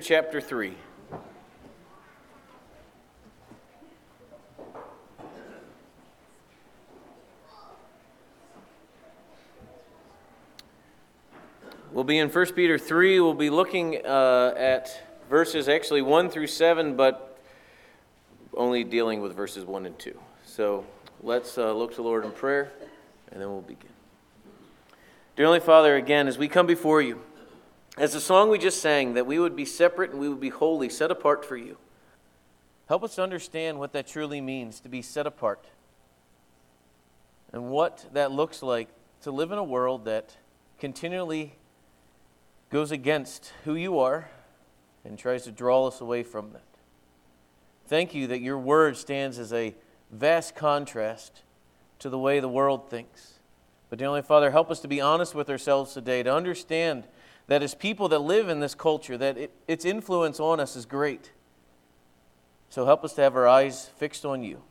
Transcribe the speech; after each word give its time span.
chapter 0.00 0.40
3. 0.40 0.74
We'll 11.92 12.04
be 12.04 12.18
in 12.18 12.28
1 12.28 12.52
Peter 12.52 12.78
3. 12.78 13.18
We'll 13.20 13.34
be 13.34 13.50
looking 13.50 14.04
uh, 14.06 14.54
at 14.56 15.02
verses 15.28 15.68
actually 15.68 16.02
1 16.02 16.30
through 16.30 16.46
7, 16.46 16.94
but 16.94 17.40
only 18.54 18.84
dealing 18.84 19.20
with 19.20 19.34
verses 19.34 19.64
1 19.64 19.86
and 19.86 19.98
2. 19.98 20.18
So 20.44 20.84
let's 21.22 21.58
uh, 21.58 21.72
look 21.72 21.90
to 21.90 21.96
the 21.96 22.02
Lord 22.02 22.24
in 22.24 22.30
prayer, 22.30 22.70
and 23.32 23.40
then 23.40 23.48
we'll 23.48 23.62
begin. 23.62 23.90
Dear 25.34 25.46
Heavenly 25.46 25.60
Father, 25.60 25.96
again, 25.96 26.28
as 26.28 26.38
we 26.38 26.46
come 26.46 26.66
before 26.66 27.02
you, 27.02 27.20
as 27.98 28.12
the 28.12 28.20
song 28.20 28.48
we 28.48 28.58
just 28.58 28.80
sang, 28.80 29.14
that 29.14 29.26
we 29.26 29.38
would 29.38 29.56
be 29.56 29.64
separate 29.64 30.12
and 30.12 30.20
we 30.20 30.28
would 30.28 30.40
be 30.40 30.50
holy, 30.50 30.88
set 30.88 31.10
apart 31.10 31.44
for 31.44 31.56
you. 31.56 31.76
Help 32.88 33.02
us 33.02 33.18
understand 33.18 33.78
what 33.78 33.92
that 33.92 34.06
truly 34.06 34.40
means 34.40 34.80
to 34.80 34.88
be 34.88 35.02
set 35.02 35.26
apart 35.26 35.66
and 37.52 37.70
what 37.70 38.06
that 38.12 38.30
looks 38.30 38.62
like 38.62 38.88
to 39.22 39.30
live 39.30 39.52
in 39.52 39.58
a 39.58 39.64
world 39.64 40.04
that 40.04 40.36
continually 40.78 41.56
goes 42.70 42.92
against 42.92 43.52
who 43.64 43.74
you 43.74 43.98
are 43.98 44.30
and 45.04 45.18
tries 45.18 45.44
to 45.44 45.50
draw 45.50 45.86
us 45.86 46.00
away 46.00 46.22
from 46.22 46.52
that. 46.52 46.62
Thank 47.86 48.14
you 48.14 48.26
that 48.28 48.40
your 48.40 48.58
word 48.58 48.96
stands 48.96 49.38
as 49.38 49.52
a 49.52 49.74
vast 50.10 50.54
contrast 50.54 51.42
to 51.98 52.08
the 52.08 52.18
way 52.18 52.38
the 52.38 52.48
world 52.48 52.88
thinks. 52.90 53.34
But, 53.90 53.98
dear 53.98 54.06
Heavenly 54.06 54.22
Father, 54.22 54.50
help 54.50 54.70
us 54.70 54.80
to 54.80 54.88
be 54.88 55.00
honest 55.00 55.34
with 55.34 55.48
ourselves 55.48 55.94
today, 55.94 56.22
to 56.22 56.32
understand 56.32 57.04
that 57.48 57.62
as 57.62 57.74
people 57.74 58.08
that 58.10 58.20
live 58.20 58.48
in 58.48 58.60
this 58.60 58.74
culture, 58.74 59.18
that 59.18 59.36
it, 59.36 59.50
its 59.66 59.84
influence 59.84 60.38
on 60.38 60.60
us 60.60 60.76
is 60.76 60.86
great. 60.86 61.32
So 62.68 62.84
help 62.84 63.04
us 63.04 63.14
to 63.14 63.22
have 63.22 63.34
our 63.34 63.48
eyes 63.48 63.86
fixed 63.96 64.24
on 64.24 64.44
you. 64.44 64.62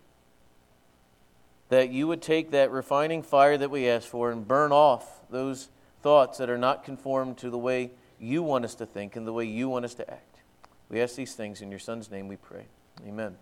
That 1.69 1.89
you 1.89 2.07
would 2.07 2.21
take 2.21 2.51
that 2.51 2.71
refining 2.71 3.23
fire 3.23 3.57
that 3.57 3.71
we 3.71 3.89
ask 3.89 4.07
for 4.07 4.31
and 4.31 4.47
burn 4.47 4.71
off 4.71 5.21
those 5.29 5.69
thoughts 6.01 6.37
that 6.37 6.49
are 6.49 6.57
not 6.57 6.83
conformed 6.83 7.37
to 7.39 7.49
the 7.49 7.57
way 7.57 7.91
you 8.19 8.43
want 8.43 8.63
us 8.63 8.75
to 8.75 8.85
think 8.85 9.15
and 9.15 9.27
the 9.27 9.33
way 9.33 9.45
you 9.45 9.67
want 9.67 9.83
us 9.83 9.95
to 9.95 10.09
act. 10.09 10.37
We 10.89 11.01
ask 11.01 11.15
these 11.15 11.33
things 11.33 11.61
in 11.61 11.69
your 11.71 11.79
Son's 11.79 12.09
name 12.09 12.27
we 12.27 12.37
pray. 12.37 12.67
Amen. 13.05 13.35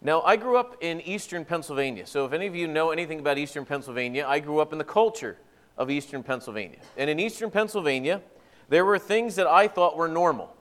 Now, 0.00 0.22
I 0.22 0.36
grew 0.36 0.56
up 0.56 0.76
in 0.80 1.00
eastern 1.00 1.44
Pennsylvania. 1.44 2.06
So, 2.06 2.24
if 2.24 2.32
any 2.32 2.46
of 2.46 2.54
you 2.54 2.68
know 2.68 2.90
anything 2.90 3.18
about 3.18 3.36
eastern 3.36 3.64
Pennsylvania, 3.64 4.24
I 4.26 4.38
grew 4.38 4.60
up 4.60 4.72
in 4.72 4.78
the 4.78 4.84
culture 4.84 5.36
of 5.78 5.90
eastern 5.90 6.22
Pennsylvania. 6.22 6.80
And 6.96 7.08
in 7.08 7.18
eastern 7.18 7.50
Pennsylvania, 7.50 8.20
there 8.68 8.84
were 8.84 8.98
things 8.98 9.36
that 9.36 9.46
I 9.46 9.68
thought 9.68 9.96
were 9.96 10.08
normal. 10.08 10.54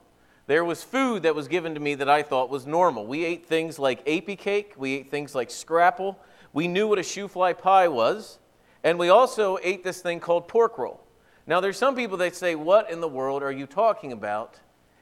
There 0.45 0.63
was 0.63 0.81
food 0.81 1.23
that 1.23 1.35
was 1.35 1.49
given 1.49 1.73
to 1.73 1.81
me 1.81 1.95
that 1.95 2.07
I 2.07 2.23
thought 2.23 2.49
was 2.49 2.65
normal. 2.65 3.05
We 3.05 3.25
ate 3.25 3.45
things 3.45 3.77
like 3.77 4.05
apy 4.05 4.37
cake, 4.37 4.73
we 4.77 4.93
ate 4.93 5.11
things 5.11 5.35
like 5.35 5.51
scrapple, 5.51 6.17
we 6.53 6.69
knew 6.69 6.87
what 6.87 6.99
a 6.99 7.01
shoofly 7.01 7.57
pie 7.57 7.89
was, 7.89 8.39
and 8.83 8.97
we 8.97 9.09
also 9.09 9.57
ate 9.61 9.83
this 9.83 9.99
thing 9.99 10.21
called 10.21 10.47
pork 10.47 10.77
roll. 10.77 11.03
Now, 11.45 11.59
there's 11.59 11.77
some 11.77 11.95
people 11.95 12.17
that 12.17 12.35
say, 12.35 12.55
What 12.55 12.89
in 12.89 13.02
the 13.02 13.07
world 13.07 13.43
are 13.43 13.52
you 13.52 13.65
talking 13.65 14.13
about 14.13 14.59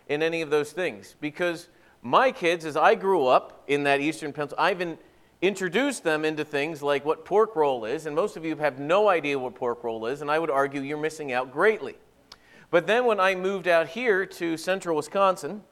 in 0.07 0.23
any 0.23 0.41
of 0.41 0.49
those 0.49 0.71
things? 0.71 1.15
Because 1.19 1.67
my 2.01 2.31
kids, 2.31 2.65
as 2.65 2.77
I 2.77 2.95
grew 2.95 3.27
up 3.27 3.63
in 3.67 3.83
that 3.83 3.99
eastern 3.99 4.31
Pennsylvania, 4.33 4.71
I've 4.71 4.97
introduce 5.47 5.99
them 5.99 6.25
into 6.25 6.43
things 6.43 6.81
like 6.81 7.05
what 7.05 7.25
pork 7.25 7.55
roll 7.55 7.85
is, 7.85 8.05
and 8.05 8.15
most 8.15 8.37
of 8.37 8.45
you 8.45 8.55
have 8.57 8.79
no 8.79 9.07
idea 9.09 9.37
what 9.37 9.55
pork 9.55 9.83
roll 9.83 10.05
is, 10.05 10.21
and 10.21 10.31
I 10.31 10.39
would 10.39 10.49
argue 10.49 10.81
you're 10.81 10.97
missing 10.97 11.31
out 11.31 11.51
greatly. 11.51 11.95
But 12.71 12.87
then 12.87 13.05
when 13.05 13.19
I 13.19 13.35
moved 13.35 13.67
out 13.67 13.87
here 13.87 14.25
to 14.25 14.57
central 14.57 14.95
Wisconsin, 14.95 15.63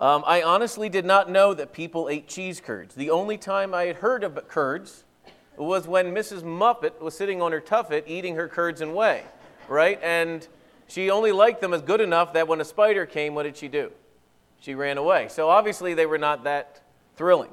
um, 0.00 0.24
I 0.26 0.42
honestly 0.42 0.88
did 0.88 1.04
not 1.04 1.30
know 1.30 1.54
that 1.54 1.72
people 1.72 2.08
ate 2.08 2.26
cheese 2.26 2.60
curds. 2.60 2.94
The 2.94 3.10
only 3.10 3.38
time 3.38 3.74
I 3.74 3.84
had 3.84 3.96
heard 3.96 4.24
of 4.24 4.48
curds 4.48 5.04
was 5.56 5.86
when 5.86 6.12
Mrs. 6.14 6.42
Muffet 6.42 7.00
was 7.00 7.16
sitting 7.16 7.40
on 7.40 7.52
her 7.52 7.60
tuffet 7.60 8.04
eating 8.06 8.34
her 8.34 8.48
curds 8.48 8.80
and 8.80 8.94
whey, 8.94 9.22
right? 9.68 10.00
And 10.02 10.46
she 10.88 11.10
only 11.10 11.32
liked 11.32 11.60
them 11.60 11.72
as 11.72 11.82
good 11.82 12.00
enough 12.00 12.32
that 12.32 12.48
when 12.48 12.60
a 12.60 12.64
spider 12.64 13.06
came, 13.06 13.34
what 13.34 13.44
did 13.44 13.56
she 13.56 13.68
do? 13.68 13.92
She 14.60 14.74
ran 14.74 14.98
away. 14.98 15.28
So 15.28 15.48
obviously 15.48 15.94
they 15.94 16.06
were 16.06 16.18
not 16.18 16.44
that 16.44 16.82
thrilling. 17.16 17.50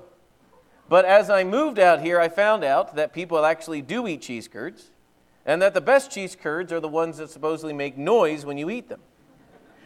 But 0.91 1.05
as 1.05 1.29
I 1.29 1.45
moved 1.45 1.79
out 1.79 2.01
here, 2.01 2.19
I 2.19 2.27
found 2.27 2.65
out 2.65 2.97
that 2.97 3.13
people 3.13 3.45
actually 3.45 3.81
do 3.81 4.09
eat 4.09 4.23
cheese 4.23 4.49
curds, 4.49 4.91
and 5.45 5.61
that 5.61 5.73
the 5.73 5.79
best 5.79 6.11
cheese 6.11 6.35
curds 6.35 6.73
are 6.73 6.81
the 6.81 6.89
ones 6.89 7.15
that 7.19 7.29
supposedly 7.29 7.71
make 7.71 7.97
noise 7.97 8.43
when 8.43 8.57
you 8.57 8.69
eat 8.69 8.89
them. 8.89 8.99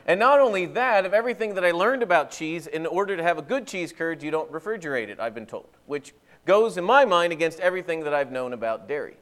And 0.07 0.19
not 0.19 0.39
only 0.39 0.65
that, 0.65 1.05
of 1.05 1.13
everything 1.13 1.53
that 1.53 1.63
I 1.63 1.69
learned 1.69 2.01
about 2.01 2.31
cheese, 2.31 2.65
in 2.65 2.87
order 2.87 3.15
to 3.15 3.21
have 3.21 3.37
a 3.37 3.43
good 3.43 3.67
cheese 3.67 3.93
curd, 3.93 4.23
you 4.23 4.31
don't 4.31 4.51
refrigerate 4.51 5.09
it, 5.09 5.19
I've 5.19 5.35
been 5.35 5.45
told, 5.45 5.69
which 5.85 6.15
goes, 6.47 6.75
in 6.75 6.83
my 6.83 7.05
mind, 7.05 7.31
against 7.31 7.59
everything 7.59 8.03
that 8.05 8.15
I've 8.15 8.31
known 8.31 8.51
about 8.51 8.87
dairy. 8.87 9.17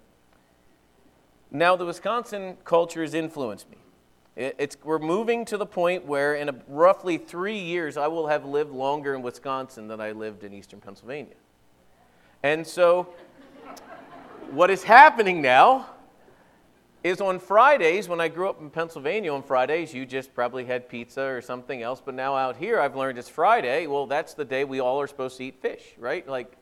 Now, 1.52 1.76
the 1.76 1.86
Wisconsin 1.86 2.56
culture 2.64 3.02
has 3.02 3.14
influenced 3.14 3.70
me. 3.70 3.78
It's, 4.38 4.78
we're 4.86 5.00
moving 5.00 5.44
to 5.44 5.58
the 5.58 5.66
point 5.66 6.06
where, 6.06 6.34
in 6.36 6.48
a, 6.48 6.56
roughly 6.70 7.18
three 7.18 7.60
years, 7.60 7.98
I 7.98 8.08
will 8.08 8.28
have 8.28 8.46
lived 8.46 8.72
longer 8.72 9.14
in 9.16 9.22
Wisconsin 9.22 9.90
than 9.90 10.00
I 10.00 10.14
lived 10.14 10.46
in 10.46 10.54
eastern 10.54 10.80
Pennsylvania. 10.80 11.36
And 12.44 12.68
so, 12.68 13.08
what 14.52 14.70
is 14.70 14.84
happening 14.84 15.42
now 15.42 15.88
is 17.02 17.22
on 17.22 17.40
Fridays, 17.40 18.10
when 18.10 18.20
I 18.20 18.28
grew 18.28 18.50
up 18.50 18.60
in 18.60 18.70
Pennsylvania, 18.70 19.34
on 19.34 19.44
Fridays, 19.44 19.94
you 19.94 20.06
just 20.06 20.34
probably 20.36 20.66
had 20.66 20.90
pizza 20.90 21.22
or 21.22 21.42
something 21.42 21.82
else. 21.82 22.02
But 22.04 22.16
now 22.16 22.36
out 22.36 22.58
here, 22.58 22.82
I've 22.82 22.98
learned 22.98 23.18
it's 23.18 23.30
Friday. 23.30 23.88
Well, 23.88 24.08
that's 24.08 24.34
the 24.34 24.44
day 24.44 24.66
we 24.66 24.82
all 24.82 25.00
are 25.00 25.08
supposed 25.08 25.38
to 25.38 25.46
eat 25.46 25.62
fish, 25.62 25.82
right? 25.98 26.28
Like, 26.28 26.58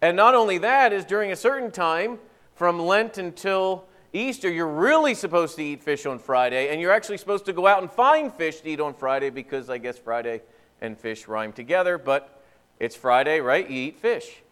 and 0.00 0.16
not 0.16 0.34
only 0.34 0.56
that, 0.58 0.94
is 0.94 1.04
during 1.04 1.32
a 1.32 1.36
certain 1.36 1.70
time, 1.70 2.18
from 2.54 2.80
Lent 2.80 3.18
until 3.18 3.84
Easter, 4.14 4.50
you're 4.50 4.66
really 4.66 5.12
supposed 5.12 5.56
to 5.56 5.62
eat 5.62 5.82
fish 5.82 6.06
on 6.06 6.18
Friday, 6.18 6.70
and 6.70 6.80
you're 6.80 6.92
actually 6.92 7.18
supposed 7.18 7.44
to 7.44 7.52
go 7.52 7.66
out 7.66 7.82
and 7.82 7.92
find 7.92 8.32
fish 8.32 8.60
to 8.62 8.70
eat 8.70 8.80
on 8.80 8.94
Friday 8.94 9.28
because 9.28 9.68
I 9.68 9.76
guess 9.76 9.98
Friday 9.98 10.40
and 10.80 10.98
fish 10.98 11.28
rhyme 11.28 11.52
together, 11.52 11.98
but 11.98 12.42
it's 12.80 12.96
Friday, 12.96 13.40
right? 13.40 13.68
You 13.68 13.76
eat 13.76 13.98
fish. 13.98 14.42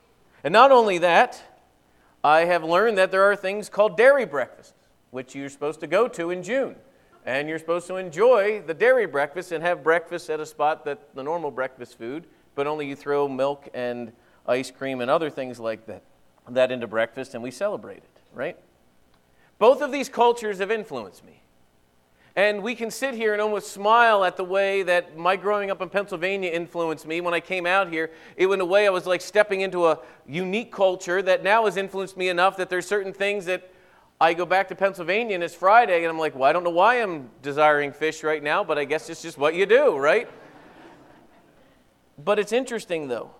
And 0.45 0.53
not 0.53 0.71
only 0.71 0.99
that, 0.99 1.43
I 2.23 2.45
have 2.45 2.63
learned 2.63 2.99
that 2.99 3.11
there 3.11 3.23
are 3.23 3.35
things 3.35 3.71
called 3.71 3.97
dairy 3.97 4.27
breakfasts, 4.27 4.75
which 5.11 5.35
you're 5.35 5.49
supposed 5.49 5.81
to 5.81 5.87
go 5.87 6.07
to 6.09 6.31
in 6.31 6.43
June. 6.43 6.77
And 7.25 7.49
you're 7.49 7.59
supposed 7.59 7.87
to 7.87 7.97
enjoy 7.97 8.61
the 8.61 8.75
dairy 8.75 9.07
breakfast 9.07 9.51
and 9.53 9.65
have 9.65 9.83
breakfast 9.83 10.29
at 10.29 10.41
a 10.41 10.47
spot 10.47 10.85
that 10.85 11.15
the 11.15 11.23
normal 11.23 11.51
breakfast 11.51 11.97
food, 11.97 12.27
but 12.55 12.67
only 12.67 12.87
you 12.87 12.95
throw 12.95 13.27
milk 13.27 13.69
and 13.73 14.13
ice 14.47 14.71
cream 14.71 15.01
and 15.01 15.11
other 15.11 15.31
things 15.31 15.59
like 15.59 15.87
that, 15.87 16.03
that 16.51 16.71
into 16.71 16.87
breakfast 16.87 17.33
and 17.33 17.43
we 17.43 17.51
celebrate 17.51 17.99
it, 17.99 18.21
right? 18.35 18.59
Both 19.59 19.81
of 19.81 19.91
these 19.91 20.11
cultures 20.11 20.59
have 20.59 20.71
influenced 20.71 21.25
me. 21.25 21.41
And 22.37 22.65
we 22.65 22.75
can 22.75 22.91
sit 22.91 23.15
here 23.15 23.33
and 23.33 23.41
almost 23.41 23.73
smile 23.73 24.25
at 24.25 24.37
the 24.37 24.45
way 24.45 24.83
that 24.83 25.17
my 25.17 25.37
growing 25.37 25.71
up 25.71 25.81
in 25.81 25.89
Pennsylvania 25.89 26.51
influenced 26.51 27.07
me. 27.07 27.21
When 27.21 27.33
I 27.33 27.39
came 27.39 27.65
out 27.65 27.89
here, 27.89 28.11
it, 28.37 28.49
in 28.49 28.61
a 28.61 28.65
way, 28.65 28.89
I 28.89 28.91
was 28.91 29.07
like 29.07 29.21
stepping 29.21 29.61
into 29.61 29.87
a 29.87 30.01
unique 30.27 30.73
culture 30.73 31.23
that 31.23 31.45
now 31.45 31.67
has 31.67 31.77
influenced 31.77 32.17
me 32.17 32.29
enough 32.29 32.57
that 32.57 32.69
there's 32.69 32.87
certain 32.87 33.13
things 33.13 33.45
that 33.45 33.71
I 34.21 34.35
go 34.35 34.47
back 34.47 34.69
to 34.69 34.75
Pennsylvania 34.75 35.35
and 35.35 35.45
it's 35.45 35.55
Friday, 35.55 35.99
and 35.99 36.07
I'm 36.07 36.19
like, 36.19 36.35
well, 36.35 36.45
I 36.45 36.53
don't 36.53 36.65
know 36.65 36.71
why 36.71 37.03
I'm 37.03 37.31
desiring 37.43 37.93
fish 37.93 38.25
right 38.25 38.43
now, 38.43 38.65
but 38.65 38.79
I 38.79 38.85
guess 38.85 39.09
it's 39.11 39.23
just 39.23 39.39
what 39.39 39.55
you 39.55 39.67
do, 39.67 39.97
right? 39.97 40.29
but 42.25 42.39
it's 42.39 42.53
interesting, 42.53 43.07
though. 43.07 43.31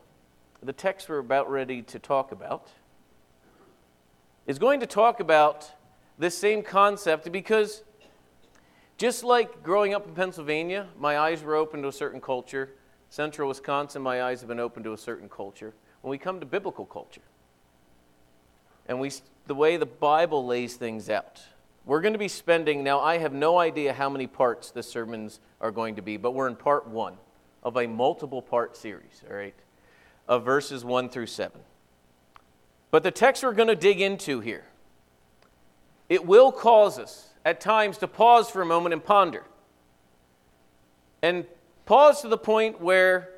The 0.63 0.73
text 0.73 1.09
we're 1.09 1.19
about 1.19 1.51
ready 1.51 1.83
to 1.83 1.99
talk 1.99 2.33
about 2.33 2.71
is 4.47 4.59
going 4.59 4.81
to 4.81 4.87
talk 4.87 5.21
about 5.21 5.73
this 6.19 6.37
same 6.37 6.63
concept 6.63 7.31
because 7.33 7.83
just 8.97 9.25
like 9.25 9.63
growing 9.63 9.95
up 9.95 10.07
in 10.07 10.15
Pennsylvania, 10.15 10.87
my 10.99 11.19
eyes 11.19 11.43
were 11.43 11.57
open 11.57 11.83
to 11.83 11.89
a 11.89 11.93
certain 11.93 12.21
culture. 12.21 12.71
Central 13.11 13.49
Wisconsin, 13.49 14.03
my 14.03 14.23
eyes 14.23 14.41
have 14.41 14.49
been 14.49 14.61
open 14.61 14.83
to 14.85 14.93
a 14.93 14.99
certain 14.99 15.29
culture. 15.29 15.73
When 16.03 16.11
we 16.11 16.19
come 16.19 16.41
to 16.41 16.47
biblical 16.47 16.85
culture, 16.85 17.23
and 18.87 19.01
we, 19.01 19.13
the 19.47 19.55
way 19.55 19.77
the 19.77 19.87
Bible 19.87 20.47
lays 20.47 20.75
things 20.77 21.09
out, 21.09 21.41
we're 21.87 22.01
going 22.01 22.13
to 22.13 22.19
be 22.19 22.29
spending, 22.29 22.83
now 22.83 23.01
I 23.01 23.19
have 23.19 23.33
no 23.33 23.59
idea 23.59 23.93
how 23.93 24.09
many 24.09 24.27
parts 24.27 24.71
the 24.71 24.83
sermons 24.83 25.41
are 25.61 25.71
going 25.71 25.97
to 25.97 26.03
be, 26.03 26.17
but 26.17 26.33
we're 26.33 26.49
in 26.49 26.57
part 26.57 26.87
one 26.87 27.17
of 27.63 27.77
a 27.77 27.87
multiple 27.87 28.43
part 28.43 28.77
series, 28.77 29.23
all 29.29 29.37
right, 29.37 29.55
of 30.29 30.45
verses 30.45 30.85
one 30.85 31.09
through 31.09 31.27
seven. 31.27 31.61
But 32.91 33.03
the 33.03 33.11
text 33.11 33.43
we're 33.43 33.53
going 33.53 33.69
to 33.69 33.77
dig 33.77 34.01
into 34.01 34.41
here, 34.41 34.65
it 36.09 36.27
will 36.27 36.53
cause 36.53 36.99
us 36.99 37.31
at 37.45 37.61
times 37.61 37.99
to 37.99 38.09
pause 38.09 38.51
for 38.51 38.63
a 38.63 38.67
moment 38.67 38.93
and 38.93 39.05
ponder. 39.05 39.45
And 41.23 41.47
pause 41.87 42.23
to 42.23 42.29
the 42.29 42.39
point 42.39 42.81
where 42.81 43.31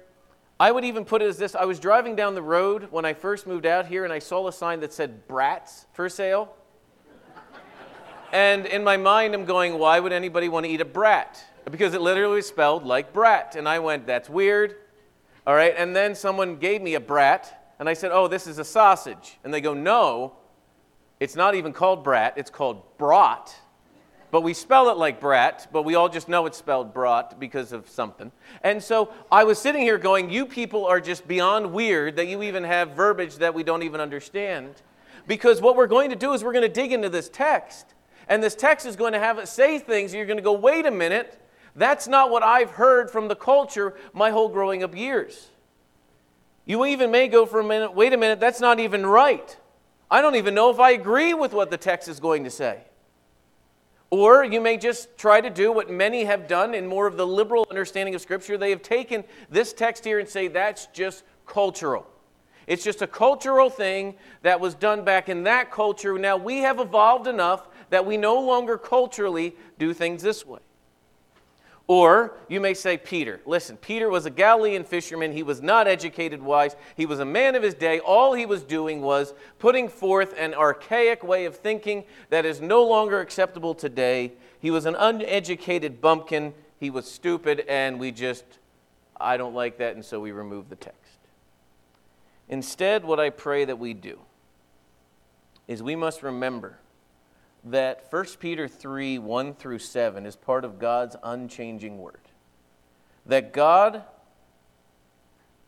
I 0.58 0.72
would 0.72 0.84
even 0.84 1.04
put 1.04 1.22
it 1.22 1.26
as 1.26 1.38
this 1.38 1.54
I 1.54 1.64
was 1.64 1.78
driving 1.78 2.16
down 2.16 2.34
the 2.34 2.42
road 2.42 2.88
when 2.90 3.04
I 3.04 3.14
first 3.14 3.46
moved 3.46 3.66
out 3.66 3.86
here 3.86 4.04
and 4.04 4.12
I 4.12 4.18
saw 4.18 4.48
a 4.48 4.52
sign 4.52 4.80
that 4.80 4.92
said 4.92 5.26
brats 5.28 5.86
for 5.92 6.08
sale. 6.08 6.54
and 8.32 8.66
in 8.66 8.82
my 8.82 8.96
mind, 8.96 9.34
I'm 9.34 9.44
going, 9.44 9.78
why 9.78 10.00
would 10.00 10.12
anybody 10.12 10.48
want 10.48 10.66
to 10.66 10.72
eat 10.72 10.80
a 10.80 10.86
brat? 10.86 11.44
because 11.70 11.94
it 11.94 12.00
literally 12.00 12.42
spelled 12.42 12.84
like 12.84 13.12
brat. 13.12 13.56
And 13.56 13.68
I 13.68 13.78
went, 13.78 14.06
that's 14.06 14.28
weird. 14.28 14.76
All 15.46 15.54
right. 15.54 15.74
And 15.76 15.94
then 15.94 16.14
someone 16.14 16.56
gave 16.56 16.82
me 16.82 16.94
a 16.94 17.00
brat, 17.00 17.74
and 17.78 17.88
I 17.88 17.94
said, 17.94 18.10
oh, 18.12 18.28
this 18.28 18.46
is 18.46 18.58
a 18.58 18.64
sausage. 18.64 19.38
And 19.44 19.52
they 19.52 19.60
go, 19.60 19.74
no, 19.74 20.34
it's 21.20 21.36
not 21.36 21.54
even 21.54 21.72
called 21.72 22.04
brat, 22.04 22.34
it's 22.36 22.50
called 22.50 22.82
brat. 22.98 23.54
But 24.30 24.42
we 24.42 24.54
spell 24.54 24.90
it 24.90 24.96
like 24.96 25.20
brat, 25.20 25.68
but 25.72 25.82
we 25.82 25.94
all 25.94 26.08
just 26.08 26.28
know 26.28 26.46
it's 26.46 26.58
spelled 26.58 26.92
brat 26.92 27.38
because 27.38 27.72
of 27.72 27.88
something. 27.88 28.32
And 28.62 28.82
so 28.82 29.12
I 29.30 29.44
was 29.44 29.58
sitting 29.58 29.82
here 29.82 29.98
going, 29.98 30.30
You 30.30 30.46
people 30.46 30.84
are 30.84 31.00
just 31.00 31.28
beyond 31.28 31.72
weird 31.72 32.16
that 32.16 32.26
you 32.26 32.42
even 32.42 32.64
have 32.64 32.90
verbiage 32.90 33.36
that 33.36 33.54
we 33.54 33.62
don't 33.62 33.82
even 33.82 34.00
understand. 34.00 34.82
Because 35.26 35.60
what 35.60 35.76
we're 35.76 35.86
going 35.86 36.10
to 36.10 36.16
do 36.16 36.32
is 36.32 36.42
we're 36.42 36.52
going 36.52 36.62
to 36.62 36.68
dig 36.68 36.92
into 36.92 37.08
this 37.08 37.28
text. 37.28 37.94
And 38.28 38.42
this 38.42 38.54
text 38.54 38.86
is 38.86 38.96
going 38.96 39.12
to 39.12 39.18
have 39.18 39.38
it 39.38 39.48
say 39.48 39.78
things, 39.78 40.12
you're 40.12 40.26
going 40.26 40.38
to 40.38 40.42
go, 40.42 40.52
Wait 40.52 40.86
a 40.86 40.90
minute, 40.90 41.40
that's 41.76 42.08
not 42.08 42.30
what 42.30 42.42
I've 42.42 42.70
heard 42.70 43.10
from 43.10 43.28
the 43.28 43.36
culture 43.36 43.94
my 44.12 44.30
whole 44.30 44.48
growing 44.48 44.82
up 44.82 44.96
years. 44.96 45.48
You 46.64 46.84
even 46.86 47.12
may 47.12 47.28
go 47.28 47.46
for 47.46 47.60
a 47.60 47.64
minute, 47.64 47.94
Wait 47.94 48.12
a 48.12 48.16
minute, 48.16 48.40
that's 48.40 48.60
not 48.60 48.80
even 48.80 49.06
right. 49.06 49.56
I 50.10 50.20
don't 50.20 50.36
even 50.36 50.54
know 50.54 50.70
if 50.70 50.80
I 50.80 50.90
agree 50.90 51.34
with 51.34 51.52
what 51.52 51.70
the 51.70 51.76
text 51.76 52.08
is 52.08 52.20
going 52.20 52.44
to 52.44 52.50
say. 52.50 52.82
Or 54.10 54.44
you 54.44 54.60
may 54.60 54.76
just 54.76 55.16
try 55.18 55.40
to 55.40 55.50
do 55.50 55.72
what 55.72 55.90
many 55.90 56.24
have 56.24 56.46
done 56.46 56.74
in 56.74 56.86
more 56.86 57.06
of 57.06 57.16
the 57.16 57.26
liberal 57.26 57.66
understanding 57.70 58.14
of 58.14 58.20
Scripture. 58.20 58.56
They 58.56 58.70
have 58.70 58.82
taken 58.82 59.24
this 59.50 59.72
text 59.72 60.04
here 60.04 60.18
and 60.18 60.28
say 60.28 60.48
that's 60.48 60.86
just 60.86 61.24
cultural. 61.44 62.06
It's 62.66 62.84
just 62.84 63.02
a 63.02 63.06
cultural 63.06 63.70
thing 63.70 64.14
that 64.42 64.60
was 64.60 64.74
done 64.74 65.04
back 65.04 65.28
in 65.28 65.44
that 65.44 65.70
culture. 65.70 66.18
Now 66.18 66.36
we 66.36 66.58
have 66.58 66.80
evolved 66.80 67.26
enough 67.26 67.68
that 67.90 68.04
we 68.04 68.16
no 68.16 68.40
longer 68.40 68.76
culturally 68.76 69.54
do 69.78 69.92
things 69.92 70.22
this 70.22 70.44
way. 70.44 70.60
Or 71.88 72.34
you 72.48 72.60
may 72.60 72.74
say, 72.74 72.96
Peter. 72.96 73.40
Listen, 73.46 73.76
Peter 73.76 74.08
was 74.08 74.26
a 74.26 74.30
Galilean 74.30 74.82
fisherman. 74.82 75.32
He 75.32 75.44
was 75.44 75.62
not 75.62 75.86
educated 75.86 76.42
wise. 76.42 76.74
He 76.96 77.06
was 77.06 77.20
a 77.20 77.24
man 77.24 77.54
of 77.54 77.62
his 77.62 77.74
day. 77.74 78.00
All 78.00 78.34
he 78.34 78.44
was 78.44 78.64
doing 78.64 79.02
was 79.02 79.34
putting 79.60 79.88
forth 79.88 80.34
an 80.36 80.52
archaic 80.52 81.22
way 81.22 81.44
of 81.44 81.56
thinking 81.56 82.04
that 82.30 82.44
is 82.44 82.60
no 82.60 82.84
longer 82.84 83.20
acceptable 83.20 83.74
today. 83.74 84.32
He 84.58 84.72
was 84.72 84.84
an 84.84 84.96
uneducated 84.96 86.00
bumpkin. 86.00 86.54
He 86.80 86.90
was 86.90 87.08
stupid, 87.08 87.64
and 87.68 88.00
we 88.00 88.10
just, 88.10 88.44
I 89.18 89.36
don't 89.36 89.54
like 89.54 89.78
that, 89.78 89.94
and 89.94 90.04
so 90.04 90.18
we 90.18 90.32
remove 90.32 90.68
the 90.68 90.76
text. 90.76 91.18
Instead, 92.48 93.04
what 93.04 93.20
I 93.20 93.30
pray 93.30 93.64
that 93.64 93.78
we 93.78 93.94
do 93.94 94.18
is 95.68 95.82
we 95.82 95.94
must 95.94 96.24
remember 96.24 96.78
that 97.66 98.06
1 98.10 98.24
Peter 98.38 98.68
3 98.68 99.18
1 99.18 99.54
through 99.54 99.78
7 99.78 100.24
is 100.24 100.36
part 100.36 100.64
of 100.64 100.78
God's 100.78 101.16
unchanging 101.22 101.98
word. 101.98 102.20
That 103.26 103.52
God 103.52 104.04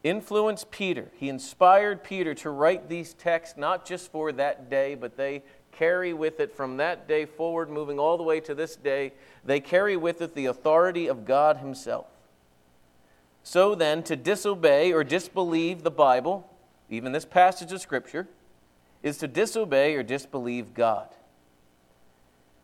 influenced 0.05 0.71
Peter, 0.71 1.11
He 1.17 1.29
inspired 1.29 2.05
Peter 2.05 2.35
to 2.35 2.50
write 2.50 2.89
these 2.89 3.15
texts 3.15 3.59
not 3.59 3.85
just 3.85 4.12
for 4.12 4.31
that 4.33 4.71
day, 4.71 4.95
but 4.95 5.17
they 5.17 5.43
carry 5.73 6.12
with 6.12 6.41
it 6.41 6.55
from 6.55 6.77
that 6.79 7.06
day 7.06 7.25
forward, 7.25 7.71
moving 7.71 7.99
all 7.99 8.17
the 8.17 8.23
way 8.23 8.41
to 8.41 8.55
this 8.55 8.77
day, 8.77 9.12
they 9.45 9.61
carry 9.61 9.97
with 9.97 10.21
it 10.21 10.35
the 10.35 10.47
authority 10.47 11.06
of 11.06 11.25
God 11.25 11.59
Himself. 11.59 12.06
So 13.43 13.75
then, 13.75 14.03
to 14.05 14.17
disobey 14.17 14.93
or 14.93 15.05
disbelieve 15.05 15.83
the 15.83 15.91
Bible, 15.91 16.50
even 16.91 17.12
this 17.12 17.25
passage 17.25 17.73
of 17.73 17.81
Scripture, 17.81 18.29
is 19.03 19.19
to 19.19 19.29
disobey 19.29 19.95
or 19.95 20.03
disbelieve 20.03 20.75
God. 20.75 21.09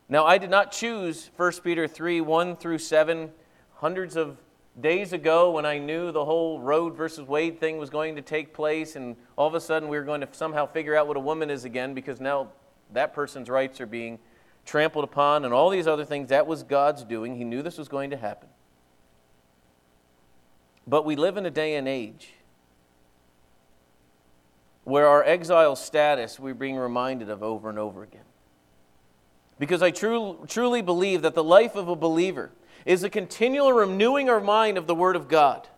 Now, 0.09 0.27
I 0.27 0.39
did 0.39 0.51
not 0.51 0.71
choose 0.71 1.31
1 1.37 1.53
Peter 1.63 1.89
3 1.89 2.21
1 2.21 2.57
through 2.57 2.79
7 2.79 3.31
hundreds 3.77 4.17
of 4.17 4.37
days 4.81 5.13
ago 5.13 5.51
when 5.53 5.65
I 5.65 5.79
knew 5.79 6.13
the 6.13 6.25
whole 6.25 6.61
Roe 6.61 6.91
versus 6.91 7.27
Wade 7.27 7.59
thing 7.59 7.79
was 7.79 7.91
going 7.91 8.17
to 8.17 8.23
take 8.23 8.53
place, 8.53 8.97
and 8.97 9.17
all 9.37 9.47
of 9.47 9.55
a 9.55 9.61
sudden 9.61 9.89
we 9.89 9.97
were 9.97 10.05
going 10.05 10.21
to 10.21 10.29
somehow 10.33 10.67
figure 10.67 10.97
out 10.97 11.07
what 11.07 11.17
a 11.17 11.21
woman 11.21 11.49
is 11.51 11.65
again 11.65 11.95
because 11.95 12.21
now 12.21 12.49
that 12.93 13.15
person's 13.15 13.49
rights 13.49 13.81
are 13.81 13.87
being 13.87 14.19
trampled 14.65 15.05
upon 15.05 15.45
and 15.45 15.53
all 15.53 15.71
these 15.71 15.87
other 15.87 16.05
things. 16.05 16.29
That 16.29 16.47
was 16.47 16.63
God's 16.63 17.05
doing. 17.05 17.37
He 17.37 17.45
knew 17.45 17.63
this 17.63 17.79
was 17.79 17.89
going 17.89 18.11
to 18.11 18.17
happen. 18.17 18.49
But 20.87 21.05
we 21.05 21.17
live 21.17 21.37
in 21.37 21.47
a 21.47 21.51
day 21.51 21.77
and 21.77 21.89
age 21.89 22.35
where 24.85 25.09
our 25.09 25.25
exile 25.25 25.77
status 25.77 26.39
we're 26.39 26.55
being 26.55 26.77
reminded 26.77 27.31
of 27.31 27.43
over 27.43 27.71
and 27.71 27.79
over 27.79 28.03
again. 28.03 28.25
Because 29.59 29.83
I 29.83 29.91
true, 29.91 30.45
truly 30.49 30.83
believe 30.83 31.23
that 31.23 31.35
the 31.35 31.45
life 31.45 31.77
of 31.77 31.89
a 31.89 31.97
believer 31.97 32.51
is 32.85 33.03
a 33.03 33.11
continual 33.11 33.73
renewing 33.73 34.29
our 34.29 34.41
mind 34.41 34.77
of 34.77 34.87
the 34.87 34.95
Word 34.95 35.17
of 35.17 35.29
God. 35.29 35.69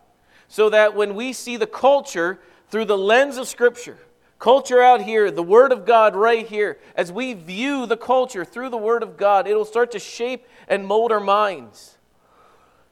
So 0.47 0.69
that 0.69 0.95
when 0.95 1.15
we 1.15 1.33
see 1.33 1.57
the 1.57 1.67
culture 1.67 2.39
through 2.69 2.85
the 2.85 2.97
lens 2.97 3.37
of 3.37 3.47
Scripture, 3.47 3.97
culture 4.39 4.81
out 4.81 5.01
here, 5.01 5.29
the 5.29 5.43
Word 5.43 5.71
of 5.71 5.85
God 5.85 6.15
right 6.15 6.47
here, 6.47 6.79
as 6.95 7.11
we 7.11 7.33
view 7.33 7.85
the 7.85 7.97
culture 7.97 8.45
through 8.45 8.69
the 8.69 8.77
Word 8.77 9.03
of 9.03 9.17
God, 9.17 9.47
it'll 9.47 9.65
start 9.65 9.91
to 9.91 9.99
shape 9.99 10.45
and 10.67 10.85
mold 10.85 11.11
our 11.11 11.19
minds. 11.19 11.97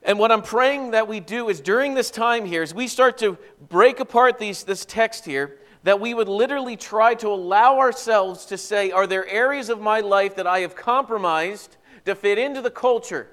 And 0.03 0.19
what 0.19 0.31
I'm 0.31 0.43
praying 0.43 0.91
that 0.91 1.07
we 1.07 1.19
do 1.19 1.49
is 1.49 1.59
during 1.59 1.95
this 1.95 2.11
time 2.11 2.45
here, 2.45 2.61
as 2.61 2.73
we 2.73 2.87
start 2.87 3.17
to 3.19 3.37
break 3.69 3.99
apart 3.99 4.37
these, 4.37 4.63
this 4.63 4.85
text 4.85 5.25
here, 5.25 5.57
that 5.85 5.99
we 5.99 6.15
would 6.15 6.27
literally 6.27 6.75
try 6.75 7.13
to 7.13 7.27
allow 7.27 7.77
ourselves 7.77 8.45
to 8.47 8.57
say, 8.57 8.89
Are 8.89 9.05
there 9.05 9.27
areas 9.27 9.69
of 9.69 9.79
my 9.79 9.99
life 9.99 10.35
that 10.35 10.47
I 10.47 10.59
have 10.61 10.75
compromised 10.75 11.77
to 12.05 12.15
fit 12.15 12.39
into 12.39 12.59
the 12.59 12.71
culture? 12.71 13.27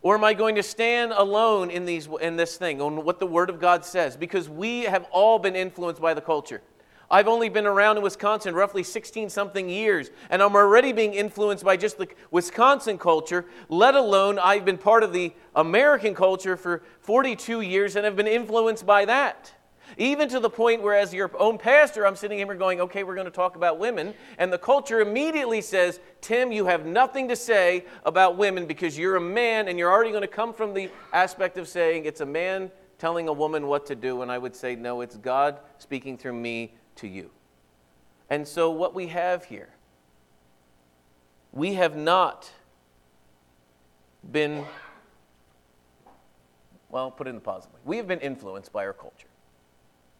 Or 0.00 0.14
am 0.14 0.24
I 0.24 0.32
going 0.32 0.54
to 0.54 0.62
stand 0.62 1.12
alone 1.12 1.68
in, 1.68 1.84
these, 1.84 2.08
in 2.22 2.36
this 2.36 2.56
thing, 2.56 2.80
on 2.80 3.04
what 3.04 3.20
the 3.20 3.26
Word 3.26 3.50
of 3.50 3.60
God 3.60 3.84
says? 3.84 4.16
Because 4.16 4.48
we 4.48 4.84
have 4.84 5.06
all 5.12 5.38
been 5.38 5.54
influenced 5.54 6.00
by 6.00 6.14
the 6.14 6.22
culture. 6.22 6.62
I've 7.10 7.28
only 7.28 7.50
been 7.50 7.66
around 7.66 7.98
in 7.98 8.02
Wisconsin 8.04 8.54
roughly 8.54 8.82
16 8.82 9.28
something 9.28 9.68
years, 9.68 10.10
and 10.30 10.42
I'm 10.42 10.56
already 10.56 10.92
being 10.92 11.12
influenced 11.12 11.62
by 11.62 11.76
just 11.76 11.98
the 11.98 12.08
Wisconsin 12.30 12.96
culture, 12.96 13.44
let 13.68 13.94
alone 13.94 14.38
I've 14.38 14.64
been 14.64 14.78
part 14.78 15.02
of 15.02 15.12
the 15.12 15.34
American 15.54 16.14
culture 16.14 16.56
for 16.56 16.82
42 17.00 17.60
years 17.60 17.96
and 17.96 18.06
have 18.06 18.16
been 18.16 18.28
influenced 18.28 18.86
by 18.86 19.04
that. 19.04 19.52
Even 19.96 20.28
to 20.28 20.40
the 20.40 20.50
point 20.50 20.82
where, 20.82 20.94
as 20.94 21.12
your 21.12 21.30
own 21.38 21.58
pastor, 21.58 22.06
I'm 22.06 22.16
sitting 22.16 22.38
here 22.38 22.54
going, 22.54 22.80
okay, 22.80 23.02
we're 23.02 23.14
going 23.14 23.26
to 23.26 23.30
talk 23.30 23.56
about 23.56 23.78
women. 23.78 24.14
And 24.38 24.52
the 24.52 24.58
culture 24.58 25.00
immediately 25.00 25.60
says, 25.60 26.00
Tim, 26.20 26.52
you 26.52 26.66
have 26.66 26.86
nothing 26.86 27.28
to 27.28 27.36
say 27.36 27.84
about 28.04 28.36
women 28.36 28.66
because 28.66 28.96
you're 28.96 29.16
a 29.16 29.20
man 29.20 29.68
and 29.68 29.78
you're 29.78 29.90
already 29.90 30.10
going 30.10 30.22
to 30.22 30.28
come 30.28 30.52
from 30.52 30.74
the 30.74 30.90
aspect 31.12 31.58
of 31.58 31.68
saying 31.68 32.04
it's 32.04 32.20
a 32.20 32.26
man 32.26 32.70
telling 32.98 33.28
a 33.28 33.32
woman 33.32 33.66
what 33.66 33.86
to 33.86 33.94
do. 33.94 34.22
And 34.22 34.30
I 34.30 34.38
would 34.38 34.54
say, 34.54 34.76
no, 34.76 35.00
it's 35.00 35.16
God 35.16 35.58
speaking 35.78 36.16
through 36.16 36.34
me 36.34 36.74
to 36.96 37.08
you. 37.08 37.30
And 38.28 38.46
so, 38.46 38.70
what 38.70 38.94
we 38.94 39.08
have 39.08 39.44
here, 39.44 39.70
we 41.52 41.74
have 41.74 41.96
not 41.96 42.48
been, 44.30 44.64
well, 46.90 47.10
put 47.10 47.26
it 47.26 47.30
in 47.30 47.36
the 47.36 47.40
positive 47.40 47.74
way. 47.74 47.80
We 47.84 47.96
have 47.96 48.06
been 48.06 48.20
influenced 48.20 48.72
by 48.72 48.86
our 48.86 48.92
culture 48.92 49.29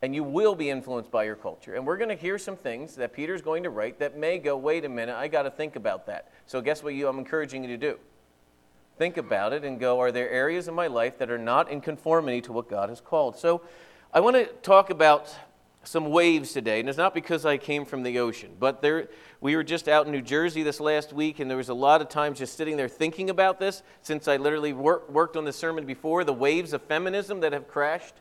and 0.02 0.14
you 0.14 0.24
will 0.24 0.54
be 0.54 0.70
influenced 0.70 1.10
by 1.10 1.24
your 1.24 1.36
culture. 1.36 1.74
And 1.74 1.86
we're 1.86 1.98
going 1.98 2.08
to 2.08 2.14
hear 2.14 2.38
some 2.38 2.56
things 2.56 2.96
that 2.96 3.12
Peter's 3.12 3.42
going 3.42 3.62
to 3.64 3.70
write 3.70 3.98
that 3.98 4.16
may 4.16 4.38
go, 4.38 4.56
wait 4.56 4.84
a 4.84 4.88
minute, 4.88 5.14
I 5.14 5.28
got 5.28 5.42
to 5.42 5.50
think 5.50 5.76
about 5.76 6.06
that. 6.06 6.32
So, 6.46 6.60
guess 6.60 6.82
what 6.82 6.94
you, 6.94 7.06
I'm 7.08 7.18
encouraging 7.18 7.62
you 7.64 7.68
to 7.68 7.76
do? 7.76 7.98
Think 8.96 9.16
about 9.16 9.52
it 9.52 9.64
and 9.64 9.78
go, 9.78 10.00
are 10.00 10.12
there 10.12 10.30
areas 10.30 10.68
in 10.68 10.74
my 10.74 10.86
life 10.86 11.18
that 11.18 11.30
are 11.30 11.38
not 11.38 11.70
in 11.70 11.80
conformity 11.80 12.40
to 12.42 12.52
what 12.52 12.68
God 12.68 12.88
has 12.88 13.00
called? 13.00 13.36
So, 13.38 13.62
I 14.12 14.20
want 14.20 14.36
to 14.36 14.46
talk 14.62 14.90
about 14.90 15.34
some 15.82 16.10
waves 16.10 16.52
today, 16.52 16.80
and 16.80 16.88
it's 16.88 16.98
not 16.98 17.14
because 17.14 17.46
I 17.46 17.56
came 17.56 17.86
from 17.86 18.02
the 18.02 18.18
ocean, 18.18 18.50
but 18.58 18.82
there, 18.82 19.08
we 19.40 19.56
were 19.56 19.64
just 19.64 19.88
out 19.88 20.04
in 20.04 20.12
New 20.12 20.20
Jersey 20.20 20.62
this 20.62 20.78
last 20.78 21.12
week, 21.12 21.38
and 21.38 21.48
there 21.48 21.56
was 21.56 21.70
a 21.70 21.74
lot 21.74 22.02
of 22.02 22.10
times 22.10 22.38
just 22.38 22.56
sitting 22.56 22.76
there 22.76 22.88
thinking 22.88 23.30
about 23.30 23.58
this 23.58 23.82
since 24.02 24.28
I 24.28 24.36
literally 24.36 24.74
work, 24.74 25.08
worked 25.08 25.36
on 25.36 25.44
the 25.44 25.52
sermon 25.52 25.86
before 25.86 26.24
the 26.24 26.34
waves 26.34 26.74
of 26.74 26.82
feminism 26.82 27.40
that 27.40 27.54
have 27.54 27.66
crashed 27.66 28.14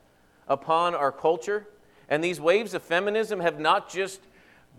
upon 0.50 0.94
our 0.94 1.10
culture. 1.10 1.66
And 2.10 2.22
these 2.22 2.40
waves 2.40 2.74
of 2.74 2.82
feminism 2.82 3.40
have 3.40 3.58
not 3.58 3.88
just 3.88 4.20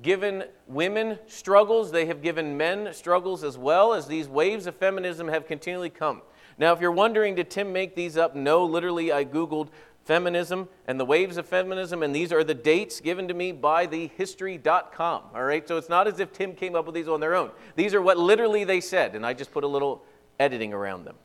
given 0.03 0.43
women 0.67 1.17
struggles, 1.27 1.91
they 1.91 2.05
have 2.05 2.21
given 2.21 2.57
men 2.57 2.93
struggles 2.93 3.43
as 3.43 3.57
well, 3.57 3.93
as 3.93 4.07
these 4.07 4.27
waves 4.27 4.67
of 4.67 4.75
feminism 4.75 5.27
have 5.29 5.47
continually 5.47 5.89
come. 5.89 6.21
Now, 6.57 6.73
if 6.73 6.81
you're 6.81 6.91
wondering, 6.91 7.35
did 7.35 7.49
Tim 7.49 7.71
make 7.71 7.95
these 7.95 8.17
up? 8.17 8.35
No, 8.35 8.65
literally, 8.65 9.11
I 9.11 9.25
Googled 9.25 9.69
feminism 10.03 10.67
and 10.87 10.99
the 10.99 11.05
waves 11.05 11.37
of 11.37 11.45
feminism, 11.45 12.03
and 12.03 12.13
these 12.13 12.33
are 12.33 12.43
the 12.43 12.53
dates 12.53 12.99
given 12.99 13.27
to 13.27 13.33
me 13.33 13.51
by 13.51 13.87
thehistory.com. 13.87 15.23
All 15.33 15.43
right, 15.43 15.67
so 15.67 15.77
it's 15.77 15.89
not 15.89 16.07
as 16.07 16.19
if 16.19 16.33
Tim 16.33 16.53
came 16.53 16.75
up 16.75 16.85
with 16.85 16.95
these 16.95 17.07
on 17.07 17.19
their 17.19 17.35
own. 17.35 17.51
These 17.75 17.93
are 17.93 18.01
what 18.01 18.17
literally 18.17 18.63
they 18.63 18.81
said, 18.81 19.15
and 19.15 19.25
I 19.25 19.33
just 19.33 19.51
put 19.51 19.63
a 19.63 19.67
little 19.67 20.03
editing 20.39 20.73
around 20.73 21.05
them. 21.05 21.15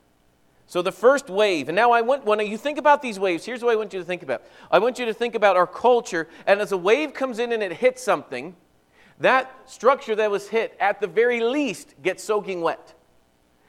So 0.66 0.82
the 0.82 0.92
first 0.92 1.30
wave, 1.30 1.68
and 1.68 1.76
now 1.76 1.92
I 1.92 2.00
want 2.00 2.24
when 2.24 2.40
you 2.40 2.56
think 2.58 2.76
about 2.78 3.00
these 3.00 3.20
waves, 3.20 3.44
here's 3.44 3.62
what 3.62 3.72
I 3.72 3.76
want 3.76 3.92
you 3.92 4.00
to 4.00 4.04
think 4.04 4.22
about. 4.22 4.42
I 4.70 4.80
want 4.80 4.98
you 4.98 5.06
to 5.06 5.14
think 5.14 5.36
about 5.36 5.56
our 5.56 5.66
culture, 5.66 6.28
and 6.46 6.60
as 6.60 6.72
a 6.72 6.76
wave 6.76 7.14
comes 7.14 7.38
in 7.38 7.52
and 7.52 7.62
it 7.62 7.72
hits 7.74 8.02
something, 8.02 8.56
that 9.20 9.50
structure 9.66 10.16
that 10.16 10.30
was 10.30 10.48
hit 10.48 10.76
at 10.80 11.00
the 11.00 11.06
very 11.06 11.40
least 11.40 11.94
gets 12.02 12.24
soaking 12.24 12.60
wet. 12.62 12.94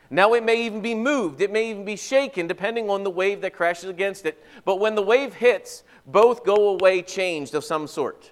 Now 0.09 0.33
it 0.33 0.43
may 0.43 0.65
even 0.65 0.81
be 0.81 0.95
moved, 0.95 1.41
it 1.41 1.51
may 1.51 1.69
even 1.69 1.85
be 1.85 1.97
shaken, 1.97 2.47
depending 2.47 2.89
on 2.89 3.03
the 3.03 3.09
wave 3.11 3.41
that 3.41 3.53
crashes 3.53 3.89
against 3.89 4.25
it. 4.25 4.43
But 4.65 4.79
when 4.79 4.95
the 4.95 5.01
wave 5.01 5.35
hits, 5.35 5.83
both 6.05 6.43
go 6.43 6.69
away 6.69 7.01
changed 7.01 7.53
of 7.53 7.63
some 7.63 7.87
sort. 7.87 8.31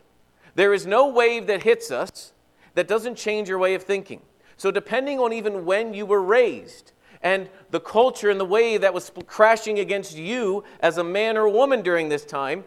There 0.56 0.74
is 0.74 0.88
no 0.88 1.08
wave 1.08 1.48
that 1.48 1.64
hits 1.64 1.92
us 1.92 2.32
that 2.74 2.88
doesn't 2.88 3.16
change 3.16 3.50
your 3.50 3.60
way 3.60 3.76
of 3.76 3.84
thinking. 3.84 4.22
So, 4.58 4.72
depending 4.72 5.20
on 5.20 5.34
even 5.34 5.66
when 5.66 5.94
you 5.94 6.06
were 6.06 6.22
raised 6.22 6.94
and 7.26 7.50
the 7.72 7.80
culture 7.80 8.30
and 8.30 8.40
the 8.40 8.46
wave 8.46 8.82
that 8.82 8.94
was 8.94 9.12
crashing 9.26 9.80
against 9.80 10.16
you 10.16 10.64
as 10.80 11.00
a 11.00 11.04
man 11.04 11.38
or 11.38 11.46
a 11.46 11.50
woman 11.50 11.82
during 11.82 12.08
this 12.08 12.24
time, 12.24 12.64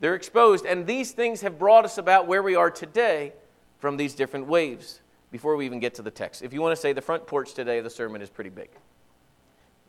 they're 0.00 0.14
exposed. 0.14 0.66
And 0.66 0.86
these 0.86 1.12
things 1.12 1.40
have 1.40 1.58
brought 1.58 1.86
us 1.86 1.96
about 1.96 2.26
where 2.26 2.42
we 2.42 2.54
are 2.54 2.70
today 2.70 3.32
from 3.78 3.96
these 3.96 4.14
different 4.14 4.46
waves 4.46 5.00
before 5.30 5.56
we 5.56 5.64
even 5.64 5.80
get 5.80 5.94
to 5.94 6.02
the 6.02 6.10
text. 6.10 6.42
If 6.42 6.52
you 6.52 6.60
want 6.60 6.76
to 6.76 6.80
say 6.80 6.92
the 6.92 7.00
front 7.00 7.26
porch 7.26 7.54
today 7.54 7.80
the 7.80 7.88
sermon 7.88 8.20
is 8.20 8.28
pretty 8.28 8.50
big. 8.50 8.68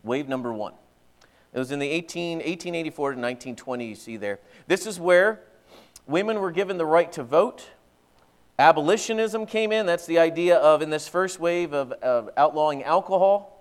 Wave 0.03 0.29
number 0.29 0.53
one. 0.53 0.73
It 1.51 1.59
was 1.59 1.73
in 1.73 1.79
the 1.79 1.89
18, 1.89 2.37
1884 2.37 3.09
to 3.11 3.19
1920, 3.19 3.85
you 3.85 3.95
see 3.95 4.15
there. 4.15 4.39
This 4.67 4.87
is 4.87 5.01
where 5.01 5.41
women 6.07 6.39
were 6.39 6.51
given 6.51 6.77
the 6.77 6.85
right 6.85 7.11
to 7.11 7.23
vote. 7.23 7.69
Abolitionism 8.57 9.47
came 9.47 9.73
in. 9.73 9.85
That's 9.85 10.05
the 10.05 10.19
idea 10.19 10.57
of, 10.57 10.81
in 10.81 10.89
this 10.89 11.09
first 11.09 11.41
wave, 11.41 11.73
of, 11.73 11.91
of 11.91 12.29
outlawing 12.37 12.83
alcohol. 12.83 13.52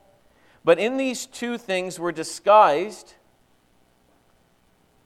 But 0.64 0.78
in 0.78 0.96
these 0.96 1.26
two 1.26 1.58
things 1.58 1.98
were 1.98 2.12
disguised 2.12 3.14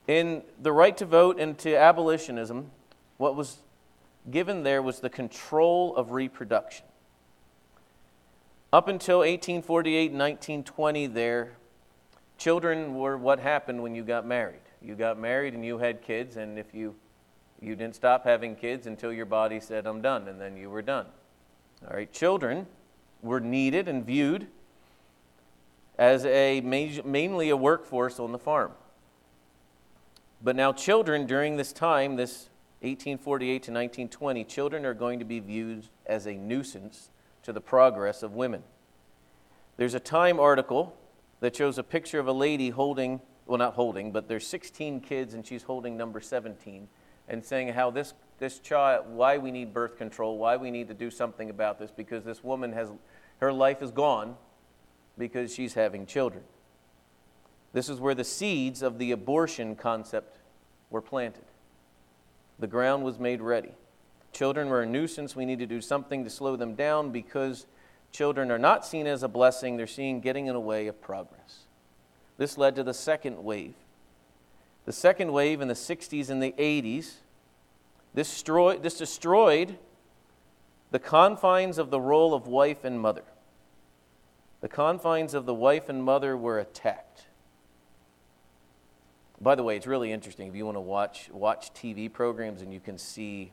in 0.06 0.42
the 0.60 0.72
right 0.72 0.96
to 0.98 1.06
vote 1.06 1.40
and 1.40 1.56
to 1.58 1.74
abolitionism. 1.74 2.70
What 3.16 3.34
was 3.34 3.58
given 4.30 4.62
there 4.62 4.82
was 4.82 5.00
the 5.00 5.10
control 5.10 5.96
of 5.96 6.12
reproduction. 6.12 6.84
Up 8.72 8.88
until 8.88 9.18
1848 9.18 10.10
and 10.10 10.18
1920, 10.18 11.06
there, 11.06 11.52
children 12.36 12.94
were 12.94 13.16
what 13.16 13.38
happened 13.38 13.82
when 13.82 13.94
you 13.94 14.02
got 14.02 14.26
married. 14.26 14.60
You 14.82 14.94
got 14.94 15.18
married 15.18 15.54
and 15.54 15.64
you 15.64 15.78
had 15.78 16.02
kids, 16.02 16.36
and 16.36 16.58
if 16.58 16.74
you 16.74 16.94
you 17.60 17.74
didn't 17.74 17.94
stop 17.94 18.24
having 18.24 18.54
kids 18.54 18.86
until 18.86 19.10
your 19.10 19.24
body 19.24 19.60
said, 19.60 19.86
I'm 19.86 20.02
done, 20.02 20.28
and 20.28 20.38
then 20.38 20.58
you 20.58 20.68
were 20.68 20.82
done. 20.82 21.06
All 21.88 21.96
right, 21.96 22.12
children 22.12 22.66
were 23.22 23.40
needed 23.40 23.88
and 23.88 24.04
viewed 24.04 24.46
as 25.98 26.24
a 26.26 26.60
mainly 26.60 27.48
a 27.48 27.56
workforce 27.56 28.20
on 28.20 28.32
the 28.32 28.38
farm. 28.38 28.72
But 30.42 30.56
now, 30.56 30.72
children 30.72 31.26
during 31.26 31.56
this 31.56 31.72
time, 31.72 32.16
this 32.16 32.50
1848 32.80 33.50
to 33.50 33.72
1920, 33.72 34.44
children 34.44 34.84
are 34.84 34.94
going 34.94 35.18
to 35.18 35.24
be 35.24 35.40
viewed 35.40 35.86
as 36.04 36.26
a 36.26 36.34
nuisance 36.34 37.08
to 37.42 37.52
the 37.52 37.60
progress 37.60 38.22
of 38.22 38.34
women. 38.34 38.62
There's 39.76 39.94
a 39.94 40.00
Time 40.00 40.38
article 40.38 40.96
that 41.40 41.56
shows 41.56 41.78
a 41.78 41.82
picture 41.82 42.18
of 42.18 42.28
a 42.28 42.32
lady 42.32 42.70
holding, 42.70 43.20
well, 43.46 43.58
not 43.58 43.74
holding, 43.74 44.12
but 44.12 44.28
there's 44.28 44.46
16 44.46 45.00
kids 45.00 45.34
and 45.34 45.46
she's 45.46 45.62
holding 45.62 45.96
number 45.96 46.20
17 46.20 46.88
and 47.28 47.44
saying 47.44 47.68
how 47.68 47.90
this, 47.90 48.14
this 48.38 48.58
child, 48.58 49.06
why 49.08 49.38
we 49.38 49.50
need 49.50 49.72
birth 49.72 49.96
control, 49.96 50.38
why 50.38 50.56
we 50.56 50.70
need 50.70 50.88
to 50.88 50.94
do 50.94 51.10
something 51.10 51.50
about 51.50 51.78
this, 51.78 51.90
because 51.90 52.24
this 52.24 52.44
woman 52.44 52.72
has, 52.72 52.90
her 53.38 53.52
life 53.52 53.82
is 53.82 53.90
gone 53.90 54.36
because 55.18 55.54
she's 55.54 55.74
having 55.74 56.06
children. 56.06 56.44
This 57.72 57.88
is 57.88 58.00
where 58.00 58.14
the 58.14 58.24
seeds 58.24 58.82
of 58.82 58.98
the 58.98 59.12
abortion 59.12 59.76
concept 59.76 60.38
were 60.90 61.02
planted. 61.02 61.44
The 62.58 62.66
ground 62.66 63.04
was 63.04 63.18
made 63.18 63.40
ready. 63.40 63.72
Children 64.32 64.68
were 64.68 64.82
a 64.82 64.86
nuisance. 64.86 65.36
We 65.36 65.44
need 65.44 65.58
to 65.58 65.66
do 65.66 65.80
something 65.80 66.24
to 66.24 66.30
slow 66.30 66.56
them 66.56 66.74
down 66.74 67.10
because 67.10 67.66
children 68.12 68.50
are 68.50 68.58
not 68.58 68.86
seen 68.86 69.06
as 69.06 69.22
a 69.22 69.28
blessing, 69.28 69.76
they're 69.76 69.86
seen 69.86 70.20
getting 70.20 70.46
in 70.46 70.54
the 70.54 70.60
way 70.60 70.86
of 70.86 71.00
progress. 71.00 71.64
This 72.38 72.56
led 72.56 72.76
to 72.76 72.82
the 72.82 72.94
second 72.94 73.42
wave. 73.42 73.74
The 74.84 74.92
second 74.92 75.32
wave 75.32 75.60
in 75.60 75.68
the 75.68 75.74
60s 75.74 76.30
and 76.30 76.42
the 76.42 76.52
80s, 76.52 77.14
this 78.14 78.30
destroyed, 78.30 78.82
destroyed 78.82 79.78
the 80.90 80.98
confines 80.98 81.76
of 81.76 81.90
the 81.90 82.00
role 82.00 82.32
of 82.32 82.46
wife 82.46 82.84
and 82.84 83.00
mother. 83.00 83.24
The 84.60 84.68
confines 84.68 85.34
of 85.34 85.46
the 85.46 85.54
wife 85.54 85.88
and 85.88 86.02
mother 86.02 86.36
were 86.36 86.58
attacked. 86.58 87.26
By 89.40 89.54
the 89.54 89.62
way, 89.62 89.76
it's 89.76 89.86
really 89.86 90.12
interesting 90.12 90.48
if 90.48 90.54
you 90.54 90.64
want 90.64 90.76
to 90.76 90.80
watch, 90.80 91.28
watch 91.30 91.72
TV 91.74 92.10
programs 92.10 92.62
and 92.62 92.72
you 92.72 92.80
can 92.80 92.96
see 92.96 93.52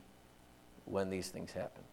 when 0.86 1.10
these 1.10 1.28
things 1.28 1.52
happened. 1.52 1.84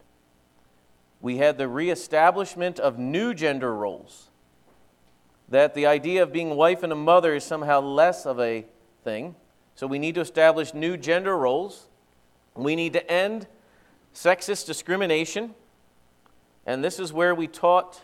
We 1.19 1.37
had 1.37 1.57
the 1.57 1.67
reestablishment 1.67 2.79
of 2.79 2.97
new 2.97 3.33
gender 3.33 3.75
roles. 3.75 4.29
That 5.49 5.73
the 5.73 5.85
idea 5.85 6.23
of 6.23 6.31
being 6.31 6.55
wife 6.55 6.81
and 6.81 6.93
a 6.93 6.95
mother 6.95 7.35
is 7.35 7.43
somehow 7.43 7.81
less 7.81 8.25
of 8.25 8.39
a 8.39 8.65
thing. 9.03 9.35
So 9.75 9.85
we 9.87 9.99
need 9.99 10.15
to 10.15 10.21
establish 10.21 10.73
new 10.73 10.95
gender 10.95 11.37
roles. 11.37 11.87
We 12.55 12.75
need 12.75 12.93
to 12.93 13.11
end 13.11 13.47
sexist 14.15 14.65
discrimination. 14.65 15.53
And 16.65 16.83
this 16.83 16.99
is 16.99 17.11
where 17.11 17.35
we 17.35 17.47
taught 17.47 18.01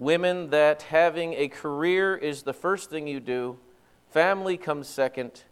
women 0.00 0.50
that 0.50 0.82
having 0.82 1.34
a 1.34 1.46
career 1.46 2.16
is 2.16 2.42
the 2.42 2.52
first 2.52 2.90
thing 2.90 3.06
you 3.06 3.20
do 3.20 3.56
Family 4.10 4.56
comes 4.56 4.88
second. 4.88 5.44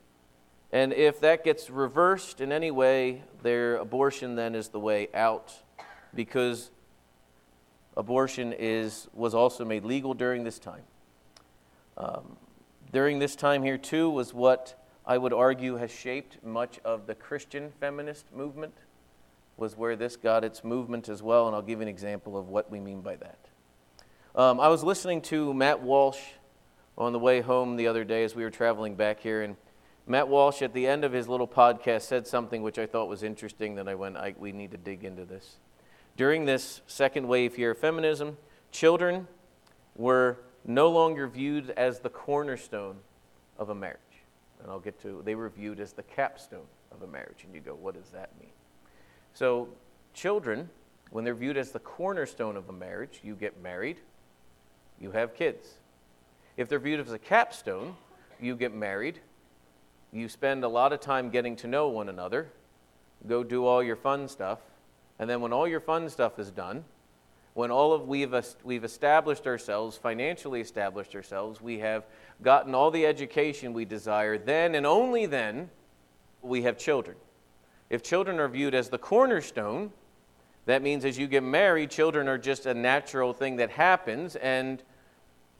And 0.73 0.93
if 0.93 1.21
that 1.21 1.45
gets 1.45 1.71
reversed 1.71 2.41
in 2.41 2.51
any 2.51 2.71
way, 2.71 3.23
their 3.43 3.77
abortion 3.77 4.35
then 4.35 4.55
is 4.55 4.69
the 4.69 4.81
way 4.81 5.09
out 5.15 5.55
because 6.13 6.71
abortion 7.97 8.53
is, 8.53 9.09
was 9.15 9.35
also 9.35 9.65
made 9.65 9.85
legal 9.85 10.13
during 10.13 10.43
this 10.43 10.59
time. 10.59 10.83
Um, 11.97 12.37
during 12.93 13.21
this 13.21 13.37
time 13.37 13.63
here, 13.63 13.79
too, 13.79 14.11
was 14.11 14.35
what 14.35 14.85
I 15.07 15.19
would 15.19 15.33
argue 15.33 15.77
has 15.77 15.91
shaped 15.91 16.45
much 16.45 16.81
of 16.85 17.07
the 17.07 17.15
Christian 17.15 17.71
feminist 17.81 18.27
movement, 18.35 18.75
was 19.57 19.77
where 19.77 19.95
this 19.95 20.17
got 20.17 20.45
its 20.45 20.65
movement 20.65 21.09
as 21.09 21.23
well, 21.23 21.47
and 21.47 21.55
I'll 21.55 21.63
give 21.63 21.79
you 21.79 21.83
an 21.83 21.89
example 21.89 22.37
of 22.37 22.49
what 22.49 22.71
we 22.71 22.81
mean 22.81 23.03
by 23.03 23.17
that. 23.17 23.48
Um, 24.39 24.61
I 24.61 24.69
was 24.69 24.85
listening 24.85 25.23
to 25.23 25.53
Matt 25.53 25.83
Walsh 25.83 26.21
on 26.97 27.13
the 27.13 27.19
way 27.19 27.41
home 27.41 27.75
the 27.75 27.89
other 27.89 28.05
day 28.05 28.23
as 28.23 28.37
we 28.37 28.45
were 28.45 28.51
traveling 28.51 28.95
back 28.95 29.19
here, 29.19 29.43
and 29.43 29.57
Matt 30.07 30.29
Walsh 30.29 30.63
at 30.63 30.73
the 30.73 30.87
end 30.87 31.03
of 31.03 31.13
his 31.13 31.27
little 31.27 31.49
podcast 31.49 32.03
said 32.03 32.25
something 32.25 32.63
which 32.63 32.79
I 32.79 32.87
thought 32.87 33.09
was 33.09 33.25
interesting 33.25 33.75
that 33.75 33.89
I 33.89 33.97
went, 33.97 34.17
I, 34.17 34.37
we 34.39 34.53
need 34.53 34.71
to 34.71 34.77
dig 34.77 35.03
into 35.03 35.25
this. 35.25 35.57
During 36.17 36.45
this 36.45 36.83
second 36.87 37.27
wave 37.27 37.57
here 37.57 37.73
of 37.73 37.79
feminism, 37.79 38.37
children 38.71 39.27
were 39.97 40.39
no 40.65 40.89
longer 40.89 41.27
viewed 41.27 41.71
as 41.71 41.99
the 41.99 42.11
cornerstone 42.11 42.99
of 43.59 43.71
a 43.71 43.75
marriage. 43.75 43.99
And 44.63 44.71
I'll 44.71 44.79
get 44.79 45.03
to, 45.03 45.21
they 45.25 45.35
were 45.35 45.49
viewed 45.49 45.81
as 45.81 45.95
the 45.95 46.05
capstone 46.05 46.69
of 46.93 47.03
a 47.03 47.09
marriage. 47.09 47.43
And 47.43 47.53
you 47.57 47.61
go, 47.61 47.75
what 47.75 48.01
does 48.01 48.11
that 48.11 48.31
mean? 48.39 48.53
So, 49.35 49.67
children, 50.15 50.71
when 51.11 51.25
they're 51.25 51.35
viewed 51.35 51.57
as 51.57 51.73
the 51.73 51.81
cornerstone 51.81 52.57
of 52.57 52.69
a 52.69 52.73
marriage, 52.73 53.19
you 53.25 53.35
get 53.35 53.61
married, 53.61 53.97
you 55.01 55.11
have 55.13 55.35
kids. 55.35 55.69
If 56.57 56.69
they're 56.69 56.79
viewed 56.79 57.01
as 57.01 57.13
a 57.13 57.19
capstone, 57.19 57.97
you 58.41 58.57
get 58.57 58.75
married, 58.75 59.21
you 60.13 60.29
spend 60.29 60.65
a 60.65 60.69
lot 60.69 60.93
of 60.93 61.01
time 61.01 61.31
getting 61.31 61.57
to 61.57 61.67
know 61.67 61.89
one 61.89 62.09
another, 62.09 62.49
go 63.27 63.45
do 63.45 63.67
all 63.67 63.83
your 63.83 63.97
fun 63.97 64.29
stuff, 64.29 64.59
and 65.19 65.29
then 65.29 65.41
when 65.41 65.53
all 65.53 65.67
your 65.67 65.81
fun 65.81 66.09
stuff 66.09 66.39
is 66.39 66.51
done, 66.51 66.85
when 67.55 67.71
all 67.71 67.93
of 67.93 68.07
we've, 68.07 68.35
we've 68.63 68.85
established 68.85 69.47
ourselves, 69.47 69.97
financially 69.97 70.61
established 70.61 71.15
ourselves, 71.15 71.61
we 71.61 71.81
have 71.81 72.07
gotten 72.43 72.75
all 72.75 72.91
the 72.91 73.05
education 73.05 73.73
we 73.73 73.85
desire, 73.85 74.39
then 74.39 74.75
and 74.75 74.87
only 74.87 75.27
then 75.27 75.69
we 76.41 76.63
have 76.63 76.79
children. 76.79 77.17
If 77.91 78.03
children 78.03 78.39
are 78.39 78.49
viewed 78.49 78.75
as 78.75 78.89
the 78.89 78.99
cornerstone, 78.99 79.93
that 80.67 80.83
means 80.83 81.05
as 81.05 81.19
you 81.19 81.27
get 81.27 81.43
married, 81.43 81.91
children 81.91 82.29
are 82.29 82.39
just 82.39 82.67
a 82.67 82.75
natural 82.75 83.33
thing 83.33 83.57
that 83.57 83.71
happens, 83.71 84.37
and 84.37 84.83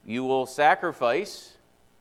you 0.05 0.23
will 0.23 0.45
sacrifice 0.45 1.57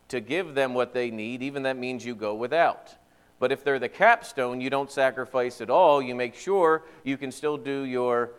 to 0.09 0.21
give 0.21 0.55
them 0.55 0.75
what 0.75 0.95
they 0.95 1.11
need, 1.11 1.43
even 1.43 1.65
that 1.65 1.77
means 1.77 2.05
you 2.05 2.15
go 2.15 2.35
without. 2.35 2.95
But 3.39 3.53
if 3.53 3.63
they're 3.63 3.79
the 3.79 3.89
capstone, 3.89 4.61
you 4.61 4.71
don't 4.71 4.91
sacrifice 4.91 5.61
at 5.61 5.71
all. 5.71 6.03
You 6.03 6.15
make 6.15 6.35
sure 6.35 6.85
you 7.05 7.17
can 7.17 7.31
still 7.31 7.57
do 7.57 7.83
your 7.83 8.31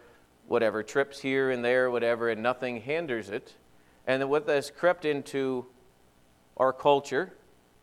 whatever 0.47 0.83
trips 0.83 1.19
here 1.19 1.51
and 1.51 1.63
there, 1.63 1.91
whatever, 1.91 2.29
and 2.29 2.41
nothing 2.41 2.81
hinders 2.81 3.29
it. 3.29 3.53
And 4.07 4.27
what 4.29 4.47
has 4.49 4.71
crept 4.71 5.05
into 5.05 5.67
our 6.57 6.73
culture 6.73 7.33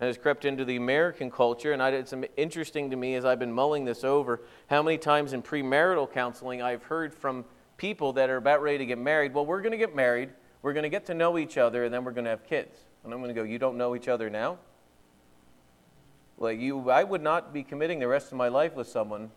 and 0.01 0.09
has 0.09 0.19
crept 0.19 0.45
into 0.45 0.65
the 0.65 0.77
American 0.77 1.31
culture, 1.31 1.73
and 1.73 1.81
it's 1.81 2.13
interesting 2.37 2.91
to 2.91 2.97
me 2.97 3.15
as 3.15 3.25
I've 3.25 3.39
been 3.39 3.53
mulling 3.53 3.85
this 3.85 4.05
over, 4.05 4.43
how 4.67 4.83
many 4.83 4.99
times 4.99 5.33
in 5.33 5.43
premarital 5.43 6.13
counseling 6.13 6.61
I've 6.61 6.83
heard 6.83 7.15
from 7.15 7.45
people 7.77 8.13
that 8.15 8.29
are 8.29 8.37
about 8.37 8.61
ready 8.61 8.79
to 8.79 8.87
get 8.87 8.99
married, 8.99 9.33
well, 9.33 9.47
we're 9.47 9.63
going 9.63 9.73
to 9.73 9.79
get 9.79 9.95
married 9.95 10.31
we're 10.67 10.73
going 10.73 10.83
to 10.83 10.89
get 10.89 11.07
to 11.07 11.15
know 11.15 11.39
each 11.39 11.59
other, 11.59 11.85
and 11.85 11.95
then 11.95 12.03
we're 12.03 12.11
going 12.11 12.25
to 12.25 12.31
have 12.31 12.45
kids. 12.45 12.77
And 13.05 13.13
I'm 13.13 13.21
going 13.21 13.33
to 13.33 13.41
go, 13.41 13.45
You 13.45 13.57
don't 13.57 13.77
know 13.77 13.95
each 13.95 14.09
other 14.09 14.29
now? 14.29 14.59
Like 16.39 16.59
you, 16.59 16.91
I 16.91 17.05
would 17.05 17.23
not 17.23 17.53
be 17.55 17.63
committing 17.63 18.01
the 18.01 18.09
rest 18.09 18.33
of 18.33 18.37
my 18.37 18.49
life 18.49 18.75
with 18.75 18.89
someone 18.89 19.31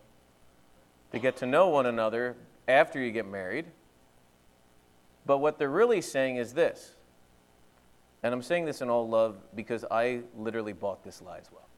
to 1.12 1.20
get 1.20 1.36
to 1.36 1.46
know 1.46 1.68
one 1.68 1.86
another 1.86 2.34
after 2.66 2.98
you 2.98 3.12
get 3.12 3.28
married. 3.28 3.66
But 5.24 5.38
what 5.38 5.56
they're 5.56 5.70
really 5.70 6.00
saying 6.00 6.34
is 6.34 6.52
this 6.52 6.96
and 8.24 8.34
I'm 8.34 8.42
saying 8.42 8.64
this 8.64 8.80
in 8.80 8.90
all 8.90 9.08
love 9.08 9.36
because 9.54 9.84
I 9.88 10.22
literally 10.36 10.72
bought 10.72 11.04
this 11.04 11.22
lie 11.22 11.38
as 11.38 11.52
well. 11.52 11.68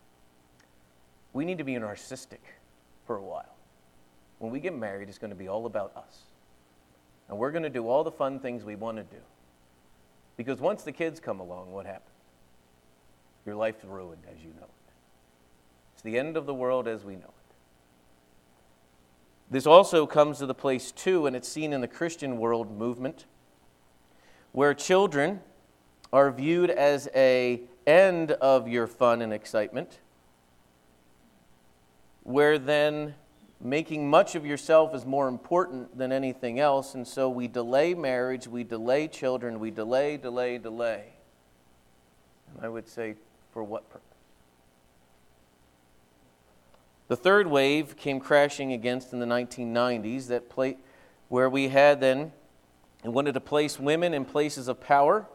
We 1.35 1.45
need 1.45 1.59
to 1.59 1.65
be 1.65 1.75
narcissistic 1.75 2.41
for 3.07 3.17
a 3.17 3.23
while. 3.23 3.55
When 4.39 4.51
we 4.51 4.61
get 4.61 4.75
married, 4.75 5.11
it's 5.11 5.19
going 5.19 5.29
to 5.29 5.37
be 5.37 5.49
all 5.49 5.67
about 5.67 5.95
us. 5.95 6.23
And 7.29 7.37
we're 7.37 7.51
going 7.51 7.65
to 7.65 7.71
do 7.71 7.87
all 7.87 8.03
the 8.03 8.11
fun 8.11 8.41
things 8.41 8.65
we 8.65 8.77
want 8.77 8.97
to 8.97 9.03
do. 9.03 9.21
Because 10.43 10.61
once 10.61 10.83
the 10.83 10.91
kids 10.91 11.21
come 11.21 11.39
along, 11.39 11.71
what 11.71 11.87
happens? 11.87 12.17
Your 13.47 13.55
life's 13.55 13.85
ruined 13.85 14.25
as 14.29 14.43
you 14.43 14.49
know 14.49 14.65
it. 14.65 14.93
It's 15.95 16.03
the 16.03 16.19
end 16.19 16.37
of 16.37 16.47
the 16.47 16.55
world 16.55 16.89
as 16.89 17.05
we 17.05 17.15
know 17.15 17.29
it. 17.29 17.55
This 19.53 19.69
also 19.69 20.05
comes 20.05 20.39
to 20.39 20.47
the 20.47 20.55
place, 20.55 20.91
too, 20.91 21.27
and 21.27 21.37
it's 21.37 21.47
seen 21.47 21.73
in 21.73 21.81
the 21.81 21.87
Christian 21.87 22.39
world 22.39 22.77
movement, 22.77 23.27
where 24.51 24.75
children 24.75 25.43
are 26.13 26.33
viewed 26.33 26.71
as 26.71 27.09
a 27.15 27.61
end 27.87 28.33
of 28.33 28.67
your 28.67 28.89
fun 28.89 29.23
and 29.23 29.33
excitement, 29.33 30.01
where 32.25 32.59
then 32.59 33.15
making 33.63 34.11
much 34.11 34.35
of 34.35 34.45
yourself 34.45 34.95
is 34.95 35.07
more 35.07 35.29
important 35.29 35.97
than 35.97 36.11
anything 36.11 36.59
else, 36.59 36.95
and 36.95 37.07
so 37.07 37.29
we 37.31 37.47
delay 37.47 37.95
marriage, 37.95 38.49
we 38.49 38.65
delay 38.65 39.07
children, 39.07 39.61
we 39.61 39.71
delay, 39.71 40.17
delay, 40.17 40.59
delay. 40.59 41.05
And 42.55 42.67
I 42.67 42.69
would 42.69 42.89
say, 42.89 43.15
for 43.53 43.63
what 43.63 43.89
purpose? 43.89 44.09
The 47.09 47.17
third 47.17 47.47
wave 47.47 47.97
came 47.97 48.21
crashing 48.21 48.73
against 48.73 49.13
in 49.13 49.21
the 49.21 49.27
1990s, 49.27 50.27
that 50.29 50.49
pla- 50.49 50.73
where 51.29 51.49
we 51.49 51.69
had 51.69 52.01
then 52.01 52.33
and 53.05 53.15
wanted 53.15 53.35
to 53.35 53.41
place 53.41 53.79
women 53.79 54.15
in 54.15 54.25
places 54.25 54.69
of 54.69 54.81
power. 54.81 55.27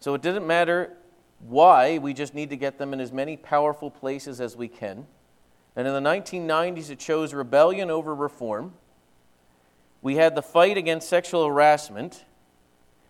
So 0.00 0.14
it 0.14 0.22
didn't 0.22 0.46
matter 0.46 0.96
why, 1.40 1.98
we 1.98 2.14
just 2.14 2.34
need 2.34 2.50
to 2.50 2.56
get 2.56 2.78
them 2.78 2.92
in 2.92 3.00
as 3.00 3.12
many 3.12 3.36
powerful 3.36 3.90
places 3.90 4.40
as 4.40 4.56
we 4.56 4.66
can. 4.66 5.06
And 5.78 5.86
in 5.86 5.94
the 5.94 6.00
1990s, 6.00 6.90
it 6.90 6.98
chose 6.98 7.32
rebellion 7.32 7.88
over 7.88 8.12
reform. 8.12 8.72
We 10.02 10.16
had 10.16 10.34
the 10.34 10.42
fight 10.42 10.76
against 10.76 11.08
sexual 11.08 11.46
harassment, 11.46 12.24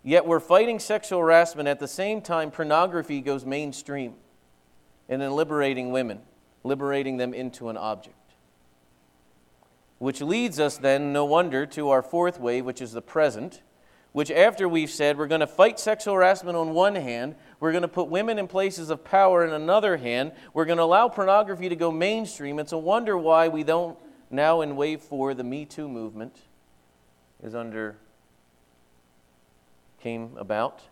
yet 0.04 0.26
we're 0.26 0.38
fighting 0.38 0.78
sexual 0.78 1.20
harassment 1.20 1.66
at 1.66 1.78
the 1.78 1.88
same 1.88 2.20
time 2.20 2.50
pornography 2.50 3.22
goes 3.22 3.46
mainstream 3.46 4.16
and 5.08 5.22
in 5.22 5.32
liberating 5.32 5.92
women, 5.92 6.20
liberating 6.62 7.16
them 7.16 7.32
into 7.32 7.70
an 7.70 7.78
object. 7.78 8.34
Which 9.96 10.20
leads 10.20 10.60
us 10.60 10.76
then, 10.76 11.10
no 11.10 11.24
wonder, 11.24 11.64
to 11.64 11.88
our 11.88 12.02
fourth 12.02 12.38
wave, 12.38 12.66
which 12.66 12.82
is 12.82 12.92
the 12.92 13.00
present 13.00 13.62
which 14.12 14.30
after 14.30 14.68
we've 14.68 14.90
said 14.90 15.18
we're 15.18 15.26
going 15.26 15.40
to 15.40 15.46
fight 15.46 15.78
sexual 15.78 16.14
harassment 16.14 16.56
on 16.56 16.70
one 16.70 16.94
hand, 16.94 17.34
we're 17.60 17.72
going 17.72 17.82
to 17.82 17.88
put 17.88 18.08
women 18.08 18.38
in 18.38 18.46
places 18.46 18.90
of 18.90 19.04
power 19.04 19.44
in 19.44 19.52
another 19.52 19.96
hand, 19.96 20.32
we're 20.54 20.64
going 20.64 20.78
to 20.78 20.84
allow 20.84 21.08
pornography 21.08 21.68
to 21.68 21.76
go 21.76 21.90
mainstream. 21.90 22.58
It's 22.58 22.72
a 22.72 22.78
wonder 22.78 23.18
why 23.18 23.48
we 23.48 23.64
don't 23.64 23.98
now 24.30 24.60
in 24.60 24.76
wave 24.76 25.00
four, 25.00 25.34
the 25.34 25.44
Me 25.44 25.64
Too 25.64 25.88
movement 25.88 26.36
is 27.42 27.54
under 27.54 27.96
came 30.00 30.36
about, 30.36 30.82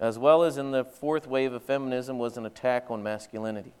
as 0.00 0.18
well 0.18 0.42
as 0.42 0.56
in 0.56 0.70
the 0.70 0.84
fourth 0.84 1.26
wave 1.26 1.52
of 1.52 1.62
feminism 1.62 2.18
was 2.18 2.36
an 2.36 2.46
attack 2.46 2.90
on 2.90 3.02
masculinity. 3.02 3.74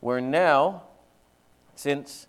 Where 0.00 0.20
now, 0.20 0.84
since 1.74 2.26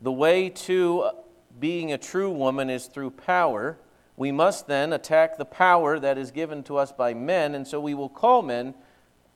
the 0.00 0.12
way 0.12 0.48
to 0.50 1.10
being 1.58 1.92
a 1.92 1.98
true 1.98 2.30
woman 2.30 2.70
is 2.70 2.86
through 2.86 3.10
power, 3.10 3.78
we 4.16 4.32
must 4.32 4.66
then 4.66 4.92
attack 4.92 5.36
the 5.36 5.44
power 5.44 5.98
that 5.98 6.16
is 6.18 6.30
given 6.30 6.62
to 6.64 6.76
us 6.76 6.92
by 6.92 7.14
men, 7.14 7.54
and 7.54 7.66
so 7.66 7.80
we 7.80 7.94
will 7.94 8.08
call 8.08 8.42
men 8.42 8.74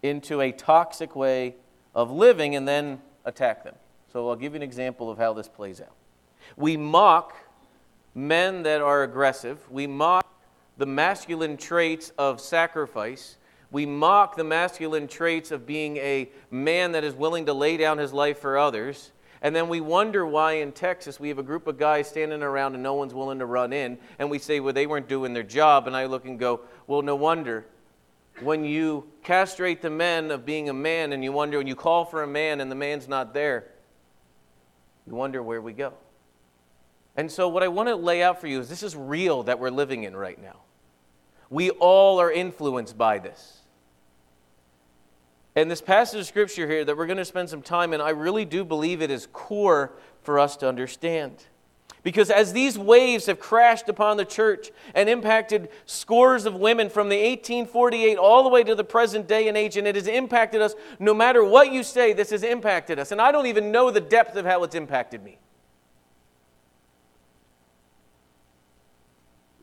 into 0.02 0.40
a 0.40 0.52
toxic 0.52 1.14
way 1.14 1.56
of 1.94 2.10
living 2.10 2.56
and 2.56 2.66
then 2.66 3.00
attack 3.24 3.64
them. 3.64 3.74
So 4.12 4.28
I'll 4.28 4.36
give 4.36 4.52
you 4.52 4.56
an 4.56 4.62
example 4.62 5.10
of 5.10 5.18
how 5.18 5.32
this 5.32 5.48
plays 5.48 5.80
out. 5.80 5.94
We 6.56 6.76
mock 6.76 7.34
men 8.14 8.62
that 8.62 8.80
are 8.80 9.02
aggressive, 9.02 9.58
we 9.70 9.86
mock 9.86 10.26
the 10.80 10.86
masculine 10.86 11.58
traits 11.58 12.10
of 12.16 12.40
sacrifice. 12.40 13.36
We 13.70 13.84
mock 13.84 14.34
the 14.34 14.44
masculine 14.44 15.06
traits 15.08 15.50
of 15.50 15.66
being 15.66 15.98
a 15.98 16.30
man 16.50 16.92
that 16.92 17.04
is 17.04 17.14
willing 17.14 17.46
to 17.46 17.52
lay 17.52 17.76
down 17.76 17.98
his 17.98 18.14
life 18.14 18.38
for 18.38 18.58
others. 18.58 19.12
And 19.42 19.56
then 19.56 19.68
we 19.68 19.80
wonder 19.80 20.26
why 20.26 20.54
in 20.54 20.72
Texas 20.72 21.18
we 21.18 21.28
have 21.28 21.38
a 21.38 21.42
group 21.42 21.66
of 21.66 21.78
guys 21.78 22.08
standing 22.08 22.42
around 22.42 22.74
and 22.74 22.82
no 22.82 22.94
one's 22.94 23.14
willing 23.14 23.38
to 23.38 23.46
run 23.46 23.72
in. 23.72 23.98
And 24.18 24.30
we 24.30 24.38
say, 24.38 24.60
well, 24.60 24.74
they 24.74 24.86
weren't 24.86 25.08
doing 25.08 25.32
their 25.32 25.42
job. 25.42 25.86
And 25.86 25.96
I 25.96 26.06
look 26.06 26.26
and 26.26 26.38
go, 26.38 26.60
well, 26.86 27.00
no 27.00 27.16
wonder. 27.16 27.64
When 28.40 28.64
you 28.64 29.08
castrate 29.22 29.80
the 29.80 29.90
men 29.90 30.30
of 30.30 30.44
being 30.44 30.68
a 30.68 30.74
man 30.74 31.12
and 31.12 31.24
you 31.24 31.32
wonder, 31.32 31.58
when 31.58 31.66
you 31.66 31.74
call 31.74 32.04
for 32.04 32.22
a 32.22 32.26
man 32.26 32.60
and 32.60 32.70
the 32.70 32.76
man's 32.76 33.08
not 33.08 33.32
there, 33.32 33.64
you 35.06 35.14
wonder 35.14 35.42
where 35.42 35.60
we 35.60 35.72
go. 35.72 35.94
And 37.16 37.30
so, 37.30 37.48
what 37.48 37.62
I 37.62 37.68
want 37.68 37.88
to 37.88 37.96
lay 37.96 38.22
out 38.22 38.40
for 38.40 38.46
you 38.46 38.60
is 38.60 38.68
this 38.68 38.82
is 38.82 38.94
real 38.94 39.42
that 39.42 39.58
we're 39.58 39.70
living 39.70 40.04
in 40.04 40.16
right 40.16 40.40
now. 40.40 40.56
We 41.50 41.70
all 41.70 42.20
are 42.20 42.30
influenced 42.30 42.96
by 42.96 43.18
this. 43.18 43.59
And 45.56 45.70
this 45.70 45.80
passage 45.80 46.20
of 46.20 46.26
scripture 46.26 46.68
here 46.68 46.84
that 46.84 46.96
we're 46.96 47.06
going 47.06 47.18
to 47.18 47.24
spend 47.24 47.50
some 47.50 47.62
time 47.62 47.92
in, 47.92 48.00
I 48.00 48.10
really 48.10 48.44
do 48.44 48.64
believe 48.64 49.02
it 49.02 49.10
is 49.10 49.26
core 49.32 49.92
for 50.22 50.38
us 50.38 50.56
to 50.58 50.68
understand. 50.68 51.44
Because 52.02 52.30
as 52.30 52.52
these 52.52 52.78
waves 52.78 53.26
have 53.26 53.38
crashed 53.38 53.88
upon 53.88 54.16
the 54.16 54.24
church 54.24 54.70
and 54.94 55.08
impacted 55.08 55.68
scores 55.84 56.46
of 56.46 56.54
women 56.54 56.88
from 56.88 57.08
the 57.08 57.16
1848 57.16 58.16
all 58.16 58.42
the 58.42 58.48
way 58.48 58.64
to 58.64 58.74
the 58.74 58.84
present 58.84 59.28
day 59.28 59.48
and 59.48 59.56
age, 59.56 59.76
and 59.76 59.86
it 59.86 59.96
has 59.96 60.06
impacted 60.06 60.62
us, 60.62 60.74
no 60.98 61.12
matter 61.12 61.44
what 61.44 61.72
you 61.72 61.82
say, 61.82 62.12
this 62.12 62.30
has 62.30 62.42
impacted 62.42 62.98
us. 62.98 63.12
And 63.12 63.20
I 63.20 63.32
don't 63.32 63.46
even 63.46 63.70
know 63.70 63.90
the 63.90 64.00
depth 64.00 64.36
of 64.36 64.46
how 64.46 64.62
it's 64.62 64.74
impacted 64.74 65.22
me. 65.22 65.38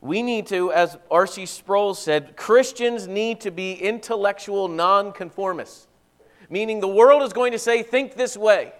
We 0.00 0.22
need 0.22 0.46
to, 0.48 0.72
as 0.72 0.96
R.C. 1.10 1.46
Sproul 1.46 1.94
said, 1.94 2.36
Christians 2.36 3.08
need 3.08 3.40
to 3.40 3.50
be 3.50 3.72
intellectual 3.72 4.68
nonconformists. 4.68 5.88
Meaning 6.48 6.80
the 6.80 6.88
world 6.88 7.22
is 7.22 7.32
going 7.32 7.52
to 7.52 7.58
say, 7.58 7.82
think 7.82 8.14
this 8.14 8.36
way. 8.36 8.72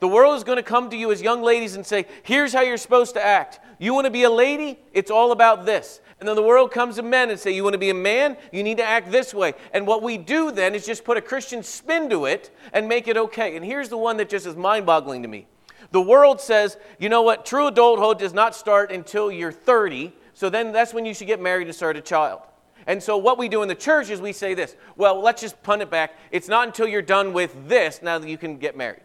The 0.00 0.08
world 0.08 0.36
is 0.36 0.42
going 0.42 0.56
to 0.56 0.62
come 0.62 0.90
to 0.90 0.96
you 0.96 1.12
as 1.12 1.22
young 1.22 1.42
ladies 1.42 1.76
and 1.76 1.86
say, 1.86 2.06
here's 2.24 2.52
how 2.52 2.62
you're 2.62 2.76
supposed 2.76 3.14
to 3.14 3.24
act. 3.24 3.60
You 3.78 3.94
want 3.94 4.06
to 4.06 4.10
be 4.10 4.24
a 4.24 4.30
lady? 4.30 4.80
It's 4.92 5.10
all 5.10 5.30
about 5.30 5.64
this. 5.64 6.00
And 6.18 6.28
then 6.28 6.36
the 6.36 6.42
world 6.42 6.72
comes 6.72 6.96
to 6.96 7.02
men 7.02 7.30
and 7.30 7.38
say, 7.38 7.52
you 7.52 7.62
want 7.62 7.74
to 7.74 7.78
be 7.78 7.90
a 7.90 7.94
man? 7.94 8.36
You 8.50 8.62
need 8.62 8.78
to 8.78 8.84
act 8.84 9.12
this 9.12 9.32
way. 9.32 9.54
And 9.72 9.86
what 9.86 10.02
we 10.02 10.18
do 10.18 10.50
then 10.50 10.74
is 10.74 10.86
just 10.86 11.04
put 11.04 11.16
a 11.16 11.20
Christian 11.20 11.62
spin 11.62 12.08
to 12.10 12.24
it 12.24 12.50
and 12.72 12.88
make 12.88 13.06
it 13.06 13.16
okay. 13.16 13.54
And 13.56 13.64
here's 13.64 13.90
the 13.90 13.96
one 13.98 14.16
that 14.16 14.28
just 14.28 14.46
is 14.46 14.56
mind 14.56 14.86
boggling 14.86 15.22
to 15.22 15.28
me. 15.28 15.46
The 15.92 16.00
world 16.00 16.40
says, 16.40 16.78
you 16.98 17.08
know 17.08 17.22
what? 17.22 17.44
True 17.44 17.68
adulthood 17.68 18.18
does 18.18 18.32
not 18.32 18.56
start 18.56 18.90
until 18.90 19.30
you're 19.30 19.52
30 19.52 20.12
so 20.42 20.50
then 20.50 20.72
that's 20.72 20.92
when 20.92 21.06
you 21.06 21.14
should 21.14 21.28
get 21.28 21.40
married 21.40 21.68
and 21.68 21.76
start 21.76 21.96
a 21.96 22.00
child. 22.00 22.40
And 22.88 23.00
so 23.00 23.16
what 23.16 23.38
we 23.38 23.48
do 23.48 23.62
in 23.62 23.68
the 23.68 23.76
church 23.76 24.10
is 24.10 24.20
we 24.20 24.32
say 24.32 24.54
this 24.54 24.74
well, 24.96 25.20
let's 25.20 25.40
just 25.40 25.62
punt 25.62 25.82
it 25.82 25.88
back. 25.88 26.18
It's 26.32 26.48
not 26.48 26.66
until 26.66 26.88
you're 26.88 27.00
done 27.00 27.32
with 27.32 27.68
this 27.68 28.02
now 28.02 28.18
that 28.18 28.28
you 28.28 28.36
can 28.36 28.56
get 28.56 28.76
married. 28.76 29.04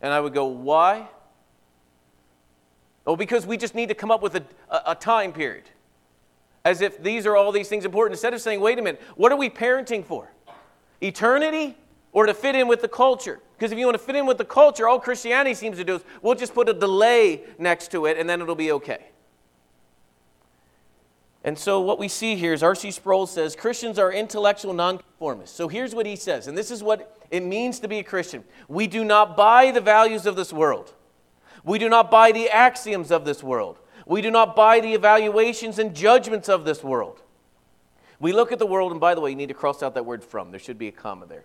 And 0.00 0.14
I 0.14 0.18
would 0.18 0.32
go, 0.32 0.46
why? 0.46 1.08
Oh, 3.06 3.16
because 3.16 3.44
we 3.44 3.58
just 3.58 3.74
need 3.74 3.90
to 3.90 3.94
come 3.94 4.10
up 4.10 4.22
with 4.22 4.34
a, 4.34 4.42
a 4.86 4.94
time 4.94 5.34
period. 5.34 5.64
As 6.64 6.80
if 6.80 7.02
these 7.02 7.26
are 7.26 7.36
all 7.36 7.52
these 7.52 7.68
things 7.68 7.84
important. 7.84 8.14
Instead 8.14 8.32
of 8.32 8.40
saying, 8.40 8.62
wait 8.62 8.78
a 8.78 8.82
minute, 8.82 9.02
what 9.16 9.32
are 9.32 9.36
we 9.36 9.50
parenting 9.50 10.02
for? 10.02 10.32
Eternity 11.02 11.76
or 12.12 12.24
to 12.24 12.32
fit 12.32 12.54
in 12.54 12.66
with 12.66 12.80
the 12.80 12.88
culture? 12.88 13.40
Because 13.58 13.72
if 13.72 13.78
you 13.78 13.84
want 13.84 13.98
to 13.98 14.02
fit 14.02 14.16
in 14.16 14.24
with 14.24 14.38
the 14.38 14.46
culture, 14.46 14.88
all 14.88 15.00
Christianity 15.00 15.52
seems 15.52 15.76
to 15.76 15.84
do 15.84 15.96
is 15.96 16.04
we'll 16.22 16.34
just 16.34 16.54
put 16.54 16.66
a 16.70 16.72
delay 16.72 17.42
next 17.58 17.90
to 17.90 18.06
it 18.06 18.16
and 18.16 18.26
then 18.26 18.40
it'll 18.40 18.54
be 18.54 18.72
okay. 18.72 19.10
And 21.42 21.58
so, 21.58 21.80
what 21.80 21.98
we 21.98 22.08
see 22.08 22.36
here 22.36 22.52
is 22.52 22.62
R.C. 22.62 22.90
Sproul 22.90 23.26
says 23.26 23.56
Christians 23.56 23.98
are 23.98 24.12
intellectual 24.12 24.74
nonconformists. 24.74 25.56
So, 25.56 25.68
here's 25.68 25.94
what 25.94 26.04
he 26.04 26.16
says, 26.16 26.46
and 26.46 26.56
this 26.56 26.70
is 26.70 26.82
what 26.82 27.16
it 27.30 27.42
means 27.42 27.80
to 27.80 27.88
be 27.88 27.98
a 27.98 28.02
Christian 28.02 28.44
we 28.68 28.86
do 28.86 29.04
not 29.04 29.36
buy 29.36 29.70
the 29.70 29.80
values 29.80 30.26
of 30.26 30.36
this 30.36 30.52
world, 30.52 30.92
we 31.64 31.78
do 31.78 31.88
not 31.88 32.10
buy 32.10 32.32
the 32.32 32.50
axioms 32.50 33.10
of 33.10 33.24
this 33.24 33.42
world, 33.42 33.78
we 34.06 34.20
do 34.20 34.30
not 34.30 34.54
buy 34.54 34.80
the 34.80 34.92
evaluations 34.92 35.78
and 35.78 35.94
judgments 35.94 36.48
of 36.48 36.64
this 36.64 36.84
world. 36.84 37.22
We 38.18 38.34
look 38.34 38.52
at 38.52 38.58
the 38.58 38.66
world, 38.66 38.92
and 38.92 39.00
by 39.00 39.14
the 39.14 39.22
way, 39.22 39.30
you 39.30 39.36
need 39.36 39.48
to 39.48 39.54
cross 39.54 39.82
out 39.82 39.94
that 39.94 40.04
word 40.04 40.22
from. 40.22 40.50
There 40.50 40.60
should 40.60 40.76
be 40.76 40.88
a 40.88 40.92
comma 40.92 41.24
there. 41.24 41.44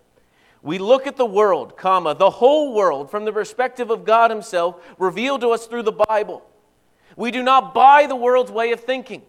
We 0.61 0.77
look 0.77 1.07
at 1.07 1.15
the 1.15 1.25
world, 1.25 1.77
comma, 1.77 2.15
the 2.15 2.29
whole 2.29 2.73
world 2.73 3.09
from 3.09 3.23
the 3.23 3.31
perspective 3.31 3.89
of 3.89 4.03
God 4.03 4.29
Himself 4.29 4.83
revealed 4.97 5.39
to 5.41 5.51
us 5.51 5.67
through 5.67 5.83
the 5.83 5.93
Bible. 5.93 6.45
We 7.15 7.31
do 7.31 7.43
not 7.43 7.73
buy 7.73 8.07
the 8.07 8.15
world's 8.15 8.51
way 8.51 8.73
of 8.73 8.81
thinking. 8.81 9.21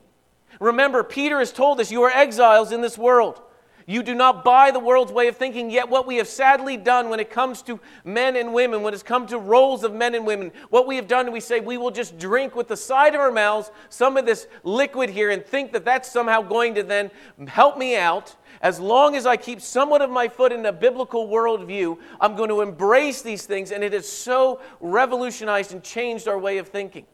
Remember, 0.61 1.03
Peter 1.03 1.39
has 1.39 1.53
told 1.53 1.81
us, 1.81 1.91
You 1.91 2.03
are 2.03 2.11
exiles 2.11 2.73
in 2.73 2.81
this 2.81 2.99
world. 2.99 3.41
You 3.89 4.03
do 4.03 4.17
not 4.17 4.43
buy 4.43 4.73
the 4.73 4.81
world's 4.81 5.13
way 5.13 5.29
of 5.29 5.37
thinking. 5.37 5.71
Yet, 5.71 5.89
what 5.89 6.09
we 6.09 6.17
have 6.17 6.27
sadly 6.27 6.77
done 6.77 7.09
when 7.09 7.21
it 7.21 7.31
comes 7.31 7.63
to 7.63 7.79
men 8.05 8.35
and 8.35 8.53
women, 8.53 8.83
when 8.83 8.93
it's 8.93 9.05
come 9.05 9.29
to 9.29 9.39
roles 9.39 9.85
of 9.85 9.95
men 9.95 10.17
and 10.17 10.27
women, 10.27 10.51
what 10.71 10.89
we 10.89 10.97
have 10.97 11.07
done, 11.07 11.31
we 11.31 11.39
say 11.39 11.61
we 11.61 11.79
will 11.79 11.93
just 11.93 12.19
drink 12.19 12.57
with 12.57 12.67
the 12.67 12.77
side 12.77 13.15
of 13.15 13.21
our 13.21 13.31
mouths 13.31 13.71
some 13.89 14.17
of 14.17 14.27
this 14.27 14.49
liquid 14.65 15.09
here 15.09 15.31
and 15.31 15.47
think 15.47 15.73
that 15.73 15.85
that's 15.85 16.11
somehow 16.11 16.43
going 16.43 16.75
to 16.75 16.83
then 16.83 17.13
help 17.47 17.79
me 17.79 17.97
out. 17.97 18.35
As 18.61 18.81
long 18.81 19.15
as 19.15 19.25
I 19.25 19.37
keep 19.37 19.61
somewhat 19.61 20.03
of 20.03 20.11
my 20.11 20.27
foot 20.27 20.51
in 20.51 20.67
a 20.67 20.73
biblical 20.73 21.29
worldview, 21.29 21.97
I'm 22.21 22.35
going 22.35 22.49
to 22.49 22.63
embrace 22.63 23.23
these 23.23 23.47
things, 23.47 23.71
and 23.71 23.85
it 23.85 23.93
has 23.93 24.09
so 24.09 24.61
revolutionized 24.81 25.73
and 25.73 25.83
changed 25.83 26.27
our 26.27 26.39
way 26.39 26.59
of 26.59 26.67
thinking. 26.69 27.07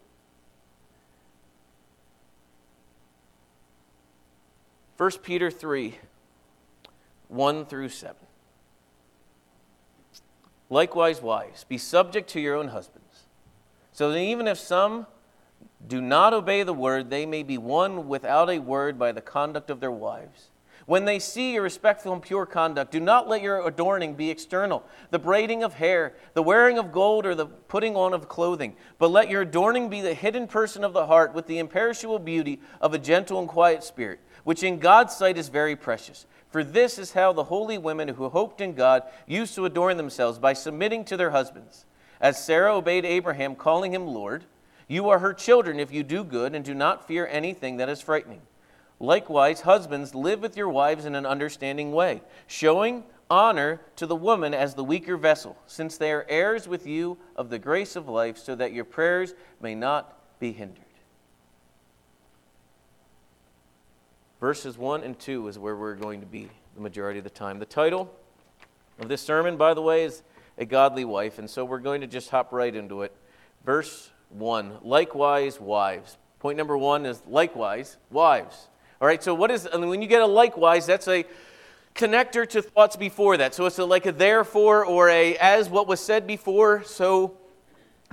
1 4.96 5.10
Peter 5.22 5.50
3 5.50 5.98
1 7.28 7.64
through 7.64 7.88
7. 7.88 8.14
Likewise, 10.68 11.20
wives, 11.20 11.64
be 11.64 11.78
subject 11.78 12.28
to 12.30 12.40
your 12.40 12.56
own 12.56 12.68
husbands, 12.68 13.24
so 13.92 14.10
that 14.10 14.18
even 14.18 14.46
if 14.46 14.58
some 14.58 15.06
do 15.86 16.00
not 16.00 16.32
obey 16.32 16.62
the 16.62 16.72
word, 16.72 17.10
they 17.10 17.26
may 17.26 17.42
be 17.42 17.58
won 17.58 18.08
without 18.08 18.48
a 18.48 18.58
word 18.58 18.98
by 18.98 19.12
the 19.12 19.20
conduct 19.20 19.70
of 19.70 19.80
their 19.80 19.90
wives. 19.90 20.50
When 20.86 21.04
they 21.04 21.20
see 21.20 21.52
your 21.52 21.62
respectful 21.62 22.12
and 22.12 22.22
pure 22.22 22.44
conduct, 22.44 22.90
do 22.90 22.98
not 22.98 23.28
let 23.28 23.40
your 23.40 23.66
adorning 23.66 24.14
be 24.14 24.30
external, 24.30 24.84
the 25.10 25.18
braiding 25.18 25.62
of 25.62 25.74
hair, 25.74 26.14
the 26.34 26.42
wearing 26.42 26.76
of 26.76 26.90
gold, 26.90 27.24
or 27.24 27.34
the 27.34 27.46
putting 27.46 27.96
on 27.96 28.12
of 28.12 28.28
clothing, 28.28 28.74
but 28.98 29.10
let 29.10 29.30
your 29.30 29.42
adorning 29.42 29.88
be 29.88 30.00
the 30.00 30.14
hidden 30.14 30.48
person 30.48 30.82
of 30.82 30.92
the 30.92 31.06
heart 31.06 31.34
with 31.34 31.46
the 31.46 31.58
imperishable 31.58 32.18
beauty 32.18 32.60
of 32.80 32.94
a 32.94 32.98
gentle 32.98 33.38
and 33.38 33.48
quiet 33.48 33.84
spirit, 33.84 34.18
which 34.44 34.62
in 34.62 34.78
God's 34.78 35.14
sight 35.14 35.36
is 35.36 35.48
very 35.48 35.76
precious. 35.76 36.26
For 36.50 36.62
this 36.62 36.98
is 36.98 37.12
how 37.12 37.32
the 37.32 37.44
holy 37.44 37.78
women 37.78 38.08
who 38.08 38.28
hoped 38.28 38.60
in 38.60 38.74
God 38.74 39.02
used 39.26 39.54
to 39.54 39.64
adorn 39.64 39.96
themselves 39.96 40.38
by 40.38 40.52
submitting 40.52 41.04
to 41.06 41.16
their 41.16 41.30
husbands. 41.30 41.86
As 42.20 42.44
Sarah 42.44 42.76
obeyed 42.76 43.04
Abraham, 43.04 43.54
calling 43.56 43.92
him 43.94 44.06
Lord, 44.06 44.44
you 44.86 45.08
are 45.08 45.20
her 45.20 45.32
children 45.32 45.80
if 45.80 45.92
you 45.92 46.02
do 46.02 46.22
good 46.22 46.54
and 46.54 46.64
do 46.64 46.74
not 46.74 47.08
fear 47.08 47.26
anything 47.26 47.78
that 47.78 47.88
is 47.88 48.02
frightening. 48.02 48.42
Likewise, 49.00 49.62
husbands, 49.62 50.14
live 50.14 50.40
with 50.40 50.56
your 50.56 50.68
wives 50.68 51.06
in 51.06 51.14
an 51.14 51.26
understanding 51.26 51.92
way, 51.92 52.22
showing 52.46 53.02
honor 53.30 53.80
to 53.96 54.06
the 54.06 54.14
woman 54.14 54.52
as 54.52 54.74
the 54.74 54.84
weaker 54.84 55.16
vessel, 55.16 55.56
since 55.66 55.96
they 55.96 56.12
are 56.12 56.26
heirs 56.28 56.68
with 56.68 56.86
you 56.86 57.16
of 57.34 57.48
the 57.48 57.58
grace 57.58 57.96
of 57.96 58.08
life, 58.08 58.36
so 58.36 58.54
that 58.54 58.72
your 58.72 58.84
prayers 58.84 59.34
may 59.60 59.74
not 59.74 60.38
be 60.38 60.52
hindered. 60.52 60.81
Verses 64.42 64.76
1 64.76 65.04
and 65.04 65.16
2 65.20 65.46
is 65.46 65.56
where 65.56 65.76
we're 65.76 65.94
going 65.94 66.18
to 66.18 66.26
be 66.26 66.48
the 66.74 66.80
majority 66.80 67.18
of 67.18 67.22
the 67.22 67.30
time. 67.30 67.60
The 67.60 67.64
title 67.64 68.12
of 68.98 69.08
this 69.08 69.20
sermon, 69.20 69.56
by 69.56 69.72
the 69.72 69.82
way, 69.82 70.02
is 70.02 70.24
A 70.58 70.64
Godly 70.64 71.04
Wife, 71.04 71.38
and 71.38 71.48
so 71.48 71.64
we're 71.64 71.78
going 71.78 72.00
to 72.00 72.08
just 72.08 72.28
hop 72.28 72.52
right 72.52 72.74
into 72.74 73.02
it. 73.02 73.14
Verse 73.64 74.10
1 74.30 74.78
Likewise, 74.82 75.60
wives. 75.60 76.18
Point 76.40 76.58
number 76.58 76.76
one 76.76 77.06
is 77.06 77.22
likewise, 77.28 77.98
wives. 78.10 78.66
All 79.00 79.06
right, 79.06 79.22
so 79.22 79.32
what 79.32 79.52
is, 79.52 79.68
when 79.72 80.02
you 80.02 80.08
get 80.08 80.22
a 80.22 80.26
likewise, 80.26 80.86
that's 80.86 81.06
a 81.06 81.24
connector 81.94 82.44
to 82.48 82.62
thoughts 82.62 82.96
before 82.96 83.36
that. 83.36 83.54
So 83.54 83.66
it's 83.66 83.78
a, 83.78 83.84
like 83.84 84.06
a 84.06 84.12
therefore 84.12 84.84
or 84.84 85.08
a 85.08 85.36
as 85.36 85.68
what 85.68 85.86
was 85.86 86.00
said 86.00 86.26
before. 86.26 86.82
So 86.82 87.38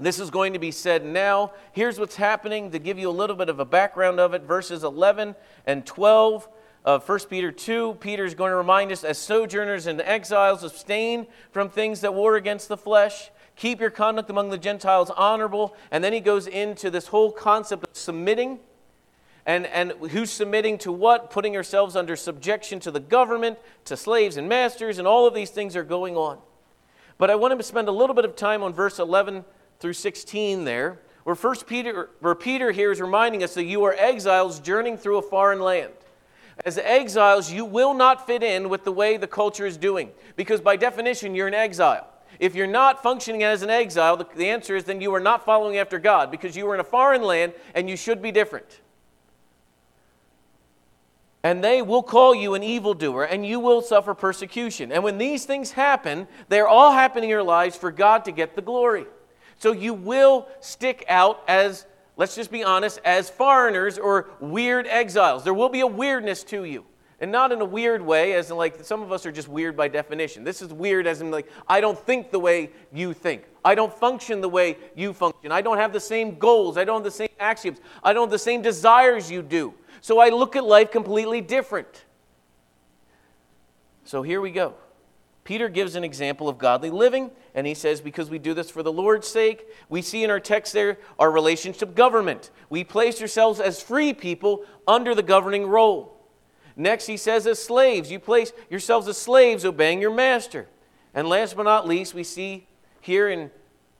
this 0.05 0.19
is 0.19 0.29
going 0.29 0.53
to 0.53 0.59
be 0.59 0.71
said 0.71 1.05
now. 1.05 1.51
Here's 1.71 1.99
what's 1.99 2.15
happening 2.15 2.71
to 2.71 2.79
give 2.79 2.97
you 2.99 3.09
a 3.09 3.11
little 3.11 3.35
bit 3.35 3.49
of 3.49 3.59
a 3.59 3.65
background 3.65 4.19
of 4.19 4.33
it. 4.33 4.43
Verses 4.43 4.83
11 4.83 5.35
and 5.65 5.85
12 5.85 6.47
of 6.85 7.07
1 7.07 7.19
Peter 7.29 7.51
2. 7.51 7.97
Peter 7.99 8.25
is 8.25 8.33
going 8.33 8.51
to 8.51 8.55
remind 8.55 8.91
us 8.91 9.03
as 9.03 9.17
sojourners 9.17 9.87
and 9.87 10.01
exiles, 10.01 10.63
abstain 10.63 11.27
from 11.51 11.69
things 11.69 12.01
that 12.01 12.13
war 12.13 12.35
against 12.35 12.67
the 12.67 12.77
flesh. 12.77 13.31
Keep 13.55 13.81
your 13.81 13.89
conduct 13.89 14.29
among 14.29 14.49
the 14.49 14.57
Gentiles 14.57 15.09
honorable. 15.09 15.75
And 15.91 16.03
then 16.03 16.13
he 16.13 16.21
goes 16.21 16.47
into 16.47 16.89
this 16.89 17.07
whole 17.07 17.31
concept 17.31 17.83
of 17.83 17.95
submitting. 17.95 18.59
And, 19.45 19.65
and 19.67 19.91
who's 20.11 20.31
submitting 20.31 20.77
to 20.79 20.91
what? 20.91 21.29
Putting 21.31 21.55
ourselves 21.55 21.95
under 21.95 22.15
subjection 22.15 22.79
to 22.81 22.91
the 22.91 22.99
government, 22.99 23.57
to 23.85 23.97
slaves 23.97 24.37
and 24.37 24.47
masters, 24.47 24.97
and 24.97 25.07
all 25.07 25.27
of 25.27 25.33
these 25.33 25.49
things 25.49 25.75
are 25.75 25.83
going 25.83 26.15
on. 26.15 26.37
But 27.17 27.29
I 27.29 27.35
want 27.35 27.57
to 27.57 27.63
spend 27.63 27.89
a 27.89 27.91
little 27.91 28.15
bit 28.15 28.25
of 28.25 28.35
time 28.35 28.63
on 28.63 28.73
verse 28.73 28.99
11 28.99 29.43
through 29.79 29.93
16 29.93 30.65
there, 30.65 30.99
where 31.23 31.35
First 31.35 31.67
Peter, 31.67 32.09
where 32.19 32.35
Peter 32.35 32.71
here 32.71 32.91
is 32.91 32.99
reminding 32.99 33.43
us 33.43 33.53
that 33.53 33.65
you 33.65 33.83
are 33.83 33.93
exiles 33.93 34.59
journeying 34.59 34.97
through 34.97 35.17
a 35.17 35.21
foreign 35.21 35.59
land. 35.59 35.93
As 36.65 36.77
exiles, 36.77 37.51
you 37.51 37.63
will 37.63 37.93
not 37.93 38.27
fit 38.27 38.43
in 38.43 38.67
with 38.67 38.83
the 38.83 38.91
way 38.91 39.15
the 39.15 39.27
culture 39.27 39.65
is 39.65 39.77
doing, 39.77 40.11
because 40.35 40.59
by 40.59 40.75
definition, 40.75 41.33
you're 41.33 41.47
an 41.47 41.53
exile. 41.53 42.07
If 42.39 42.55
you're 42.55 42.67
not 42.67 43.01
functioning 43.01 43.43
as 43.43 43.61
an 43.61 43.69
exile, 43.69 44.17
the, 44.17 44.27
the 44.35 44.49
answer 44.49 44.75
is 44.75 44.83
then 44.83 45.01
you 45.01 45.13
are 45.13 45.19
not 45.19 45.45
following 45.45 45.77
after 45.77 45.99
God, 45.99 46.31
because 46.31 46.55
you 46.55 46.67
are 46.69 46.73
in 46.73 46.79
a 46.79 46.85
foreign 46.85 47.23
land 47.23 47.53
and 47.73 47.89
you 47.89 47.97
should 47.97 48.21
be 48.21 48.31
different. 48.31 48.81
And 51.43 51.63
they 51.63 51.81
will 51.81 52.03
call 52.03 52.35
you 52.35 52.53
an 52.53 52.63
evildoer, 52.63 53.23
and 53.23 53.45
you 53.45 53.61
will 53.61 53.81
suffer 53.81 54.13
persecution. 54.13 54.91
And 54.91 55.03
when 55.03 55.17
these 55.17 55.45
things 55.45 55.71
happen, 55.71 56.27
they're 56.49 56.67
all 56.67 56.91
happening 56.91 57.25
in 57.25 57.29
your 57.29 57.43
lives 57.43 57.77
for 57.77 57.91
God 57.91 58.25
to 58.25 58.31
get 58.33 58.55
the 58.55 58.61
glory. 58.61 59.05
So 59.59 59.73
you 59.73 59.93
will 59.93 60.47
stick 60.61 61.05
out 61.09 61.43
as, 61.47 61.85
let's 62.17 62.35
just 62.35 62.49
be 62.49 62.63
honest, 62.63 62.99
as 63.05 63.29
foreigners 63.29 63.97
or 63.97 64.29
weird 64.39 64.87
exiles. 64.87 65.43
There 65.43 65.53
will 65.53 65.69
be 65.69 65.81
a 65.81 65.87
weirdness 65.87 66.43
to 66.45 66.63
you. 66.63 66.85
And 67.21 67.33
not 67.33 67.51
in 67.51 67.59
a 67.59 67.65
weird 67.65 68.01
way, 68.01 68.33
as 68.35 68.49
in 68.49 68.55
like 68.55 68.81
some 68.85 69.01
of 69.01 69.11
us 69.11 69.25
are 69.25 69.31
just 69.31 69.49
weird 69.49 69.75
by 69.75 69.89
definition. 69.89 70.45
This 70.45 70.61
is 70.61 70.73
weird 70.73 71.05
as 71.05 71.19
in 71.19 71.31
like, 71.31 71.51
I 71.67 71.81
don't 71.81 71.99
think 71.99 72.31
the 72.31 72.39
way 72.39 72.69
you 72.93 73.11
think. 73.13 73.43
I 73.65 73.75
don't 73.75 73.93
function 73.93 74.39
the 74.39 74.47
way 74.47 74.77
you 74.95 75.11
function. 75.11 75.51
I 75.51 75.61
don't 75.61 75.77
have 75.77 75.91
the 75.91 75.99
same 75.99 76.39
goals. 76.39 76.77
I 76.77 76.85
don't 76.85 76.95
have 76.95 77.03
the 77.03 77.11
same 77.11 77.29
axioms. 77.37 77.79
I 78.01 78.13
don't 78.13 78.23
have 78.23 78.31
the 78.31 78.39
same 78.39 78.61
desires 78.61 79.29
you 79.29 79.41
do. 79.41 79.73
So 79.99 80.19
I 80.19 80.29
look 80.29 80.55
at 80.55 80.63
life 80.63 80.91
completely 80.91 81.41
different. 81.41 82.05
So 84.05 84.21
here 84.21 84.39
we 84.39 84.51
go. 84.51 84.75
Peter 85.49 85.67
gives 85.67 85.95
an 85.95 86.03
example 86.03 86.47
of 86.47 86.59
godly 86.59 86.91
living, 86.91 87.31
and 87.55 87.65
he 87.65 87.73
says, 87.73 88.01
because 88.01 88.29
we 88.29 88.37
do 88.37 88.53
this 88.53 88.69
for 88.69 88.83
the 88.83 88.91
Lord's 88.91 89.27
sake, 89.27 89.65
we 89.89 89.99
see 89.99 90.23
in 90.23 90.29
our 90.29 90.39
text 90.39 90.73
there 90.73 90.99
our 91.17 91.31
relationship 91.31 91.95
government. 91.95 92.51
We 92.69 92.83
place 92.83 93.19
ourselves 93.19 93.59
as 93.59 93.81
free 93.81 94.13
people 94.13 94.63
under 94.87 95.15
the 95.15 95.23
governing 95.23 95.65
role. 95.65 96.23
Next, 96.75 97.07
he 97.07 97.17
says, 97.17 97.47
as 97.47 97.59
slaves, 97.59 98.11
you 98.11 98.19
place 98.19 98.53
yourselves 98.69 99.07
as 99.07 99.17
slaves, 99.17 99.65
obeying 99.65 99.99
your 99.99 100.13
master. 100.13 100.67
And 101.15 101.27
last 101.27 101.55
but 101.55 101.63
not 101.63 101.87
least, 101.87 102.13
we 102.13 102.23
see 102.23 102.67
here 103.01 103.27
in 103.27 103.49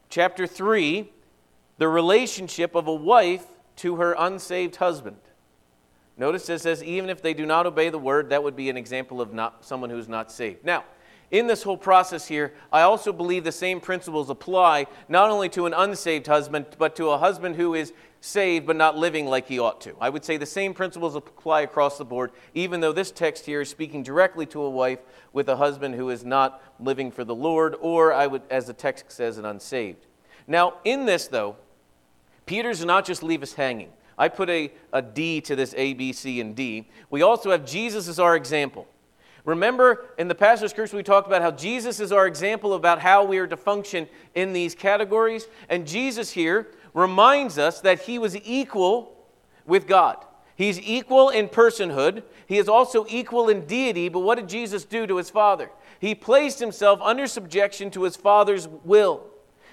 chapter 0.08 0.46
3 0.46 1.12
the 1.80 1.88
relationship 1.88 2.76
of 2.76 2.86
a 2.86 2.94
wife 2.94 3.48
to 3.78 3.96
her 3.96 4.16
unsaved 4.20 4.76
husband. 4.76 5.18
Notice 6.16 6.48
it 6.48 6.62
says, 6.62 6.84
even 6.84 7.10
if 7.10 7.24
they 7.24 7.34
do 7.34 7.48
not 7.48 7.66
obey 7.66 7.90
the 7.90 7.98
word, 7.98 8.30
that 8.30 8.44
would 8.44 8.56
be 8.56 8.70
an 8.70 8.78
example 8.78 9.20
of 9.20 9.34
not, 9.34 9.66
someone 9.66 9.90
who's 9.90 10.08
not 10.08 10.32
saved. 10.32 10.64
Now, 10.64 10.84
in 11.32 11.48
this 11.48 11.64
whole 11.64 11.78
process 11.78 12.28
here, 12.28 12.54
I 12.72 12.82
also 12.82 13.14
believe 13.14 13.44
the 13.44 13.52
same 13.52 13.80
principles 13.80 14.30
apply 14.30 14.88
not 15.08 15.30
only 15.30 15.50
to 15.50 15.68
an 15.68 15.74
unsaved 15.74 16.28
husband, 16.28 16.66
but 16.78 16.96
to 16.96 17.10
a 17.10 17.18
husband 17.18 17.56
who 17.56 17.76
is 17.76 17.94
saved 18.22 18.66
but 18.66 18.76
not 18.76 18.98
living 18.98 19.28
like 19.28 19.48
he 19.48 19.60
ought 19.60 19.80
to. 19.82 19.96
I 20.02 20.10
would 20.10 20.26
say 20.26 20.38
the 20.38 20.46
same 20.46 20.74
principles 20.74 21.16
apply 21.16 21.62
across 21.62 21.98
the 21.98 22.06
board, 22.06 22.32
even 22.54 22.80
though 22.80 22.92
this 22.92 23.12
text 23.12 23.46
here 23.46 23.62
is 23.62 23.70
speaking 23.70 24.04
directly 24.04 24.46
to 24.48 24.62
a 24.62 24.70
wife 24.70 25.00
with 25.32 25.48
a 25.50 25.56
husband 25.56 25.96
who 25.96 26.10
is 26.10 26.26
not 26.26 26.62
living 26.80 27.12
for 27.12 27.24
the 27.24 27.36
Lord, 27.36 27.76
or 27.80 28.12
I 28.12 28.28
would, 28.28 28.42
as 28.50 28.66
the 28.66 28.74
text 28.74 29.12
says, 29.12 29.38
an 29.38 29.46
unsaved. 29.46 30.06
Now, 30.48 30.76
in 30.84 31.06
this, 31.06 31.28
though, 31.28 31.56
Peter 32.46 32.70
does 32.70 32.84
not 32.84 33.06
just 33.06 33.22
leave 33.22 33.44
us 33.44 33.54
hanging. 33.54 33.92
I 34.18 34.28
put 34.28 34.50
a, 34.50 34.72
a 34.92 35.02
D 35.02 35.40
to 35.42 35.56
this 35.56 35.74
A, 35.78 35.94
B, 35.94 36.12
C, 36.12 36.42
and 36.42 36.56
D. 36.56 36.90
We 37.10 37.22
also 37.22 37.52
have 37.52 37.66
Jesus 37.66 38.08
as 38.08 38.20
our 38.20 38.36
example. 38.36 38.88
Remember 39.46 40.06
in 40.18 40.28
the 40.28 40.36
pastor 40.36 40.68
scripture 40.68 40.98
we 40.98 41.04
talked 41.04 41.28
about 41.28 41.42
how 41.42 41.52
Jesus 41.52 42.00
is 42.00 42.12
our 42.12 42.28
example 42.28 42.74
about 42.74 43.00
how 43.00 43.24
we 43.24 43.38
are 43.38 43.48
to 43.48 43.58
function 43.58 44.08
in 44.36 44.54
these 44.54 44.76
categories. 44.76 45.48
And 45.70 45.88
Jesus 45.88 46.32
here 46.32 46.68
reminds 46.94 47.58
us 47.58 47.82
that 47.82 48.02
he 48.02 48.20
was 48.20 48.36
equal 48.38 49.16
with 49.66 49.88
God. 49.88 50.18
He's 50.56 50.80
equal 50.82 51.30
in 51.30 51.48
personhood. 51.48 52.24
He 52.46 52.58
is 52.58 52.68
also 52.68 53.06
equal 53.08 53.48
in 53.48 53.66
deity. 53.66 54.10
But 54.10 54.20
what 54.20 54.36
did 54.36 54.50
Jesus 54.50 54.84
do 54.84 55.08
to 55.08 55.16
his 55.16 55.30
Father? 55.30 55.70
He 56.00 56.14
placed 56.14 56.60
himself 56.60 57.00
under 57.02 57.28
subjection 57.28 57.92
to 57.92 58.04
his 58.04 58.18
Father's 58.18 58.68
will. 58.68 59.24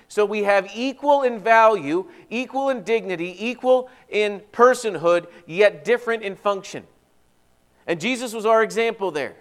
So 0.09 0.24
we 0.24 0.44
have 0.44 0.70
equal 0.74 1.22
in 1.22 1.40
value, 1.40 2.09
equal 2.31 2.68
in 2.68 2.85
dignity, 2.85 3.35
equal 3.44 3.90
in 4.09 4.40
personhood, 4.52 5.26
yet 5.46 5.85
different 5.85 6.22
in 6.22 6.37
function. 6.37 6.85
And 7.88 8.00
Jesus 8.00 8.33
was 8.33 8.46
our 8.46 8.62
example 8.62 9.11
there. 9.11 9.35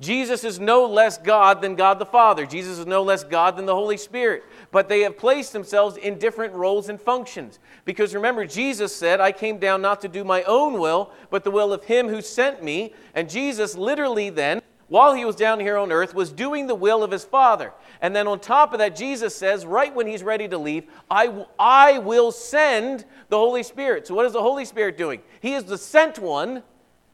Jesus 0.00 0.44
is 0.44 0.58
no 0.58 0.86
less 0.86 1.18
God 1.18 1.60
than 1.60 1.74
God 1.74 1.98
the 1.98 2.06
Father. 2.06 2.46
Jesus 2.46 2.78
is 2.78 2.86
no 2.86 3.02
less 3.02 3.22
God 3.22 3.56
than 3.56 3.66
the 3.66 3.74
Holy 3.74 3.98
Spirit. 3.98 4.44
But 4.70 4.88
they 4.88 5.00
have 5.00 5.18
placed 5.18 5.52
themselves 5.52 5.98
in 5.98 6.18
different 6.18 6.54
roles 6.54 6.88
and 6.88 6.98
functions. 6.98 7.58
Because 7.84 8.14
remember, 8.14 8.46
Jesus 8.46 8.96
said, 8.96 9.20
I 9.20 9.30
came 9.30 9.58
down 9.58 9.82
not 9.82 10.00
to 10.00 10.08
do 10.08 10.24
my 10.24 10.42
own 10.44 10.80
will, 10.80 11.12
but 11.28 11.44
the 11.44 11.50
will 11.50 11.72
of 11.72 11.84
Him 11.84 12.08
who 12.08 12.22
sent 12.22 12.64
me. 12.64 12.94
And 13.14 13.28
Jesus 13.28 13.76
literally 13.76 14.30
then, 14.30 14.62
while 14.88 15.14
he 15.14 15.24
was 15.24 15.36
down 15.36 15.60
here 15.60 15.76
on 15.76 15.92
earth, 15.92 16.14
was 16.14 16.32
doing 16.32 16.66
the 16.66 16.74
will 16.74 17.04
of 17.04 17.12
his 17.12 17.24
Father. 17.24 17.72
And 18.00 18.14
then 18.14 18.26
on 18.26 18.40
top 18.40 18.72
of 18.72 18.80
that, 18.80 18.96
Jesus 18.96 19.36
says, 19.36 19.64
right 19.64 19.94
when 19.94 20.08
he's 20.08 20.24
ready 20.24 20.48
to 20.48 20.58
leave, 20.58 20.84
I, 21.08 21.46
I 21.60 21.98
will 21.98 22.32
send 22.32 23.04
the 23.28 23.38
Holy 23.38 23.62
Spirit. 23.62 24.08
So 24.08 24.14
what 24.16 24.26
is 24.26 24.32
the 24.32 24.42
Holy 24.42 24.64
Spirit 24.64 24.98
doing? 24.98 25.22
He 25.40 25.54
is 25.54 25.62
the 25.62 25.78
sent 25.78 26.18
one 26.18 26.64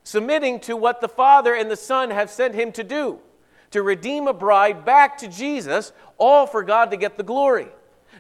submitting 0.07 0.61
to 0.61 0.77
what 0.77 1.01
the 1.01 1.09
Father 1.09 1.53
and 1.53 1.69
the 1.69 1.77
Son 1.77 2.11
have 2.11 2.31
sent 2.31 2.55
him 2.55 2.71
to 2.71 2.85
do 2.85 3.19
to 3.73 3.83
redeem 3.83 4.29
a 4.29 4.33
bride 4.33 4.85
back 4.85 5.19
to 5.19 5.27
Jesus, 5.27 5.93
all 6.17 6.47
for 6.47 6.63
God 6.63 6.93
to 6.93 6.97
get 6.97 7.17
the 7.17 7.25
glory. 7.25 7.67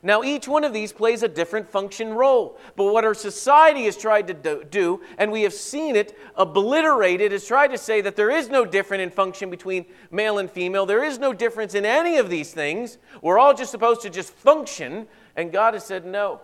Now, 0.02 0.24
each 0.24 0.48
one 0.48 0.64
of 0.64 0.72
these 0.72 0.92
plays 0.92 1.22
a 1.22 1.28
different 1.28 1.68
function 1.70 2.12
role. 2.12 2.58
But 2.74 2.92
what 2.92 3.04
our 3.04 3.14
society 3.14 3.84
has 3.84 3.96
tried 3.96 4.26
to 4.26 4.64
do, 4.64 5.00
and 5.16 5.30
we 5.30 5.42
have 5.42 5.54
seen 5.54 5.94
it 5.94 6.18
obliterated, 6.34 7.32
is 7.32 7.46
try 7.46 7.68
to 7.68 7.78
say 7.78 8.00
that 8.00 8.16
there 8.16 8.30
is 8.30 8.48
no 8.48 8.64
difference 8.64 9.02
in 9.04 9.10
function 9.10 9.48
between 9.48 9.86
male 10.10 10.38
and 10.38 10.50
female. 10.50 10.86
There 10.86 11.04
is 11.04 11.20
no 11.20 11.32
difference 11.32 11.76
in 11.76 11.86
any 11.86 12.18
of 12.18 12.28
these 12.28 12.52
things. 12.52 12.98
We're 13.22 13.38
all 13.38 13.54
just 13.54 13.70
supposed 13.70 14.02
to 14.02 14.10
just 14.10 14.32
function. 14.32 15.06
And 15.36 15.52
God 15.52 15.74
has 15.74 15.86
said, 15.86 16.04
no. 16.04 16.40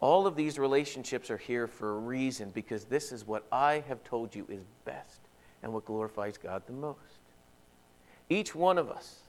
All 0.00 0.26
of 0.26 0.36
these 0.36 0.58
relationships 0.58 1.30
are 1.30 1.38
here 1.38 1.66
for 1.66 1.96
a 1.96 1.98
reason 1.98 2.50
because 2.50 2.84
this 2.84 3.12
is 3.12 3.26
what 3.26 3.46
I 3.50 3.82
have 3.88 4.04
told 4.04 4.34
you 4.34 4.46
is 4.50 4.62
best 4.84 5.20
and 5.62 5.72
what 5.72 5.86
glorifies 5.86 6.36
God 6.36 6.62
the 6.66 6.72
most. 6.72 6.98
Each 8.28 8.54
one 8.54 8.76
of 8.76 8.90
us 8.90 9.20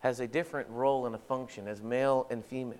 has 0.00 0.18
a 0.18 0.26
different 0.26 0.68
role 0.70 1.06
and 1.06 1.14
a 1.14 1.18
function 1.18 1.68
as 1.68 1.82
male 1.82 2.26
and 2.30 2.44
female. 2.44 2.78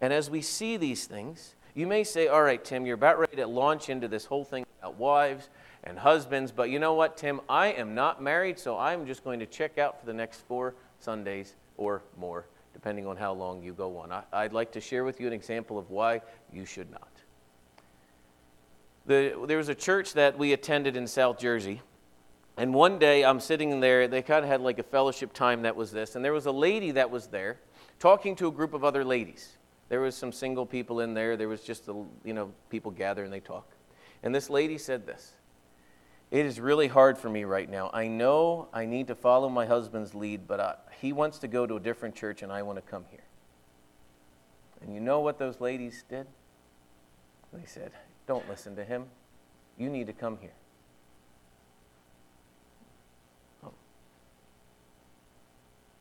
And 0.00 0.12
as 0.12 0.30
we 0.30 0.40
see 0.40 0.76
these 0.76 1.04
things, 1.04 1.54
you 1.74 1.86
may 1.86 2.04
say, 2.04 2.28
All 2.28 2.42
right, 2.42 2.64
Tim, 2.64 2.86
you're 2.86 2.94
about 2.94 3.18
ready 3.18 3.36
to 3.36 3.46
launch 3.46 3.90
into 3.90 4.08
this 4.08 4.24
whole 4.24 4.44
thing 4.44 4.64
about 4.80 4.96
wives 4.96 5.50
and 5.84 5.98
husbands, 5.98 6.52
but 6.52 6.70
you 6.70 6.78
know 6.78 6.94
what, 6.94 7.16
Tim? 7.16 7.40
I 7.48 7.68
am 7.68 7.94
not 7.94 8.22
married, 8.22 8.58
so 8.58 8.78
I'm 8.78 9.06
just 9.06 9.24
going 9.24 9.40
to 9.40 9.46
check 9.46 9.78
out 9.78 10.00
for 10.00 10.06
the 10.06 10.14
next 10.14 10.40
four 10.46 10.74
Sundays 11.00 11.54
or 11.76 12.02
more 12.16 12.46
depending 12.76 13.06
on 13.06 13.16
how 13.16 13.32
long 13.32 13.62
you 13.62 13.72
go 13.72 13.96
on. 13.96 14.12
I, 14.12 14.42
would 14.42 14.52
like 14.52 14.70
to 14.72 14.82
share 14.82 15.02
with 15.02 15.18
you 15.18 15.26
an 15.26 15.32
example 15.32 15.78
of 15.78 15.88
why 15.88 16.20
you 16.52 16.66
should 16.66 16.90
not. 16.90 17.08
The, 19.06 19.46
there 19.48 19.56
was 19.56 19.70
a 19.70 19.74
church 19.74 20.12
that 20.12 20.36
we 20.36 20.52
attended 20.52 20.94
in 20.94 21.06
South 21.06 21.38
Jersey, 21.38 21.80
and 22.58 22.74
one 22.74 22.98
day 22.98 23.24
I'm 23.24 23.40
sitting 23.40 23.80
there, 23.80 24.08
they 24.08 24.20
kind 24.20 24.44
of 24.44 24.50
had 24.50 24.60
like 24.60 24.78
a 24.78 24.82
fellowship 24.82 25.32
time 25.32 25.62
that 25.62 25.74
was 25.74 25.90
this, 25.90 26.16
and 26.16 26.22
there 26.24 26.34
was 26.34 26.44
a 26.44 26.52
lady 26.52 26.90
that 26.90 27.10
was 27.10 27.28
there 27.28 27.56
talking 27.98 28.36
to 28.36 28.48
a 28.48 28.52
group 28.52 28.74
of 28.74 28.84
other 28.84 29.06
ladies. 29.06 29.56
There 29.88 30.02
was 30.02 30.14
some 30.14 30.30
single 30.30 30.66
people 30.66 31.00
in 31.00 31.14
there, 31.14 31.38
there 31.38 31.48
was 31.48 31.62
just, 31.62 31.86
the, 31.86 31.94
you 32.26 32.34
know, 32.34 32.52
people 32.68 32.90
gather 32.90 33.24
and 33.24 33.32
they 33.32 33.40
talk. 33.40 33.66
And 34.22 34.34
this 34.34 34.50
lady 34.50 34.76
said 34.76 35.06
this 35.06 35.32
it 36.30 36.44
is 36.44 36.58
really 36.58 36.88
hard 36.88 37.18
for 37.18 37.28
me 37.28 37.44
right 37.44 37.70
now. 37.70 37.90
I 37.92 38.08
know 38.08 38.68
I 38.72 38.84
need 38.84 39.06
to 39.08 39.14
follow 39.14 39.48
my 39.48 39.66
husband's 39.66 40.14
lead, 40.14 40.48
but 40.48 40.60
I, 40.60 40.74
he 41.00 41.12
wants 41.12 41.38
to 41.40 41.48
go 41.48 41.66
to 41.66 41.76
a 41.76 41.80
different 41.80 42.14
church 42.14 42.42
and 42.42 42.52
I 42.52 42.62
want 42.62 42.78
to 42.78 42.82
come 42.82 43.04
here. 43.10 43.22
And 44.80 44.92
you 44.92 45.00
know 45.00 45.20
what 45.20 45.38
those 45.38 45.60
ladies 45.60 46.04
did? 46.08 46.26
They 47.52 47.64
said, 47.64 47.92
Don't 48.26 48.48
listen 48.48 48.76
to 48.76 48.84
him. 48.84 49.06
You 49.78 49.88
need 49.88 50.08
to 50.08 50.12
come 50.12 50.38
here. 50.40 50.52
Oh. 53.64 53.72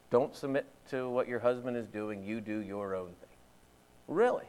Don't 0.09 0.35
submit 0.35 0.65
to 0.89 1.07
what 1.09 1.27
your 1.27 1.39
husband 1.39 1.77
is 1.77 1.87
doing. 1.87 2.23
You 2.23 2.41
do 2.41 2.59
your 2.59 2.95
own 2.95 3.07
thing. 3.07 3.37
Really? 4.07 4.45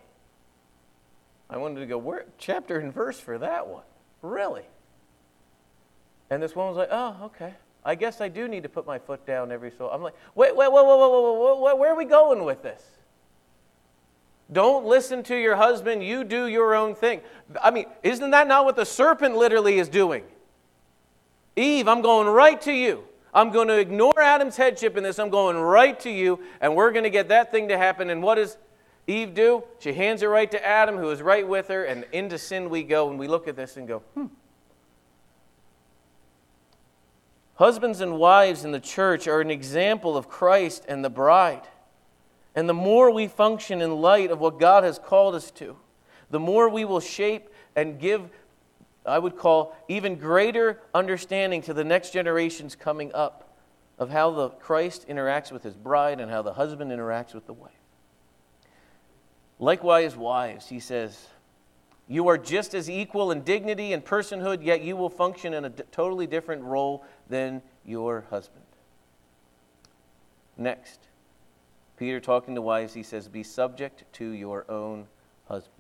I 1.48 1.58
wanted 1.58 1.80
to 1.80 1.86
go, 1.86 1.98
where, 1.98 2.24
chapter 2.38 2.78
and 2.78 2.92
verse 2.92 3.20
for 3.20 3.38
that 3.38 3.68
one. 3.68 3.84
Really? 4.22 4.64
And 6.30 6.42
this 6.42 6.56
woman 6.56 6.74
was 6.74 6.78
like, 6.78 6.88
oh, 6.90 7.16
okay. 7.26 7.54
I 7.84 7.94
guess 7.94 8.20
I 8.20 8.28
do 8.28 8.48
need 8.48 8.64
to 8.64 8.68
put 8.68 8.86
my 8.86 8.98
foot 8.98 9.24
down 9.26 9.52
every 9.52 9.70
so. 9.70 9.88
I'm 9.88 10.02
like, 10.02 10.14
wait, 10.34 10.56
wait, 10.56 10.72
wait, 10.72 10.84
wait, 10.84 10.98
wait, 10.98 11.10
wait, 11.10 11.60
wait, 11.60 11.78
where 11.78 11.92
are 11.92 11.96
we 11.96 12.04
going 12.04 12.44
with 12.44 12.62
this? 12.62 12.82
Don't 14.52 14.86
listen 14.86 15.22
to 15.24 15.36
your 15.36 15.56
husband. 15.56 16.04
You 16.04 16.24
do 16.24 16.46
your 16.46 16.74
own 16.74 16.94
thing. 16.94 17.20
I 17.62 17.70
mean, 17.70 17.86
isn't 18.02 18.30
that 18.30 18.46
not 18.46 18.64
what 18.64 18.76
the 18.76 18.84
serpent 18.84 19.36
literally 19.36 19.78
is 19.78 19.88
doing? 19.88 20.24
Eve, 21.56 21.88
I'm 21.88 22.02
going 22.02 22.28
right 22.28 22.60
to 22.62 22.72
you. 22.72 23.04
I'm 23.32 23.50
going 23.50 23.68
to 23.68 23.78
ignore 23.78 24.20
Adam's 24.20 24.56
headship 24.56 24.96
in 24.96 25.02
this. 25.02 25.18
I'm 25.18 25.30
going 25.30 25.56
right 25.56 25.98
to 26.00 26.10
you, 26.10 26.40
and 26.60 26.74
we're 26.74 26.92
going 26.92 27.04
to 27.04 27.10
get 27.10 27.28
that 27.28 27.50
thing 27.50 27.68
to 27.68 27.76
happen. 27.76 28.10
And 28.10 28.22
what 28.22 28.36
does 28.36 28.56
Eve 29.06 29.34
do? 29.34 29.62
She 29.78 29.92
hands 29.92 30.22
it 30.22 30.26
right 30.26 30.50
to 30.50 30.66
Adam, 30.66 30.96
who 30.96 31.10
is 31.10 31.22
right 31.22 31.46
with 31.46 31.68
her, 31.68 31.84
and 31.84 32.04
into 32.12 32.38
sin 32.38 32.70
we 32.70 32.82
go. 32.82 33.10
And 33.10 33.18
we 33.18 33.28
look 33.28 33.46
at 33.46 33.56
this 33.56 33.76
and 33.76 33.86
go, 33.86 33.98
hmm. 34.14 34.26
Husbands 37.56 38.00
and 38.00 38.18
wives 38.18 38.64
in 38.64 38.72
the 38.72 38.80
church 38.80 39.26
are 39.26 39.40
an 39.40 39.50
example 39.50 40.16
of 40.16 40.28
Christ 40.28 40.84
and 40.88 41.04
the 41.04 41.10
bride. 41.10 41.66
And 42.54 42.68
the 42.68 42.74
more 42.74 43.10
we 43.10 43.28
function 43.28 43.80
in 43.80 43.96
light 43.96 44.30
of 44.30 44.40
what 44.40 44.60
God 44.60 44.84
has 44.84 44.98
called 44.98 45.34
us 45.34 45.50
to, 45.52 45.76
the 46.30 46.40
more 46.40 46.68
we 46.68 46.84
will 46.84 47.00
shape 47.00 47.48
and 47.74 47.98
give, 47.98 48.28
I 49.04 49.18
would 49.18 49.36
call, 49.36 49.76
even 49.88 50.16
greater 50.16 50.80
understanding 50.94 51.62
to 51.62 51.74
the 51.74 51.84
next 51.84 52.12
generations 52.12 52.74
coming 52.74 53.10
up 53.14 53.56
of 53.98 54.10
how 54.10 54.30
the 54.30 54.50
Christ 54.50 55.06
interacts 55.08 55.50
with 55.50 55.62
his 55.62 55.76
bride 55.76 56.20
and 56.20 56.30
how 56.30 56.42
the 56.42 56.52
husband 56.52 56.90
interacts 56.90 57.34
with 57.34 57.46
the 57.46 57.54
wife. 57.54 57.72
Likewise, 59.58 60.16
wives, 60.16 60.68
he 60.68 60.80
says, 60.80 61.28
you 62.08 62.28
are 62.28 62.38
just 62.38 62.74
as 62.74 62.88
equal 62.88 63.32
in 63.32 63.42
dignity 63.42 63.92
and 63.92 64.04
personhood, 64.04 64.64
yet 64.64 64.82
you 64.82 64.96
will 64.96 65.10
function 65.10 65.54
in 65.54 65.64
a 65.64 65.70
d- 65.70 65.82
totally 65.90 66.26
different 66.26 66.62
role 66.62 67.04
than 67.28 67.62
your 67.84 68.26
husband. 68.30 68.64
Next, 70.56 71.08
Peter 71.96 72.20
talking 72.20 72.54
to 72.54 72.62
wives, 72.62 72.94
he 72.94 73.02
says, 73.02 73.28
Be 73.28 73.42
subject 73.42 74.04
to 74.14 74.24
your 74.28 74.64
own 74.70 75.06
husbands. 75.48 75.72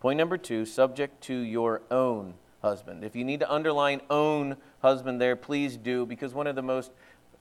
Point 0.00 0.16
number 0.16 0.38
two 0.38 0.64
subject 0.64 1.22
to 1.24 1.34
your 1.34 1.82
own 1.90 2.34
husband. 2.62 3.04
If 3.04 3.14
you 3.14 3.24
need 3.24 3.40
to 3.40 3.52
underline 3.52 4.00
own 4.08 4.56
husband 4.80 5.20
there, 5.20 5.36
please 5.36 5.76
do, 5.76 6.06
because 6.06 6.32
one 6.32 6.46
of 6.46 6.56
the 6.56 6.62
most 6.62 6.90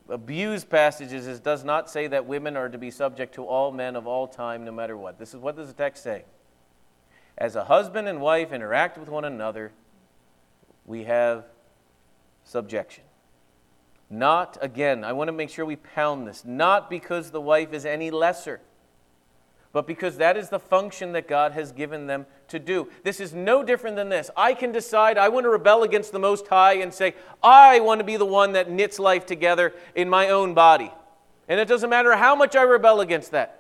abused 0.10 0.70
passages 0.70 1.26
is 1.26 1.40
does 1.40 1.64
not 1.64 1.90
say 1.90 2.08
that 2.08 2.26
women 2.26 2.58
are 2.58 2.68
to 2.68 2.78
be 2.78 2.92
subject 2.92 3.34
to 3.36 3.46
all 3.46 3.72
men 3.72 3.96
of 3.96 4.08
all 4.08 4.28
time, 4.28 4.66
no 4.66 4.72
matter 4.72 4.98
what. 4.98 5.18
This 5.18 5.34
is 5.34 5.40
what 5.40 5.56
does 5.56 5.68
the 5.68 5.74
text 5.74 6.04
say? 6.04 6.26
As 7.40 7.56
a 7.56 7.64
husband 7.64 8.08
and 8.10 8.20
wife 8.20 8.52
interact 8.52 8.98
with 8.98 9.08
one 9.08 9.24
another, 9.24 9.72
we 10.86 11.06
have 11.06 11.46
subjection. 12.44 13.06
Not, 14.10 14.58
again, 14.60 15.06
I 15.06 15.14
want 15.14 15.30
to 15.30 15.32
make 15.32 15.50
sure 15.50 15.66
we 15.66 15.78
pound 15.78 16.28
this, 16.28 16.44
not 16.44 16.90
because 16.90 17.32
the 17.32 17.40
wife 17.40 17.72
is 17.72 17.86
any 17.86 18.12
lesser, 18.12 18.60
but 19.72 19.88
because 19.88 20.18
that 20.18 20.36
is 20.36 20.50
the 20.50 20.60
function 20.60 21.14
that 21.14 21.28
God 21.28 21.54
has 21.54 21.72
given 21.72 22.08
them 22.08 22.26
to 22.50 22.60
do. 22.60 22.90
This 23.04 23.22
is 23.22 23.34
no 23.34 23.64
different 23.64 23.96
than 23.96 24.10
this. 24.10 24.30
I 24.36 24.54
can 24.54 24.72
decide 24.74 25.18
I 25.18 25.30
want 25.30 25.46
to 25.46 25.50
rebel 25.50 25.84
against 25.84 26.12
the 26.12 26.20
Most 26.20 26.48
High 26.48 26.74
and 26.74 26.94
say, 26.94 27.14
I 27.42 27.80
want 27.80 28.00
to 28.00 28.04
be 28.04 28.18
the 28.18 28.26
one 28.26 28.54
that 28.54 28.70
knits 28.70 29.00
life 29.00 29.26
together 29.26 29.74
in 29.96 30.10
my 30.10 30.30
own 30.30 30.56
body. 30.56 30.92
And 31.48 31.60
it 31.60 31.68
doesn't 31.68 31.90
matter 31.90 32.16
how 32.18 32.36
much 32.36 32.56
I 32.56 32.64
rebel 32.64 33.00
against 33.00 33.32
that. 33.32 33.59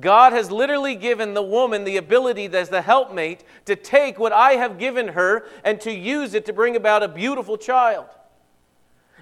God 0.00 0.32
has 0.32 0.50
literally 0.50 0.94
given 0.94 1.34
the 1.34 1.42
woman 1.42 1.84
the 1.84 1.96
ability 1.96 2.46
as 2.46 2.68
the 2.68 2.82
helpmate 2.82 3.44
to 3.64 3.76
take 3.76 4.18
what 4.18 4.32
I 4.32 4.52
have 4.52 4.78
given 4.78 5.08
her 5.08 5.46
and 5.64 5.80
to 5.82 5.92
use 5.92 6.34
it 6.34 6.44
to 6.46 6.52
bring 6.52 6.76
about 6.76 7.02
a 7.02 7.08
beautiful 7.08 7.56
child. 7.56 8.06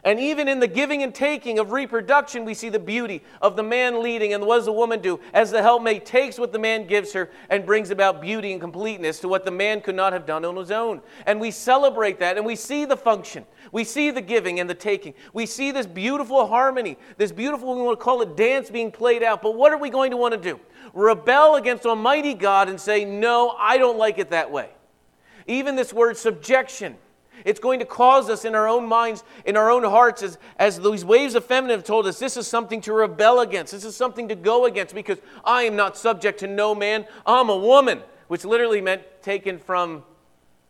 And 0.05 0.21
even 0.21 0.49
in 0.49 0.61
the 0.61 0.69
giving 0.69 1.03
and 1.03 1.15
taking 1.15 1.59
of 1.59 1.73
reproduction, 1.73 2.45
we 2.45 2.53
see 2.53 2.69
the 2.69 2.79
beauty 2.79 3.23
of 3.41 3.57
the 3.57 3.63
man 3.63 4.03
leading. 4.03 4.35
And 4.35 4.45
what 4.45 4.57
does 4.57 4.67
the 4.67 4.73
woman 4.73 5.01
do? 5.01 5.19
As 5.33 5.51
the 5.51 5.63
helpmate 5.63 6.05
takes 6.05 6.39
what 6.39 6.53
the 6.53 6.59
man 6.59 6.87
gives 6.87 7.15
her 7.15 7.31
and 7.49 7.65
brings 7.65 7.91
about 7.91 8.21
beauty 8.21 8.53
and 8.53 8.61
completeness 8.61 9.19
to 9.21 9.29
what 9.29 9.47
the 9.47 9.51
man 9.51 9.81
could 9.81 9.95
not 9.95 10.13
have 10.13 10.27
done 10.27 10.45
on 10.45 10.57
his 10.57 10.71
own. 10.71 11.01
And 11.25 11.41
we 11.41 11.51
celebrate 11.51 12.19
that 12.19 12.37
and 12.37 12.45
we 12.45 12.55
see 12.55 12.85
the 12.85 12.99
function. 12.99 13.47
We 13.73 13.83
see 13.83 14.11
the 14.11 14.21
giving 14.21 14.61
and 14.61 14.69
the 14.69 14.75
taking. 14.75 15.15
We 15.33 15.47
see 15.47 15.71
this 15.71 15.87
beautiful 15.87 16.47
harmony, 16.47 16.99
this 17.17 17.33
beautiful, 17.33 17.75
we 17.75 17.81
want 17.81 17.99
to 17.99 18.05
call 18.05 18.21
it 18.21 18.37
dance 18.37 18.69
being 18.69 18.93
played 18.93 19.23
out. 19.23 19.41
But 19.41 19.57
what 19.57 19.73
are 19.73 19.79
we 19.79 19.89
going 19.89 20.11
to 20.11 20.19
want 20.19 20.35
to 20.35 20.41
do? 20.41 20.61
Rebel 20.93 21.55
against 21.55 21.87
Almighty 21.87 22.35
God 22.35 22.69
and 22.69 22.79
say, 22.79 23.07
No, 23.07 23.57
I 23.59 23.79
don't 23.79 23.97
like 23.97 24.19
it 24.19 24.31
that 24.31 24.51
way. 24.51 24.69
Even 25.47 25.77
this 25.77 25.95
word 25.95 26.19
subjection 26.19 26.97
it's 27.45 27.61
going 27.61 27.79
to 27.81 27.85
cause 27.85 28.31
us 28.31 28.45
in 28.45 28.55
our 28.55 28.69
own 28.69 28.87
minds, 28.87 29.25
in 29.45 29.57
our 29.57 29.71
own 29.71 29.85
hearts, 29.85 30.23
as, 30.23 30.39
as 30.59 30.81
these 30.81 31.05
waves 31.05 31.35
of 31.35 31.45
feminine 31.45 31.79
have 31.79 31.87
told 31.87 32.07
us, 32.07 32.19
this 32.19 32.37
is 32.37 32.47
something 32.47 32.81
to 32.83 32.93
rebel 32.93 33.41
against. 33.41 33.73
This 33.73 33.85
is 33.85 33.97
something 33.97 34.29
to 34.29 34.35
go 34.35 34.67
against 34.67 34.95
because 34.95 35.19
I 35.45 35.65
am 35.65 35.77
not 35.77 35.97
subject 35.97 36.41
to 36.41 36.47
no 36.47 36.75
man. 36.75 37.07
I'm 37.27 37.49
a 37.49 37.57
woman, 37.57 38.03
which 38.29 38.45
literally 38.45 38.81
meant 38.81 39.03
taken 39.23 39.59
from 39.59 40.05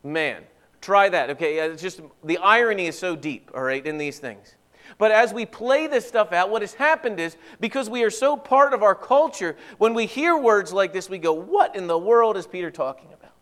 man, 0.02 0.44
Try 0.84 1.08
that, 1.08 1.30
okay? 1.30 1.60
It's 1.60 1.80
just 1.80 2.02
the 2.22 2.36
irony 2.36 2.88
is 2.88 2.98
so 2.98 3.16
deep, 3.16 3.50
all 3.54 3.62
right, 3.62 3.84
in 3.86 3.96
these 3.96 4.18
things. 4.18 4.54
But 4.98 5.12
as 5.12 5.32
we 5.32 5.46
play 5.46 5.86
this 5.86 6.06
stuff 6.06 6.30
out, 6.30 6.50
what 6.50 6.60
has 6.60 6.74
happened 6.74 7.18
is 7.18 7.38
because 7.58 7.88
we 7.88 8.02
are 8.02 8.10
so 8.10 8.36
part 8.36 8.74
of 8.74 8.82
our 8.82 8.94
culture, 8.94 9.56
when 9.78 9.94
we 9.94 10.04
hear 10.04 10.36
words 10.36 10.74
like 10.74 10.92
this, 10.92 11.08
we 11.08 11.16
go, 11.16 11.32
What 11.32 11.74
in 11.74 11.86
the 11.86 11.96
world 11.96 12.36
is 12.36 12.46
Peter 12.46 12.70
talking 12.70 13.08
about? 13.14 13.32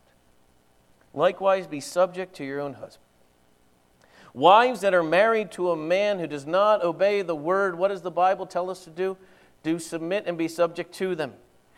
Likewise, 1.15 1.67
be 1.67 1.81
subject 1.81 2.37
to 2.37 2.45
your 2.45 2.61
own 2.61 2.75
husband. 2.75 3.05
Wives 4.35 4.81
that 4.81 4.95
are 4.95 5.03
married 5.03 5.51
to 5.53 5.71
a 5.71 5.77
man 5.77 6.19
who 6.19 6.27
does 6.27 6.47
not 6.47 6.83
obey 6.83 7.23
the 7.23 7.37
word, 7.37 7.77
what 7.77 7.89
does 7.89 8.03
the 8.03 8.11
Bible 8.11 8.47
tell 8.47 8.71
us 8.71 8.85
to 8.85 8.91
do? 8.91 9.17
Do 9.63 9.79
submit 9.79 10.25
and 10.27 10.39
be 10.39 10.49
subject 10.49 10.95
to 10.95 11.15
them. 11.15 11.35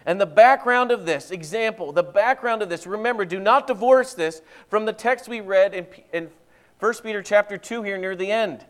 And 0.07 0.21
the 0.21 0.27
background 0.27 0.91
of 0.91 1.07
this, 1.07 1.31
example, 1.31 1.91
the 1.93 2.03
background 2.03 2.63
of 2.63 2.69
this, 2.69 2.87
remember, 2.87 3.25
do 3.25 3.41
not 3.41 3.67
divorce 3.67 4.15
this 4.15 4.43
from 4.69 4.85
the 4.85 4.93
text 4.93 5.29
we 5.29 5.41
read 5.41 5.75
in, 5.75 5.87
in 6.13 6.31
1 6.79 6.95
Peter 7.03 7.23
chapter 7.23 7.57
2 7.57 7.83
here 7.83 7.99
near 7.99 8.15
the 8.15 8.31
end. 8.31 8.65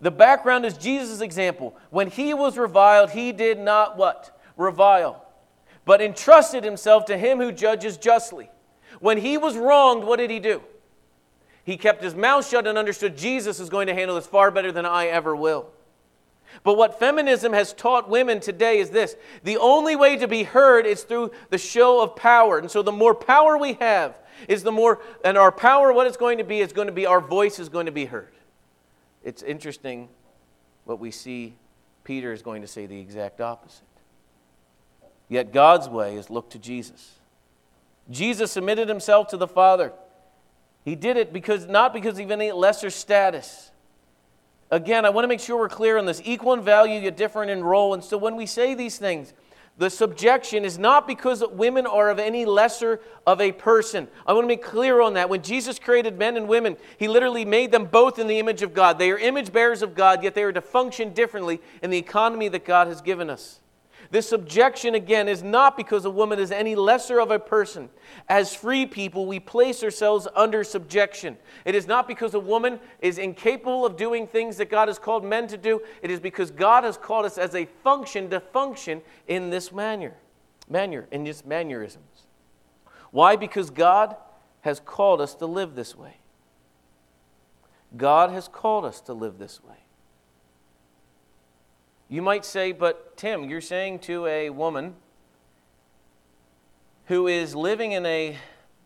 The 0.00 0.10
background 0.10 0.64
is 0.64 0.76
Jesus' 0.76 1.20
example. 1.20 1.76
When 1.90 2.08
he 2.08 2.34
was 2.34 2.58
reviled, 2.58 3.10
he 3.10 3.32
did 3.32 3.58
not 3.58 3.96
what? 3.96 4.36
Revile, 4.56 5.24
but 5.84 6.00
entrusted 6.00 6.64
himself 6.64 7.04
to 7.04 7.16
him 7.16 7.38
who 7.38 7.52
judges 7.52 7.96
justly. 7.98 8.50
When 8.98 9.18
he 9.18 9.38
was 9.38 9.56
wronged, 9.56 10.04
what 10.04 10.18
did 10.18 10.30
he 10.30 10.40
do? 10.40 10.62
He 11.64 11.76
kept 11.76 12.02
his 12.02 12.14
mouth 12.14 12.48
shut 12.48 12.66
and 12.66 12.76
understood 12.76 13.16
Jesus 13.16 13.60
is 13.60 13.70
going 13.70 13.86
to 13.86 13.94
handle 13.94 14.16
this 14.16 14.26
far 14.26 14.50
better 14.50 14.72
than 14.72 14.86
I 14.86 15.06
ever 15.06 15.36
will. 15.36 15.68
But 16.64 16.76
what 16.76 16.98
feminism 16.98 17.52
has 17.52 17.72
taught 17.72 18.10
women 18.10 18.40
today 18.40 18.78
is 18.78 18.90
this 18.90 19.16
the 19.42 19.56
only 19.56 19.96
way 19.96 20.16
to 20.16 20.28
be 20.28 20.42
heard 20.42 20.86
is 20.86 21.02
through 21.04 21.30
the 21.50 21.58
show 21.58 22.02
of 22.02 22.16
power. 22.16 22.58
And 22.58 22.70
so 22.70 22.82
the 22.82 22.92
more 22.92 23.14
power 23.14 23.56
we 23.56 23.74
have, 23.74 24.14
is 24.48 24.62
the 24.62 24.72
more, 24.72 25.00
and 25.24 25.38
our 25.38 25.52
power, 25.52 25.92
what 25.92 26.06
it's 26.06 26.16
going 26.16 26.38
to 26.38 26.44
be, 26.44 26.60
is 26.60 26.72
going 26.72 26.88
to 26.88 26.92
be 26.92 27.06
our 27.06 27.20
voice 27.20 27.58
is 27.58 27.68
going 27.68 27.86
to 27.86 27.92
be 27.92 28.06
heard. 28.06 28.32
It's 29.22 29.42
interesting 29.42 30.08
what 30.84 30.98
we 30.98 31.10
see 31.10 31.54
Peter 32.04 32.32
is 32.32 32.42
going 32.42 32.62
to 32.62 32.68
say 32.68 32.86
the 32.86 32.98
exact 32.98 33.40
opposite. 33.40 33.86
Yet 35.28 35.52
God's 35.52 35.88
way 35.88 36.16
is 36.16 36.28
look 36.28 36.50
to 36.50 36.58
Jesus. 36.58 37.12
Jesus 38.10 38.50
submitted 38.50 38.88
himself 38.88 39.28
to 39.28 39.36
the 39.36 39.46
Father. 39.46 39.92
He 40.84 40.96
did 40.96 41.16
it 41.16 41.32
because 41.32 41.66
not 41.66 41.92
because 41.92 42.18
of 42.18 42.30
any 42.30 42.52
lesser 42.52 42.90
status. 42.90 43.70
Again, 44.70 45.04
I 45.04 45.10
want 45.10 45.24
to 45.24 45.28
make 45.28 45.40
sure 45.40 45.58
we're 45.58 45.68
clear 45.68 45.98
on 45.98 46.06
this. 46.06 46.20
Equal 46.24 46.54
in 46.54 46.62
value, 46.62 46.98
yet 46.98 47.16
different 47.16 47.50
in 47.50 47.62
role. 47.62 47.94
And 47.94 48.02
so 48.02 48.16
when 48.16 48.36
we 48.36 48.46
say 48.46 48.74
these 48.74 48.96
things, 48.98 49.34
the 49.78 49.88
subjection 49.88 50.64
is 50.64 50.78
not 50.78 51.06
because 51.06 51.42
women 51.50 51.86
are 51.86 52.10
of 52.10 52.18
any 52.18 52.44
lesser 52.44 53.00
of 53.26 53.40
a 53.40 53.52
person. 53.52 54.06
I 54.26 54.32
want 54.32 54.44
to 54.44 54.48
be 54.48 54.56
clear 54.56 55.00
on 55.00 55.14
that. 55.14 55.30
When 55.30 55.42
Jesus 55.42 55.78
created 55.78 56.18
men 56.18 56.36
and 56.36 56.46
women, 56.46 56.76
he 56.98 57.08
literally 57.08 57.44
made 57.44 57.72
them 57.72 57.86
both 57.86 58.18
in 58.18 58.26
the 58.26 58.38
image 58.38 58.62
of 58.62 58.74
God. 58.74 58.98
They 58.98 59.10
are 59.10 59.18
image 59.18 59.52
bearers 59.52 59.82
of 59.82 59.94
God, 59.94 60.22
yet 60.22 60.34
they 60.34 60.42
are 60.42 60.52
to 60.52 60.60
function 60.60 61.14
differently 61.14 61.60
in 61.82 61.90
the 61.90 61.98
economy 61.98 62.48
that 62.48 62.64
God 62.64 62.86
has 62.88 63.00
given 63.00 63.30
us. 63.30 63.60
This 64.12 64.28
subjection, 64.28 64.94
again, 64.94 65.26
is 65.26 65.42
not 65.42 65.74
because 65.74 66.04
a 66.04 66.10
woman 66.10 66.38
is 66.38 66.52
any 66.52 66.74
lesser 66.74 67.18
of 67.18 67.30
a 67.30 67.38
person. 67.38 67.88
As 68.28 68.54
free 68.54 68.84
people, 68.84 69.24
we 69.24 69.40
place 69.40 69.82
ourselves 69.82 70.28
under 70.36 70.62
subjection. 70.64 71.38
It 71.64 71.74
is 71.74 71.86
not 71.86 72.06
because 72.06 72.34
a 72.34 72.38
woman 72.38 72.78
is 73.00 73.16
incapable 73.16 73.86
of 73.86 73.96
doing 73.96 74.26
things 74.26 74.58
that 74.58 74.68
God 74.68 74.88
has 74.88 74.98
called 74.98 75.24
men 75.24 75.46
to 75.48 75.56
do. 75.56 75.80
It 76.02 76.10
is 76.10 76.20
because 76.20 76.50
God 76.50 76.84
has 76.84 76.98
called 76.98 77.24
us 77.24 77.38
as 77.38 77.54
a 77.54 77.64
function 77.82 78.28
to 78.28 78.40
function 78.40 79.00
in 79.28 79.48
this 79.48 79.72
manner, 79.72 80.12
manner 80.68 81.08
in 81.10 81.24
this 81.24 81.46
mannerisms. 81.46 82.26
Why? 83.12 83.36
Because 83.36 83.70
God 83.70 84.14
has 84.60 84.78
called 84.78 85.22
us 85.22 85.34
to 85.36 85.46
live 85.46 85.74
this 85.74 85.96
way. 85.96 86.18
God 87.96 88.28
has 88.28 88.46
called 88.46 88.84
us 88.84 89.00
to 89.02 89.14
live 89.14 89.38
this 89.38 89.64
way. 89.64 89.81
You 92.12 92.20
might 92.20 92.44
say, 92.44 92.72
but 92.72 93.16
Tim, 93.16 93.48
you're 93.48 93.62
saying 93.62 94.00
to 94.00 94.26
a 94.26 94.50
woman 94.50 94.96
who 97.06 97.26
is 97.26 97.54
living 97.54 97.92
in 97.92 98.04
a 98.04 98.36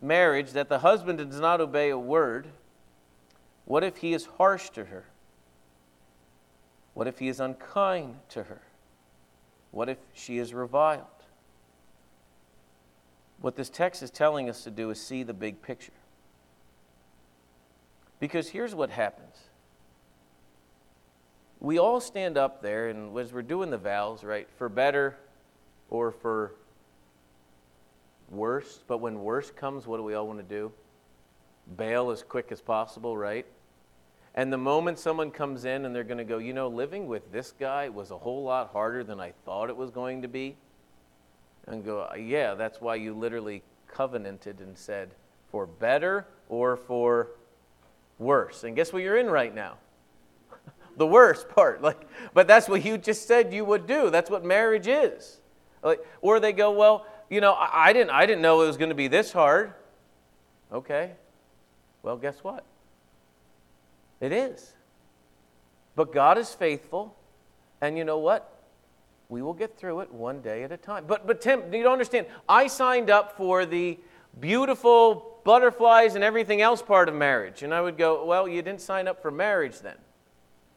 marriage 0.01 0.53
that 0.53 0.69
the 0.69 0.79
husband 0.79 1.19
does 1.19 1.41
not 1.41 1.61
obey 1.61 1.91
a 1.91 1.99
word, 1.99 2.47
what 3.65 3.83
if 3.83 3.97
he 3.97 4.15
is 4.15 4.27
harsh 4.39 4.71
to 4.71 4.85
her? 4.85 5.07
What 6.95 7.09
if 7.09 7.19
he 7.19 7.27
is 7.27 7.41
unkind 7.41 8.15
to 8.29 8.45
her? 8.45 8.61
What 9.73 9.89
if 9.89 9.99
she 10.15 10.39
is 10.39 10.55
reviled? 10.55 11.03
What 13.41 13.57
this 13.57 13.69
text 13.69 14.05
is 14.05 14.11
telling 14.13 14.49
us 14.49 14.63
to 14.63 14.71
do 14.71 14.89
is 14.91 15.05
see 15.05 15.25
the 15.25 15.35
big 15.35 15.63
picture. 15.63 15.91
Because 18.21 18.51
here's 18.51 18.73
what 18.73 18.91
happens 18.91 19.46
we 21.61 21.79
all 21.79 22.01
stand 22.01 22.37
up 22.37 22.63
there, 22.63 22.89
and 22.89 23.17
as 23.19 23.33
we're 23.33 23.43
doing 23.43 23.71
the 23.71 23.79
vows, 23.79 24.23
right, 24.25 24.49
for 24.59 24.69
better 24.69 25.17
or 25.89 26.13
for 26.13 26.53
worse, 28.31 28.81
but 28.87 28.99
when 28.99 29.21
worse 29.23 29.51
comes, 29.51 29.87
what 29.87 29.97
do 29.97 30.03
we 30.03 30.15
all 30.15 30.27
want 30.27 30.39
to 30.39 30.45
do? 30.45 30.73
Bail 31.77 32.11
as 32.11 32.23
quick 32.23 32.51
as 32.51 32.61
possible, 32.61 33.17
right? 33.17 33.47
And 34.35 34.53
the 34.53 34.59
moment 34.59 34.99
someone 34.99 35.31
comes 35.31 35.65
in 35.65 35.87
and 35.87 35.95
they're 35.95 36.05
going 36.05 36.19
to 36.19 36.25
go, 36.25 36.39
you 36.39 36.53
know, 36.53 36.69
living 36.69 37.07
with 37.07 37.33
this 37.33 37.53
guy 37.59 37.89
was 37.89 38.11
a 38.11 38.19
whole 38.19 38.43
lot 38.43 38.71
harder 38.73 39.03
than 39.03 39.19
I 39.19 39.33
thought 39.45 39.71
it 39.71 39.77
was 39.77 39.91
going 39.91 40.23
to 40.23 40.29
be, 40.29 40.57
and 41.67 41.85
go, 41.85 42.09
yeah, 42.15 42.55
that's 42.55 42.81
why 42.81 42.97
you 42.97 43.15
literally 43.15 43.63
covenanted 43.89 44.61
and 44.61 44.77
said, 44.77 45.11
for 45.51 45.67
better 45.67 46.27
or 46.49 46.77
for 46.77 47.29
worse. 48.19 48.65
And 48.65 48.77
guess 48.77 48.93
what 48.93 49.03
you're 49.03 49.17
in 49.17 49.29
right 49.31 49.55
now? 49.55 49.79
The 50.97 51.07
worst 51.07 51.49
part. 51.55 51.83
Like, 51.83 52.09
but 52.35 52.47
that's 52.47 52.69
what 52.69 52.85
you 52.85 52.99
just 52.99 53.27
said 53.27 53.53
you 53.53 53.65
would 53.65 53.87
do. 53.87 54.11
That's 54.11 54.31
what 54.31 54.45
marriage 54.45 54.89
is. 54.89 55.41
Like, 55.83 56.05
or 56.21 56.41
they 56.41 56.53
go, 56.53 56.73
well, 56.73 57.07
you 57.31 57.41
know, 57.41 57.53
I, 57.53 57.89
I 57.89 57.93
didn't, 57.93 58.11
I 58.11 58.27
didn't 58.27 58.43
know 58.43 58.63
it 58.63 58.67
was 58.67 58.77
going 58.77 58.89
to 58.89 58.95
be 58.95 59.09
this 59.09 59.33
hard. 59.33 59.75
Okay. 60.73 61.13
Well, 62.03 62.17
guess 62.17 62.39
what? 62.43 62.65
It 64.21 64.33
is. 64.33 64.73
But 65.95 66.13
God 66.13 66.39
is 66.39 66.55
faithful, 66.55 67.17
and 67.81 67.97
you 67.97 68.05
know 68.05 68.19
what? 68.19 68.53
We 69.29 69.43
will 69.43 69.55
get 69.55 69.77
through 69.77 70.01
it 70.01 70.13
one 70.13 70.41
day 70.41 70.63
at 70.63 70.71
a 70.71 70.77
time. 70.77 71.05
But, 71.07 71.27
but 71.27 71.41
Tim, 71.41 71.73
you 71.73 71.83
don't 71.83 71.93
understand. 71.93 72.27
I 72.49 72.67
signed 72.69 73.11
up 73.11 73.37
for 73.37 73.67
the 73.67 73.99
beautiful 74.39 75.41
butterflies 75.45 76.15
and 76.15 76.23
everything 76.23 76.61
else 76.61 76.83
part 76.83 77.09
of 77.09 77.15
marriage. 77.15 77.63
And 77.63 77.73
I 77.73 77.81
would 77.81 77.97
go, 77.97 78.25
well, 78.25 78.47
you 78.47 78.63
didn't 78.63 78.83
sign 78.83 79.09
up 79.09 79.23
for 79.23 79.31
marriage 79.31 79.81
then. 79.81 79.97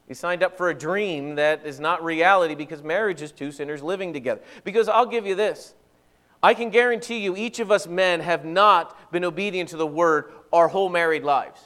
You 0.10 0.16
signed 0.16 0.42
up 0.42 0.58
for 0.58 0.72
a 0.72 0.74
dream 0.74 1.36
that 1.36 1.66
is 1.66 1.80
not 1.80 2.04
reality 2.04 2.56
because 2.56 2.82
marriage 2.82 3.22
is 3.22 3.32
two 3.32 3.52
sinners 3.52 3.84
living 3.84 4.12
together. 4.12 4.42
Because 4.64 4.90
I'll 4.90 5.06
give 5.06 5.26
you 5.26 5.36
this 5.36 5.76
I 6.42 6.54
can 6.54 6.70
guarantee 6.70 7.20
you, 7.20 7.36
each 7.36 7.60
of 7.60 7.72
us 7.72 7.86
men 7.86 8.22
have 8.22 8.46
not 8.46 9.12
been 9.12 9.24
obedient 9.24 9.70
to 9.70 9.78
the 9.78 9.88
word 9.88 10.32
our 10.52 10.68
whole 10.68 10.90
married 10.90 11.24
lives. 11.24 11.62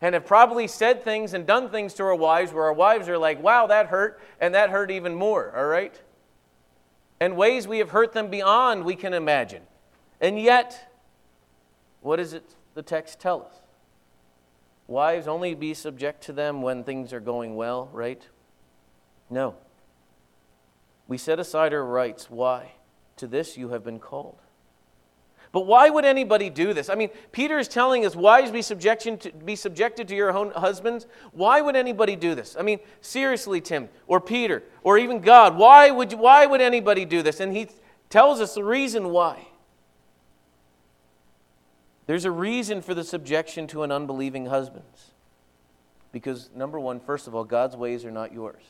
And 0.00 0.14
have 0.14 0.26
probably 0.26 0.66
said 0.66 1.02
things 1.02 1.32
and 1.32 1.46
done 1.46 1.70
things 1.70 1.94
to 1.94 2.02
our 2.02 2.14
wives 2.14 2.52
where 2.52 2.64
our 2.64 2.72
wives 2.72 3.08
are 3.08 3.18
like, 3.18 3.42
wow, 3.42 3.68
that 3.68 3.86
hurt, 3.86 4.20
and 4.40 4.54
that 4.54 4.70
hurt 4.70 4.90
even 4.90 5.14
more, 5.14 5.56
all 5.56 5.66
right? 5.66 5.98
And 7.20 7.36
ways 7.36 7.68
we 7.68 7.78
have 7.78 7.90
hurt 7.90 8.12
them 8.12 8.28
beyond 8.28 8.84
we 8.84 8.96
can 8.96 9.14
imagine. 9.14 9.62
And 10.20 10.38
yet, 10.40 10.92
what 12.00 12.16
does 12.16 12.32
it, 12.32 12.56
the 12.74 12.82
text 12.82 13.20
tell 13.20 13.42
us? 13.42 13.61
Wives, 14.86 15.26
only 15.26 15.54
be 15.54 15.74
subject 15.74 16.22
to 16.24 16.32
them 16.32 16.62
when 16.62 16.84
things 16.84 17.12
are 17.12 17.20
going 17.20 17.54
well, 17.54 17.88
right? 17.92 18.26
No. 19.30 19.54
We 21.08 21.18
set 21.18 21.38
aside 21.38 21.72
our 21.72 21.84
rights. 21.84 22.30
Why? 22.30 22.72
To 23.16 23.26
this 23.26 23.56
you 23.56 23.70
have 23.70 23.84
been 23.84 23.98
called. 23.98 24.38
But 25.52 25.66
why 25.66 25.90
would 25.90 26.06
anybody 26.06 26.48
do 26.48 26.72
this? 26.72 26.88
I 26.88 26.94
mean, 26.94 27.10
Peter 27.30 27.58
is 27.58 27.68
telling 27.68 28.06
us, 28.06 28.16
wives, 28.16 28.50
be, 28.50 28.62
to, 28.62 29.32
be 29.44 29.54
subjected 29.54 30.08
to 30.08 30.16
your 30.16 30.32
own 30.34 30.50
husbands. 30.52 31.06
Why 31.32 31.60
would 31.60 31.76
anybody 31.76 32.16
do 32.16 32.34
this? 32.34 32.56
I 32.58 32.62
mean, 32.62 32.80
seriously, 33.02 33.60
Tim, 33.60 33.90
or 34.06 34.18
Peter, 34.18 34.62
or 34.82 34.96
even 34.96 35.20
God, 35.20 35.58
why 35.58 35.90
would, 35.90 36.12
you, 36.12 36.18
why 36.18 36.46
would 36.46 36.62
anybody 36.62 37.04
do 37.04 37.22
this? 37.22 37.38
And 37.40 37.54
he 37.54 37.68
tells 38.08 38.40
us 38.40 38.54
the 38.54 38.64
reason 38.64 39.10
why. 39.10 39.46
There's 42.06 42.24
a 42.24 42.30
reason 42.30 42.82
for 42.82 42.94
the 42.94 43.04
subjection 43.04 43.66
to 43.68 43.82
an 43.82 43.92
unbelieving 43.92 44.46
husband. 44.46 44.84
Because, 46.10 46.50
number 46.54 46.78
one, 46.78 47.00
first 47.00 47.26
of 47.26 47.34
all, 47.34 47.44
God's 47.44 47.76
ways 47.76 48.04
are 48.04 48.10
not 48.10 48.32
yours. 48.32 48.62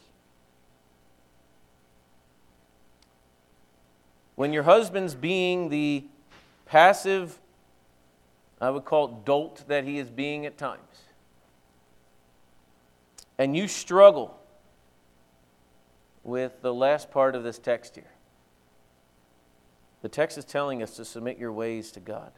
When 4.36 4.52
your 4.52 4.62
husband's 4.62 5.14
being 5.14 5.68
the 5.68 6.04
passive, 6.66 7.38
I 8.60 8.70
would 8.70 8.84
call 8.84 9.08
it 9.08 9.24
dolt 9.24 9.64
that 9.68 9.84
he 9.84 9.98
is 9.98 10.08
being 10.08 10.46
at 10.46 10.56
times, 10.56 10.80
and 13.38 13.56
you 13.56 13.66
struggle 13.66 14.38
with 16.22 16.62
the 16.62 16.72
last 16.72 17.10
part 17.10 17.34
of 17.34 17.42
this 17.42 17.58
text 17.58 17.96
here, 17.96 18.12
the 20.00 20.08
text 20.08 20.38
is 20.38 20.44
telling 20.44 20.82
us 20.82 20.96
to 20.96 21.04
submit 21.04 21.38
your 21.38 21.52
ways 21.52 21.90
to 21.92 22.00
God. 22.00 22.32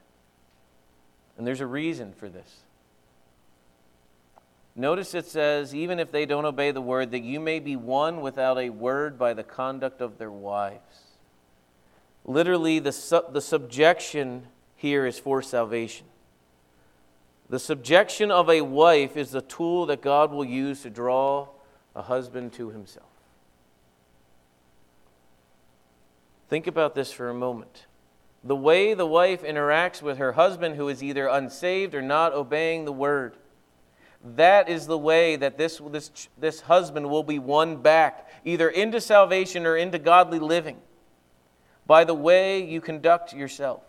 And 1.37 1.47
there's 1.47 1.61
a 1.61 1.67
reason 1.67 2.13
for 2.13 2.29
this. 2.29 2.63
Notice 4.77 5.15
it 5.15 5.27
says, 5.27 5.75
even 5.75 6.01
if 6.01 6.11
they 6.11 6.27
don't 6.27 6.45
obey 6.45 6.73
the 6.73 6.81
word, 6.81 7.13
that 7.13 7.23
you 7.23 7.39
may 7.39 7.61
be 7.61 7.77
won 7.77 8.21
without 8.21 8.59
a 8.59 8.71
word 8.71 9.19
by 9.19 9.33
the 9.33 9.45
conduct 9.45 10.01
of 10.01 10.19
their 10.19 10.33
wives. 10.33 11.03
Literally, 12.25 12.81
the, 12.81 13.25
the 13.31 13.41
subjection 13.41 14.47
here 14.77 15.07
is 15.07 15.19
for 15.19 15.43
salvation. 15.43 16.07
The 17.49 17.59
subjection 17.59 18.31
of 18.31 18.49
a 18.49 18.63
wife 18.63 19.17
is 19.17 19.31
the 19.31 19.43
tool 19.43 19.87
that 19.87 20.01
God 20.01 20.33
will 20.33 20.45
use 20.45 20.83
to 20.83 20.91
draw 20.91 21.49
a 21.95 22.03
husband 22.03 22.53
to 22.55 22.71
himself. 22.71 23.07
Think 26.49 26.67
about 26.67 26.95
this 26.95 27.13
for 27.13 27.29
a 27.29 27.35
moment. 27.35 27.87
The 28.45 28.57
way 28.57 28.93
the 28.93 29.07
wife 29.07 29.43
interacts 29.43 30.03
with 30.03 30.19
her 30.19 30.33
husband, 30.33 30.77
who 30.77 30.89
is 30.89 31.03
either 31.03 31.27
unsaved 31.27 31.95
or 31.95 32.03
not 32.03 32.35
obeying 32.35 32.85
the 32.85 32.93
word, 32.93 33.37
that 34.37 34.69
is 34.69 34.87
the 34.87 34.99
way 34.99 35.37
that 35.37 35.57
this, 35.57 35.81
this, 35.91 36.29
this 36.39 36.61
husband 36.63 37.09
will 37.09 37.23
be 37.23 37.39
won 37.39 37.79
back, 37.79 38.29
either 38.45 38.69
into 38.69 39.01
salvation 39.01 39.65
or 39.67 39.77
into 39.77 39.99
godly 39.99 40.39
living, 40.39 40.79
by 41.87 42.05
the 42.05 42.15
way 42.15 42.63
you 42.63 42.81
conduct 42.81 43.33
yourself. 43.33 43.83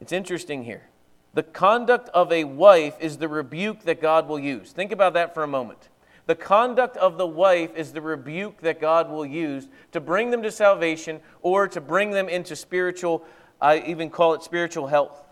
It's 0.00 0.12
interesting 0.12 0.64
here. 0.64 0.88
The 1.34 1.42
conduct 1.42 2.08
of 2.10 2.32
a 2.32 2.44
wife 2.44 2.94
is 3.00 3.18
the 3.18 3.28
rebuke 3.28 3.82
that 3.82 4.00
God 4.00 4.28
will 4.28 4.38
use. 4.38 4.72
Think 4.72 4.92
about 4.92 5.14
that 5.14 5.34
for 5.34 5.42
a 5.42 5.48
moment. 5.48 5.88
The 6.26 6.34
conduct 6.34 6.96
of 6.96 7.18
the 7.18 7.26
wife 7.26 7.76
is 7.76 7.92
the 7.92 8.00
rebuke 8.00 8.60
that 8.62 8.80
God 8.80 9.08
will 9.08 9.24
use 9.24 9.68
to 9.92 10.00
bring 10.00 10.30
them 10.30 10.42
to 10.42 10.50
salvation 10.50 11.20
or 11.40 11.68
to 11.68 11.80
bring 11.80 12.10
them 12.10 12.28
into 12.28 12.56
spiritual, 12.56 13.24
I 13.60 13.78
even 13.80 14.10
call 14.10 14.34
it 14.34 14.42
spiritual 14.42 14.88
health. 14.88 15.22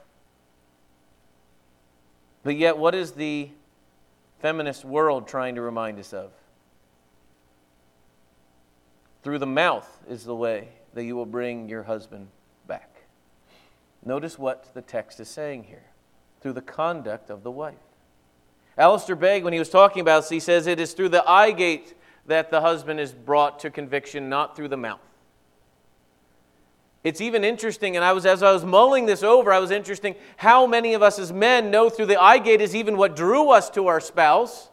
But 2.45 2.57
yet, 2.57 2.79
what 2.79 2.95
is 2.95 3.13
the 3.13 3.51
feminist 4.41 4.85
world 4.85 5.27
trying 5.27 5.57
to 5.57 5.63
remind 5.63 5.99
us 5.99 6.13
of? 6.13 6.31
Through 9.23 9.39
the 9.39 9.47
mouth 9.47 9.89
is 10.09 10.25
the 10.25 10.35
way 10.35 10.69
that 10.93 11.05
you 11.05 11.17
will 11.17 11.27
bring 11.27 11.69
your 11.69 11.83
husband 11.83 12.29
back. 12.69 12.91
Notice 14.05 14.39
what 14.39 14.73
the 14.75 14.83
text 14.83 15.19
is 15.19 15.29
saying 15.29 15.65
here 15.65 15.87
through 16.41 16.53
the 16.53 16.63
conduct 16.63 17.31
of 17.31 17.43
the 17.43 17.51
wife. 17.51 17.75
Alistair 18.77 19.17
Begg, 19.17 19.45
when 19.45 19.53
he 19.53 19.59
was 19.59 19.71
talking 19.71 20.01
about 20.01 20.23
this, 20.23 20.31
he 20.31 20.41
says 20.41 20.67
it 20.67 20.81
is 20.81 20.93
through 20.93 21.11
the 21.11 21.29
eye 21.29 21.53
gate 21.53 21.95
that 22.27 22.51
the 22.51 22.61
husband 22.61 22.99
is 22.99 23.13
brought 23.13 23.61
to 23.61 23.71
conviction, 23.71 24.29
not 24.29 24.57
through 24.57 24.69
the 24.69 24.77
mouth. 24.77 25.01
It's 27.05 27.21
even 27.21 27.45
interesting, 27.45 27.97
and 27.97 28.05
I 28.05 28.13
was 28.13 28.25
as 28.25 28.43
I 28.43 28.51
was 28.51 28.65
mulling 28.65 29.05
this 29.05 29.23
over, 29.23 29.53
I 29.53 29.59
was 29.59 29.71
interesting 29.71 30.15
how 30.39 30.67
many 30.67 30.95
of 30.95 31.03
us 31.03 31.19
as 31.19 31.33
men 31.33 31.71
know 31.71 31.91
through 31.91 32.07
the 32.07 32.21
eye 32.21 32.39
gate 32.39 32.63
is 32.63 32.75
even 32.75 32.97
what 32.97 33.15
drew 33.15 33.51
us 33.51 33.69
to 33.71 33.89
our 33.89 34.01
spouse. 34.01 34.71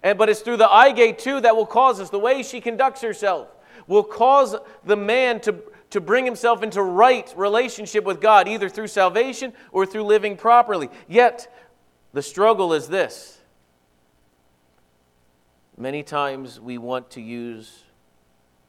And, 0.00 0.16
but 0.16 0.28
it's 0.28 0.40
through 0.40 0.58
the 0.58 0.70
eye 0.70 0.92
gate 0.92 1.18
too 1.18 1.40
that 1.40 1.56
will 1.56 1.66
cause 1.66 1.98
us, 1.98 2.10
the 2.10 2.18
way 2.18 2.44
she 2.44 2.60
conducts 2.60 3.00
herself, 3.00 3.48
will 3.88 4.04
cause 4.04 4.54
the 4.84 4.96
man 4.96 5.40
to, 5.40 5.56
to 5.90 6.00
bring 6.00 6.24
himself 6.24 6.62
into 6.62 6.80
right 6.80 7.32
relationship 7.36 8.04
with 8.04 8.20
God, 8.20 8.46
either 8.46 8.68
through 8.68 8.86
salvation 8.86 9.52
or 9.72 9.84
through 9.84 10.04
living 10.04 10.36
properly. 10.36 10.90
Yet, 11.08 11.52
the 12.12 12.22
struggle 12.22 12.72
is 12.72 12.86
this 12.86 13.33
many 15.76 16.02
times 16.02 16.60
we 16.60 16.78
want 16.78 17.10
to 17.10 17.20
use 17.20 17.84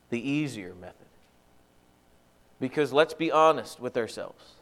the 0.09 0.29
easier 0.29 0.73
method. 0.75 1.07
Because 2.59 2.93
let's 2.93 3.13
be 3.13 3.31
honest 3.31 3.79
with 3.79 3.97
ourselves. 3.97 4.53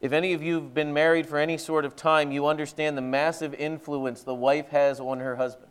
If 0.00 0.12
any 0.12 0.32
of 0.32 0.42
you 0.42 0.54
have 0.54 0.74
been 0.74 0.92
married 0.92 1.26
for 1.26 1.38
any 1.38 1.58
sort 1.58 1.84
of 1.84 1.96
time, 1.96 2.30
you 2.30 2.46
understand 2.46 2.96
the 2.96 3.02
massive 3.02 3.54
influence 3.54 4.22
the 4.22 4.34
wife 4.34 4.68
has 4.68 5.00
on 5.00 5.20
her 5.20 5.36
husband. 5.36 5.67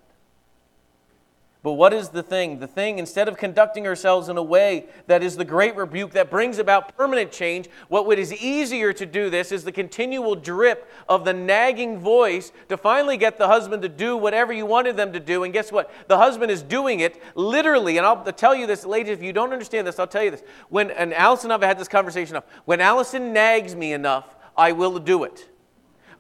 But 1.67 1.73
what 1.73 1.91
is 1.91 2.07
the 2.07 2.23
thing? 2.23 2.59
The 2.59 2.67
thing, 2.67 2.97
instead 2.97 3.27
of 3.27 3.35
conducting 3.35 3.87
ourselves 3.87 4.29
in 4.29 4.37
a 4.37 4.41
way 4.41 4.85
that 5.07 5.21
is 5.21 5.35
the 5.35 5.43
great 5.43 5.75
rebuke 5.75 6.11
that 6.11 6.29
brings 6.29 6.59
about 6.59 6.95
permanent 6.95 7.29
change, 7.29 7.67
what 7.89 8.17
is 8.17 8.31
easier 8.31 8.93
to 8.93 9.05
do 9.05 9.29
this 9.29 9.51
is 9.51 9.65
the 9.65 9.73
continual 9.73 10.33
drip 10.33 10.89
of 11.09 11.25
the 11.25 11.33
nagging 11.33 11.99
voice 11.99 12.53
to 12.69 12.77
finally 12.77 13.17
get 13.17 13.37
the 13.37 13.47
husband 13.49 13.81
to 13.81 13.89
do 13.89 14.15
whatever 14.15 14.53
you 14.53 14.65
wanted 14.65 14.95
them 14.95 15.11
to 15.11 15.19
do. 15.19 15.43
And 15.43 15.51
guess 15.51 15.69
what? 15.69 15.91
The 16.07 16.17
husband 16.17 16.51
is 16.51 16.63
doing 16.63 17.01
it 17.01 17.21
literally. 17.35 17.97
And 17.97 18.07
I'll 18.07 18.23
tell 18.23 18.55
you 18.55 18.65
this, 18.65 18.85
ladies, 18.85 19.11
if 19.11 19.21
you 19.21 19.33
don't 19.33 19.51
understand 19.51 19.85
this, 19.85 19.99
I'll 19.99 20.07
tell 20.07 20.23
you 20.23 20.31
this. 20.31 20.43
When, 20.69 20.89
and 20.91 21.13
Allison 21.13 21.51
and 21.51 21.61
I 21.61 21.65
have 21.65 21.71
had 21.75 21.81
this 21.81 21.89
conversation 21.89 22.37
of, 22.37 22.45
when 22.63 22.79
Allison 22.79 23.33
nags 23.33 23.75
me 23.75 23.91
enough, 23.91 24.37
I 24.55 24.71
will 24.71 24.99
do 24.99 25.25
it. 25.25 25.49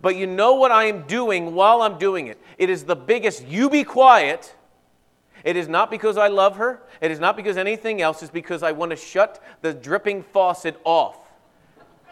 But 0.01 0.17
you 0.17 0.27
know 0.27 0.55
what 0.55 0.71
I 0.71 0.87
am 0.87 1.03
doing 1.03 1.55
while 1.55 1.83
I'm 1.83 1.97
doing 1.97 2.27
it? 2.27 2.37
It 2.57 2.69
is 2.69 2.83
the 2.83 2.97
biggest, 2.97 3.47
you 3.47 3.69
be 3.69 3.85
quiet 3.85 4.53
it 5.43 5.55
is 5.55 5.67
not 5.67 5.91
because 5.91 6.17
I 6.17 6.27
love 6.27 6.57
her. 6.57 6.81
It 7.01 7.11
is 7.11 7.19
not 7.19 7.35
because 7.35 7.57
anything 7.57 8.01
else. 8.01 8.21
It's 8.21 8.31
because 8.31 8.63
I 8.63 8.71
want 8.71 8.91
to 8.91 8.95
shut 8.95 9.41
the 9.61 9.73
dripping 9.73 10.23
faucet 10.23 10.79
off. 10.83 11.17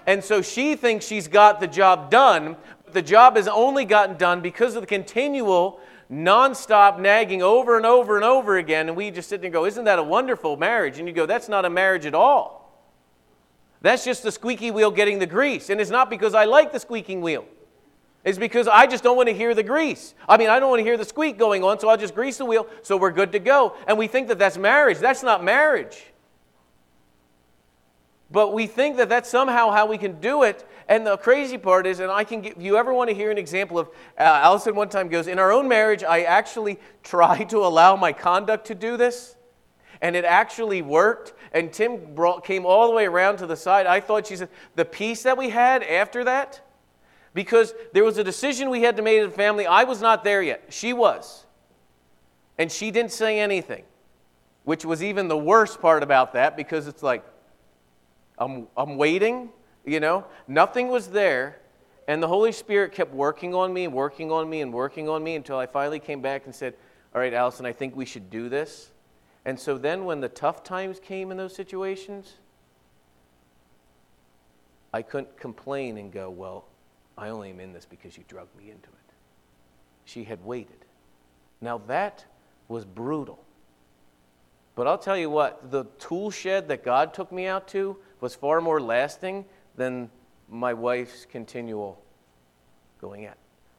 And 0.07 0.23
so 0.23 0.41
she 0.41 0.75
thinks 0.75 1.05
she's 1.05 1.27
got 1.27 1.59
the 1.59 1.67
job 1.67 2.11
done. 2.11 2.57
But 2.85 2.93
the 2.93 3.01
job 3.01 3.35
has 3.35 3.47
only 3.47 3.85
gotten 3.85 4.17
done 4.17 4.41
because 4.41 4.75
of 4.75 4.81
the 4.81 4.87
continual, 4.87 5.79
nonstop 6.11 6.99
nagging 6.99 7.41
over 7.41 7.77
and 7.77 7.85
over 7.85 8.15
and 8.15 8.23
over 8.23 8.57
again. 8.57 8.87
And 8.87 8.95
we 8.95 9.09
just 9.09 9.29
sit 9.29 9.41
there 9.41 9.47
and 9.47 9.53
go, 9.53 9.65
Isn't 9.65 9.85
that 9.85 9.99
a 9.99 10.03
wonderful 10.03 10.57
marriage? 10.57 10.99
And 10.99 11.07
you 11.07 11.13
go, 11.13 11.25
That's 11.25 11.49
not 11.49 11.65
a 11.65 11.69
marriage 11.69 12.05
at 12.05 12.13
all. 12.13 12.61
That's 13.81 14.03
just 14.03 14.23
the 14.23 14.31
squeaky 14.31 14.71
wheel 14.71 14.91
getting 14.91 15.19
the 15.19 15.27
grease. 15.27 15.69
And 15.69 15.81
it's 15.81 15.91
not 15.91 16.09
because 16.09 16.33
I 16.33 16.45
like 16.45 16.71
the 16.71 16.79
squeaking 16.79 17.21
wheel 17.21 17.45
is 18.25 18.39
because 18.39 18.67
I 18.67 18.87
just 18.87 19.03
don't 19.03 19.15
want 19.15 19.29
to 19.29 19.35
hear 19.35 19.53
the 19.53 19.63
grease. 19.63 20.15
I 20.27 20.37
mean, 20.37 20.49
I 20.49 20.59
don't 20.59 20.69
want 20.69 20.79
to 20.79 20.83
hear 20.83 20.97
the 20.97 21.05
squeak 21.05 21.37
going 21.37 21.63
on, 21.63 21.79
so 21.79 21.87
I'll 21.87 21.95
just 21.95 22.15
grease 22.15 22.37
the 22.37 22.45
wheel 22.45 22.67
so 22.81 22.97
we're 22.97 23.11
good 23.11 23.31
to 23.33 23.39
go. 23.39 23.75
And 23.87 23.99
we 23.99 24.07
think 24.07 24.27
that 24.29 24.39
that's 24.39 24.57
marriage. 24.57 24.97
That's 24.97 25.21
not 25.21 25.43
marriage. 25.43 26.03
But 28.31 28.51
we 28.51 28.65
think 28.65 28.97
that 28.97 29.09
that's 29.09 29.29
somehow 29.29 29.69
how 29.69 29.85
we 29.85 29.99
can 29.99 30.19
do 30.19 30.41
it. 30.41 30.67
And 30.89 31.05
the 31.05 31.17
crazy 31.17 31.59
part 31.59 31.85
is, 31.85 31.99
and 31.99 32.11
I 32.11 32.23
can 32.23 32.41
give, 32.41 32.59
you 32.59 32.77
ever 32.77 32.91
want 32.91 33.09
to 33.11 33.15
hear 33.15 33.29
an 33.29 33.37
example 33.37 33.77
of, 33.77 33.89
uh, 34.19 34.23
Allison 34.23 34.75
one 34.75 34.89
time 34.89 35.07
goes, 35.07 35.27
in 35.27 35.37
our 35.37 35.51
own 35.51 35.67
marriage, 35.67 36.03
I 36.03 36.23
actually 36.23 36.79
tried 37.03 37.49
to 37.51 37.59
allow 37.59 37.95
my 37.95 38.11
conduct 38.11 38.65
to 38.67 38.75
do 38.75 38.97
this. 38.97 39.35
And 40.01 40.15
it 40.15 40.25
actually 40.25 40.81
worked. 40.81 41.33
And 41.53 41.71
Tim 41.71 42.15
brought, 42.15 42.43
came 42.43 42.65
all 42.65 42.87
the 42.87 42.95
way 42.95 43.05
around 43.05 43.37
to 43.37 43.45
the 43.45 43.55
side. 43.55 43.85
I 43.85 43.99
thought, 43.99 44.25
she 44.27 44.35
said, 44.35 44.49
the 44.75 44.83
peace 44.83 45.23
that 45.23 45.37
we 45.37 45.49
had 45.49 45.83
after 45.83 46.23
that, 46.23 46.64
because 47.35 47.75
there 47.91 48.05
was 48.05 48.17
a 48.17 48.23
decision 48.23 48.69
we 48.69 48.81
had 48.81 48.95
to 48.95 49.03
make 49.03 49.19
as 49.19 49.27
a 49.27 49.31
family. 49.31 49.67
I 49.67 49.83
was 49.83 50.01
not 50.01 50.23
there 50.23 50.41
yet. 50.41 50.63
She 50.69 50.93
was. 50.93 51.45
And 52.57 52.71
she 52.71 52.89
didn't 52.89 53.11
say 53.11 53.39
anything, 53.41 53.83
which 54.63 54.85
was 54.85 55.03
even 55.03 55.27
the 55.27 55.37
worst 55.37 55.81
part 55.81 56.01
about 56.01 56.33
that 56.33 56.55
because 56.55 56.87
it's 56.87 57.03
like, 57.03 57.23
I'm, 58.39 58.67
I'm 58.77 58.95
waiting, 58.95 59.49
you 59.85 59.99
know? 59.99 60.23
Nothing 60.47 60.87
was 60.87 61.09
there. 61.09 61.59
And 62.07 62.23
the 62.23 62.27
Holy 62.27 62.53
Spirit 62.53 62.93
kept 62.93 63.13
working 63.13 63.53
on 63.53 63.73
me 63.73 63.83
and 63.83 63.93
working 63.93 64.31
on 64.31 64.49
me 64.49 64.61
and 64.61 64.71
working 64.71 65.09
on 65.09 65.21
me 65.21 65.35
until 65.35 65.57
I 65.57 65.65
finally 65.65 65.99
came 65.99 66.21
back 66.21 66.45
and 66.45 66.55
said, 66.55 66.73
All 67.13 67.19
right, 67.19 67.33
Allison, 67.33 67.65
I 67.65 67.73
think 67.73 67.97
we 67.97 68.05
should 68.05 68.29
do 68.29 68.47
this. 68.47 68.91
And 69.43 69.59
so 69.59 69.77
then 69.77 70.05
when 70.05 70.21
the 70.21 70.29
tough 70.29 70.63
times 70.63 71.01
came 71.01 71.31
in 71.31 71.37
those 71.37 71.55
situations, 71.55 72.35
I 74.93 75.01
couldn't 75.01 75.37
complain 75.37 75.97
and 75.97 76.13
go, 76.13 76.29
Well, 76.29 76.65
I 77.17 77.29
only 77.29 77.49
am 77.49 77.59
in 77.59 77.73
this 77.73 77.85
because 77.85 78.17
you 78.17 78.23
drug 78.27 78.47
me 78.57 78.69
into 78.69 78.89
it. 78.89 79.13
She 80.05 80.23
had 80.23 80.43
waited. 80.43 80.85
Now 81.61 81.81
that 81.87 82.25
was 82.67 82.85
brutal. 82.85 83.39
But 84.75 84.87
I'll 84.87 84.97
tell 84.97 85.17
you 85.17 85.29
what, 85.29 85.71
the 85.71 85.85
tool 85.99 86.29
shed 86.29 86.67
that 86.67 86.83
God 86.83 87.13
took 87.13 87.31
me 87.31 87.47
out 87.47 87.67
to 87.69 87.97
was 88.19 88.35
far 88.35 88.59
more 88.59 88.81
lasting 88.81 89.45
than 89.77 90.09
my 90.49 90.73
wife's 90.73 91.25
continual 91.25 92.01
going 92.99 93.25
at. 93.25 93.37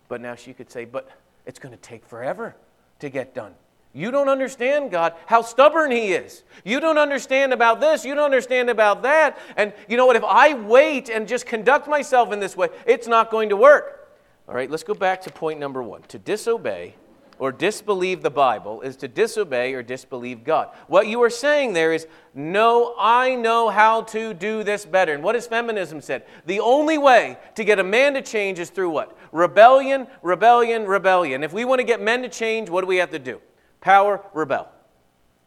But 0.08 0.20
now 0.20 0.34
she 0.34 0.54
could 0.54 0.70
say, 0.70 0.84
but 0.84 1.08
it's 1.44 1.58
going 1.58 1.74
to 1.74 1.80
take 1.80 2.06
forever 2.06 2.56
to 3.00 3.08
get 3.10 3.34
done. 3.34 3.54
You 3.96 4.10
don't 4.10 4.28
understand, 4.28 4.90
God, 4.90 5.14
how 5.24 5.40
stubborn 5.40 5.90
He 5.90 6.12
is. 6.12 6.42
You 6.64 6.80
don't 6.80 6.98
understand 6.98 7.54
about 7.54 7.80
this. 7.80 8.04
You 8.04 8.14
don't 8.14 8.26
understand 8.26 8.68
about 8.68 9.02
that. 9.04 9.38
And 9.56 9.72
you 9.88 9.96
know 9.96 10.04
what? 10.04 10.16
If 10.16 10.24
I 10.24 10.52
wait 10.52 11.08
and 11.08 11.26
just 11.26 11.46
conduct 11.46 11.88
myself 11.88 12.30
in 12.30 12.38
this 12.38 12.54
way, 12.54 12.68
it's 12.84 13.06
not 13.06 13.30
going 13.30 13.48
to 13.48 13.56
work. 13.56 14.10
All 14.46 14.54
right, 14.54 14.70
let's 14.70 14.82
go 14.82 14.92
back 14.92 15.22
to 15.22 15.30
point 15.30 15.58
number 15.58 15.82
one. 15.82 16.02
To 16.08 16.18
disobey 16.18 16.94
or 17.38 17.50
disbelieve 17.50 18.20
the 18.20 18.30
Bible 18.30 18.82
is 18.82 18.96
to 18.96 19.08
disobey 19.08 19.72
or 19.72 19.82
disbelieve 19.82 20.44
God. 20.44 20.68
What 20.88 21.06
you 21.06 21.22
are 21.22 21.30
saying 21.30 21.72
there 21.72 21.94
is, 21.94 22.06
no, 22.34 22.94
I 22.98 23.34
know 23.34 23.70
how 23.70 24.02
to 24.02 24.34
do 24.34 24.62
this 24.62 24.84
better. 24.84 25.14
And 25.14 25.24
what 25.24 25.36
has 25.36 25.46
feminism 25.46 26.02
said? 26.02 26.26
The 26.44 26.60
only 26.60 26.98
way 26.98 27.38
to 27.54 27.64
get 27.64 27.78
a 27.78 27.84
man 27.84 28.12
to 28.12 28.20
change 28.20 28.58
is 28.58 28.68
through 28.68 28.90
what? 28.90 29.16
Rebellion, 29.32 30.06
rebellion, 30.20 30.84
rebellion. 30.84 31.42
If 31.42 31.54
we 31.54 31.64
want 31.64 31.78
to 31.78 31.86
get 31.86 32.02
men 32.02 32.20
to 32.20 32.28
change, 32.28 32.68
what 32.68 32.82
do 32.82 32.86
we 32.88 32.98
have 32.98 33.10
to 33.12 33.18
do? 33.18 33.40
Power, 33.80 34.24
rebel. 34.34 34.68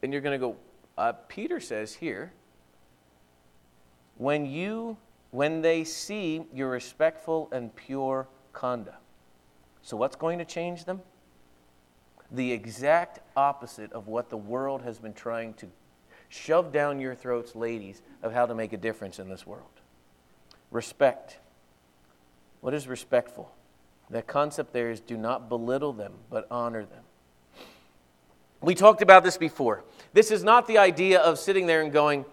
And 0.02 0.14
you're 0.14 0.22
going 0.22 0.40
to 0.40 0.48
go, 0.48 0.56
uh, 0.98 1.14
Peter 1.28 1.60
says 1.60 1.94
here, 1.96 2.32
when 4.18 4.46
you 4.46 4.98
when 5.32 5.62
they 5.62 5.84
see 5.84 6.44
your 6.54 6.70
respectful 6.70 7.50
and 7.52 7.76
pure 7.76 8.28
conduct. 8.52 8.98
So, 9.82 9.96
what's 9.96 10.16
going 10.16 10.40
to 10.40 10.46
change 10.46 10.86
them? 10.86 11.02
The 12.32 12.52
exact 12.52 13.20
opposite 13.36 13.92
of 13.94 14.08
what 14.08 14.30
the 14.30 14.38
world 14.38 14.82
has 14.84 15.00
been 15.00 15.14
trying 15.14 15.54
to 15.56 15.68
shove 16.30 16.72
down 16.72 17.00
your 17.00 17.16
throats, 17.16 17.56
ladies, 17.56 18.02
of 18.22 18.34
how 18.34 18.46
to 18.46 18.54
make 18.54 18.74
a 18.74 18.78
difference 18.78 19.20
in 19.20 19.30
this 19.30 19.48
world. 19.48 19.66
Respect. 20.72 21.40
What 22.62 22.74
is 22.74 22.88
respectful? 22.88 23.52
The 24.10 24.22
concept 24.22 24.74
there 24.74 24.92
is 24.92 25.00
do 25.00 25.18
not 25.18 25.50
belittle 25.50 25.94
them, 25.94 26.14
but 26.30 26.48
honor 26.52 26.84
them. 26.84 27.04
We 28.62 28.76
talked 28.76 29.02
about 29.02 29.24
this 29.24 29.38
before. 29.38 29.84
This 30.14 30.32
is 30.32 30.44
not 30.44 30.68
the 30.68 30.78
idea 30.78 31.20
of 31.20 31.40
sitting 31.40 31.66
there 31.66 31.82
and 31.82 31.94
going, 31.94 32.26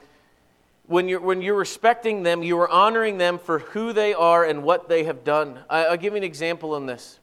when 0.86 1.08
you're, 1.08 1.20
when 1.20 1.42
you're 1.42 1.56
respecting 1.56 2.22
them, 2.22 2.42
you 2.42 2.58
are 2.58 2.68
honoring 2.68 3.18
them 3.18 3.38
for 3.38 3.60
who 3.60 3.92
they 3.92 4.14
are 4.14 4.44
and 4.44 4.62
what 4.62 4.88
they 4.88 5.04
have 5.04 5.24
done. 5.24 5.60
I, 5.68 5.90
will 5.90 5.96
give 5.96 6.12
you 6.12 6.18
an 6.18 6.24
example 6.24 6.74
on 6.74 6.86
this. 6.86 7.20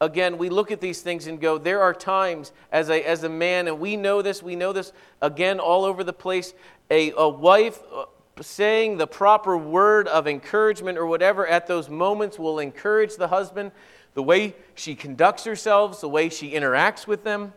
Again, 0.00 0.38
we 0.38 0.50
look 0.50 0.70
at 0.70 0.80
these 0.80 1.00
things 1.00 1.26
and 1.26 1.40
go, 1.40 1.56
there 1.56 1.80
are 1.80 1.94
times 1.94 2.52
as 2.70 2.90
a, 2.90 3.02
as 3.08 3.22
a 3.22 3.28
man, 3.28 3.68
and 3.68 3.78
we 3.78 3.96
know 3.96 4.22
this, 4.22 4.42
we 4.42 4.56
know 4.56 4.72
this 4.72 4.92
again 5.22 5.60
all 5.60 5.84
over 5.84 6.04
the 6.04 6.12
place, 6.12 6.52
a, 6.90 7.12
a 7.12 7.28
wife 7.28 7.80
uh, 7.94 8.04
saying 8.40 8.98
the 8.98 9.06
proper 9.06 9.56
word 9.56 10.08
of 10.08 10.26
encouragement 10.26 10.98
or 10.98 11.06
whatever 11.06 11.46
at 11.46 11.66
those 11.66 11.88
moments 11.88 12.38
will 12.38 12.58
encourage 12.58 13.16
the 13.16 13.28
husband. 13.28 13.70
The 14.14 14.22
way 14.22 14.54
she 14.74 14.94
conducts 14.94 15.44
herself, 15.44 16.00
the 16.00 16.08
way 16.08 16.28
she 16.28 16.52
interacts 16.52 17.06
with 17.06 17.24
them. 17.24 17.52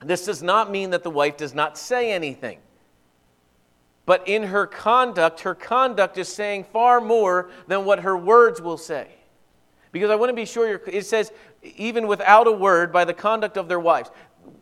This 0.00 0.24
does 0.24 0.42
not 0.42 0.70
mean 0.70 0.90
that 0.90 1.02
the 1.02 1.10
wife 1.10 1.36
does 1.36 1.54
not 1.54 1.76
say 1.76 2.12
anything. 2.12 2.58
But 4.06 4.26
in 4.26 4.44
her 4.44 4.66
conduct, 4.66 5.40
her 5.40 5.54
conduct 5.54 6.16
is 6.16 6.28
saying 6.28 6.64
far 6.72 7.00
more 7.00 7.50
than 7.66 7.84
what 7.84 8.00
her 8.00 8.16
words 8.16 8.60
will 8.60 8.78
say. 8.78 9.08
Because 9.92 10.10
I 10.10 10.14
want 10.14 10.30
to 10.30 10.34
be 10.34 10.44
sure 10.44 10.80
it 10.86 11.06
says, 11.06 11.32
even 11.62 12.06
without 12.06 12.46
a 12.46 12.52
word, 12.52 12.92
by 12.92 13.04
the 13.04 13.14
conduct 13.14 13.56
of 13.56 13.68
their 13.68 13.80
wives. 13.80 14.10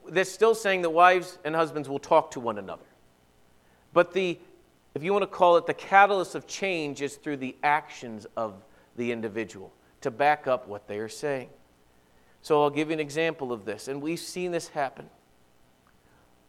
They're 0.09 0.25
still 0.25 0.55
saying 0.55 0.83
that 0.83 0.91
wives 0.91 1.39
and 1.45 1.55
husbands 1.55 1.89
will 1.89 1.99
talk 1.99 2.31
to 2.33 2.41
one 2.41 2.59
another. 2.59 2.87
But 3.93 4.13
the, 4.13 4.39
if 4.95 5.05
you 5.05 5.13
want 5.13 5.23
to 5.23 5.29
call 5.29 5.57
it 5.57 5.67
the 5.67 5.75
catalyst 5.75 6.35
of 6.35 6.47
change, 6.47 7.03
is 7.03 7.17
through 7.17 7.37
the 7.39 7.57
actions 7.63 8.27
of 8.37 8.55
the 8.97 9.13
individual 9.13 9.73
to 10.01 10.11
back 10.11 10.47
up 10.47 10.69
what 10.69 10.89
they 10.89 10.99
are 10.99 11.09
saying. 11.09 11.49
So 12.43 12.63
I'll 12.63 12.71
give 12.71 12.89
you 12.89 12.95
an 12.95 13.01
example 13.01 13.53
of 13.53 13.65
this, 13.65 13.89
and 13.89 14.01
we've 14.01 14.19
seen 14.19 14.53
this 14.53 14.69
happen. 14.69 15.09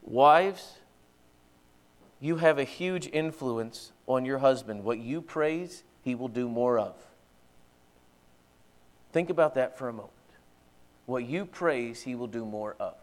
Wives, 0.07 0.77
you 2.21 2.37
have 2.37 2.57
a 2.57 2.63
huge 2.63 3.09
influence 3.11 3.91
on 4.07 4.23
your 4.23 4.37
husband. 4.37 4.85
What 4.85 4.99
you 4.99 5.21
praise, 5.21 5.83
he 6.01 6.15
will 6.15 6.29
do 6.29 6.47
more 6.47 6.79
of. 6.79 6.95
Think 9.11 9.29
about 9.29 9.55
that 9.55 9.77
for 9.77 9.89
a 9.89 9.93
moment. 9.93 10.11
What 11.07 11.25
you 11.25 11.45
praise, 11.45 12.03
he 12.03 12.15
will 12.15 12.27
do 12.27 12.45
more 12.45 12.77
of. 12.79 12.95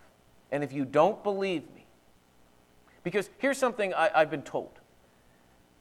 And 0.50 0.64
if 0.64 0.72
you 0.72 0.86
don't 0.86 1.22
believe 1.22 1.62
me, 1.74 1.84
because 3.02 3.28
here's 3.36 3.58
something 3.58 3.92
I, 3.92 4.10
have 4.14 4.30
been 4.30 4.42
told 4.42 4.70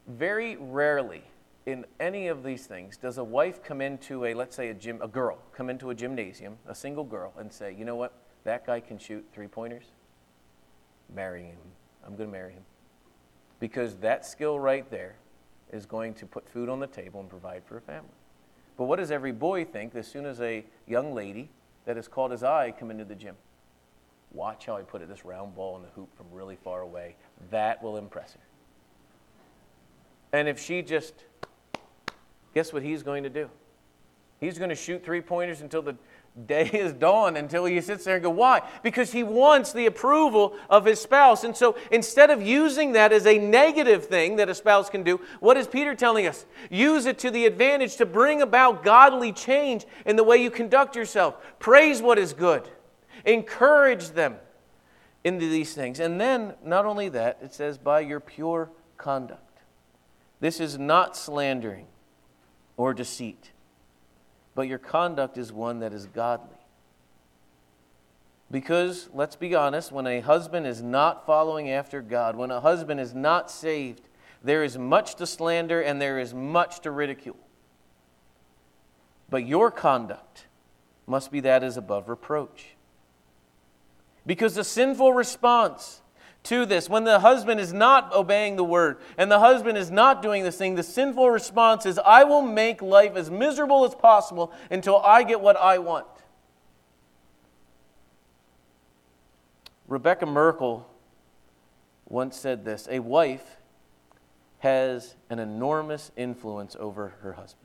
very 0.07 0.57
rarely 0.57 1.23
in 1.65 1.85
any 2.01 2.27
of 2.27 2.43
these 2.43 2.65
things 2.65 2.97
does 2.97 3.17
a 3.17 3.23
wife 3.23 3.63
come 3.63 3.79
into 3.79 4.25
a, 4.25 4.33
let's 4.33 4.57
say, 4.57 4.67
a 4.67 4.73
gym, 4.73 4.99
a 5.01 5.07
girl 5.07 5.37
come 5.55 5.69
into 5.69 5.89
a 5.89 5.95
gymnasium, 5.95 6.57
a 6.67 6.75
single 6.75 7.05
girl, 7.05 7.31
and 7.37 7.51
say, 7.51 7.73
you 7.73 7.85
know 7.85 7.95
what, 7.95 8.11
that 8.43 8.65
guy 8.65 8.81
can 8.81 8.97
shoot 8.97 9.25
three 9.33 9.47
pointers 9.47 9.85
marrying 11.13 11.47
him. 11.47 11.57
I'm 12.05 12.15
going 12.15 12.29
to 12.29 12.31
marry 12.31 12.53
him. 12.53 12.63
Because 13.59 13.95
that 13.97 14.25
skill 14.25 14.59
right 14.59 14.89
there 14.91 15.15
is 15.71 15.85
going 15.85 16.13
to 16.15 16.25
put 16.25 16.47
food 16.47 16.69
on 16.69 16.79
the 16.79 16.87
table 16.87 17.19
and 17.19 17.29
provide 17.29 17.63
for 17.65 17.77
a 17.77 17.81
family. 17.81 18.09
But 18.77 18.85
what 18.85 18.99
does 18.99 19.11
every 19.11 19.31
boy 19.31 19.65
think 19.65 19.95
as 19.95 20.07
soon 20.07 20.25
as 20.25 20.41
a 20.41 20.65
young 20.87 21.13
lady 21.13 21.49
that 21.85 21.95
has 21.95 22.07
caught 22.07 22.31
his 22.31 22.43
eye 22.43 22.73
come 22.77 22.91
into 22.91 23.05
the 23.05 23.15
gym? 23.15 23.35
Watch 24.31 24.65
how 24.65 24.75
I 24.75 24.81
put 24.81 25.01
it, 25.01 25.07
this 25.07 25.25
round 25.25 25.55
ball 25.55 25.75
in 25.77 25.83
the 25.83 25.89
hoop 25.89 26.15
from 26.17 26.25
really 26.31 26.55
far 26.55 26.81
away. 26.81 27.15
That 27.51 27.81
will 27.83 27.97
impress 27.97 28.33
her. 28.33 28.39
And 30.33 30.47
if 30.47 30.59
she 30.59 30.81
just, 30.81 31.13
guess 32.55 32.73
what 32.73 32.81
he's 32.81 33.03
going 33.03 33.23
to 33.23 33.29
do? 33.29 33.49
He's 34.39 34.57
going 34.57 34.69
to 34.69 34.75
shoot 34.75 35.05
three 35.05 35.21
pointers 35.21 35.61
until 35.61 35.83
the 35.83 35.95
day 36.47 36.65
is 36.65 36.93
dawn 36.93 37.37
until 37.37 37.65
he 37.65 37.79
sits 37.79 38.05
there 38.05 38.15
and 38.15 38.23
go 38.23 38.29
why? 38.29 38.61
Because 38.81 39.11
he 39.11 39.23
wants 39.23 39.71
the 39.71 39.85
approval 39.85 40.55
of 40.69 40.85
his 40.85 40.99
spouse. 40.99 41.43
And 41.43 41.55
so 41.55 41.77
instead 41.91 42.31
of 42.31 42.41
using 42.41 42.93
that 42.93 43.13
as 43.13 43.27
a 43.27 43.37
negative 43.37 44.07
thing 44.07 44.37
that 44.37 44.49
a 44.49 44.55
spouse 44.55 44.89
can 44.89 45.03
do 45.03 45.21
what 45.39 45.57
is 45.57 45.67
peter 45.67 45.93
telling 45.93 46.25
us? 46.25 46.45
Use 46.69 47.05
it 47.05 47.19
to 47.19 47.31
the 47.31 47.45
advantage 47.45 47.97
to 47.97 48.05
bring 48.05 48.41
about 48.41 48.83
godly 48.83 49.31
change 49.31 49.85
in 50.05 50.15
the 50.15 50.23
way 50.23 50.37
you 50.37 50.49
conduct 50.49 50.95
yourself. 50.95 51.35
Praise 51.59 52.01
what 52.01 52.17
is 52.17 52.33
good. 52.33 52.67
Encourage 53.25 54.09
them 54.09 54.37
in 55.23 55.37
these 55.37 55.73
things. 55.73 55.99
And 55.99 56.19
then 56.19 56.55
not 56.65 56.85
only 56.85 57.09
that 57.09 57.37
it 57.43 57.53
says 57.53 57.77
by 57.77 57.99
your 57.99 58.19
pure 58.19 58.71
conduct. 58.97 59.59
This 60.39 60.59
is 60.59 60.77
not 60.77 61.15
slandering 61.15 61.87
or 62.75 62.93
deceit 62.93 63.52
but 64.55 64.67
your 64.67 64.77
conduct 64.77 65.37
is 65.37 65.51
one 65.51 65.79
that 65.79 65.93
is 65.93 66.05
godly. 66.05 66.57
Because, 68.51 69.09
let's 69.13 69.35
be 69.35 69.55
honest, 69.55 69.91
when 69.91 70.05
a 70.05 70.19
husband 70.19 70.67
is 70.67 70.81
not 70.81 71.25
following 71.25 71.71
after 71.71 72.03
God, 72.03 72.35
when 72.35 72.51
a 72.51 72.61
husband 72.61 72.99
is 72.99 73.13
not 73.13 73.49
saved, 73.49 74.07
there 74.43 74.63
is 74.63 74.77
much 74.77 75.15
to 75.15 75.25
slander 75.25 75.81
and 75.81 75.99
there 75.99 76.19
is 76.19 76.35
much 76.35 76.81
to 76.81 76.91
ridicule. 76.91 77.39
But 79.27 79.47
your 79.47 79.71
conduct 79.71 80.45
must 81.07 81.31
be 81.31 81.39
that 81.39 81.63
is 81.63 81.77
above 81.77 82.09
reproach. 82.09 82.75
Because 84.23 84.53
the 84.53 84.63
sinful 84.63 85.13
response 85.13 86.02
to 86.43 86.65
this. 86.65 86.89
When 86.89 87.03
the 87.03 87.19
husband 87.19 87.59
is 87.59 87.73
not 87.73 88.13
obeying 88.13 88.55
the 88.55 88.63
word 88.63 88.97
and 89.17 89.31
the 89.31 89.39
husband 89.39 89.77
is 89.77 89.89
not 89.89 90.21
doing 90.21 90.43
this 90.43 90.57
thing, 90.57 90.75
the 90.75 90.83
sinful 90.83 91.29
response 91.29 91.85
is, 91.85 91.99
I 91.99 92.23
will 92.23 92.41
make 92.41 92.81
life 92.81 93.15
as 93.15 93.31
miserable 93.31 93.85
as 93.85 93.95
possible 93.95 94.51
until 94.69 94.97
I 94.97 95.23
get 95.23 95.41
what 95.41 95.57
I 95.57 95.77
want. 95.77 96.05
Rebekah 99.87 100.25
Merkle 100.25 100.89
once 102.07 102.37
said 102.37 102.65
this 102.65 102.87
A 102.89 102.99
wife 102.99 103.57
has 104.59 105.15
an 105.29 105.39
enormous 105.39 106.11
influence 106.15 106.75
over 106.79 107.09
her 107.21 107.33
husband. 107.33 107.59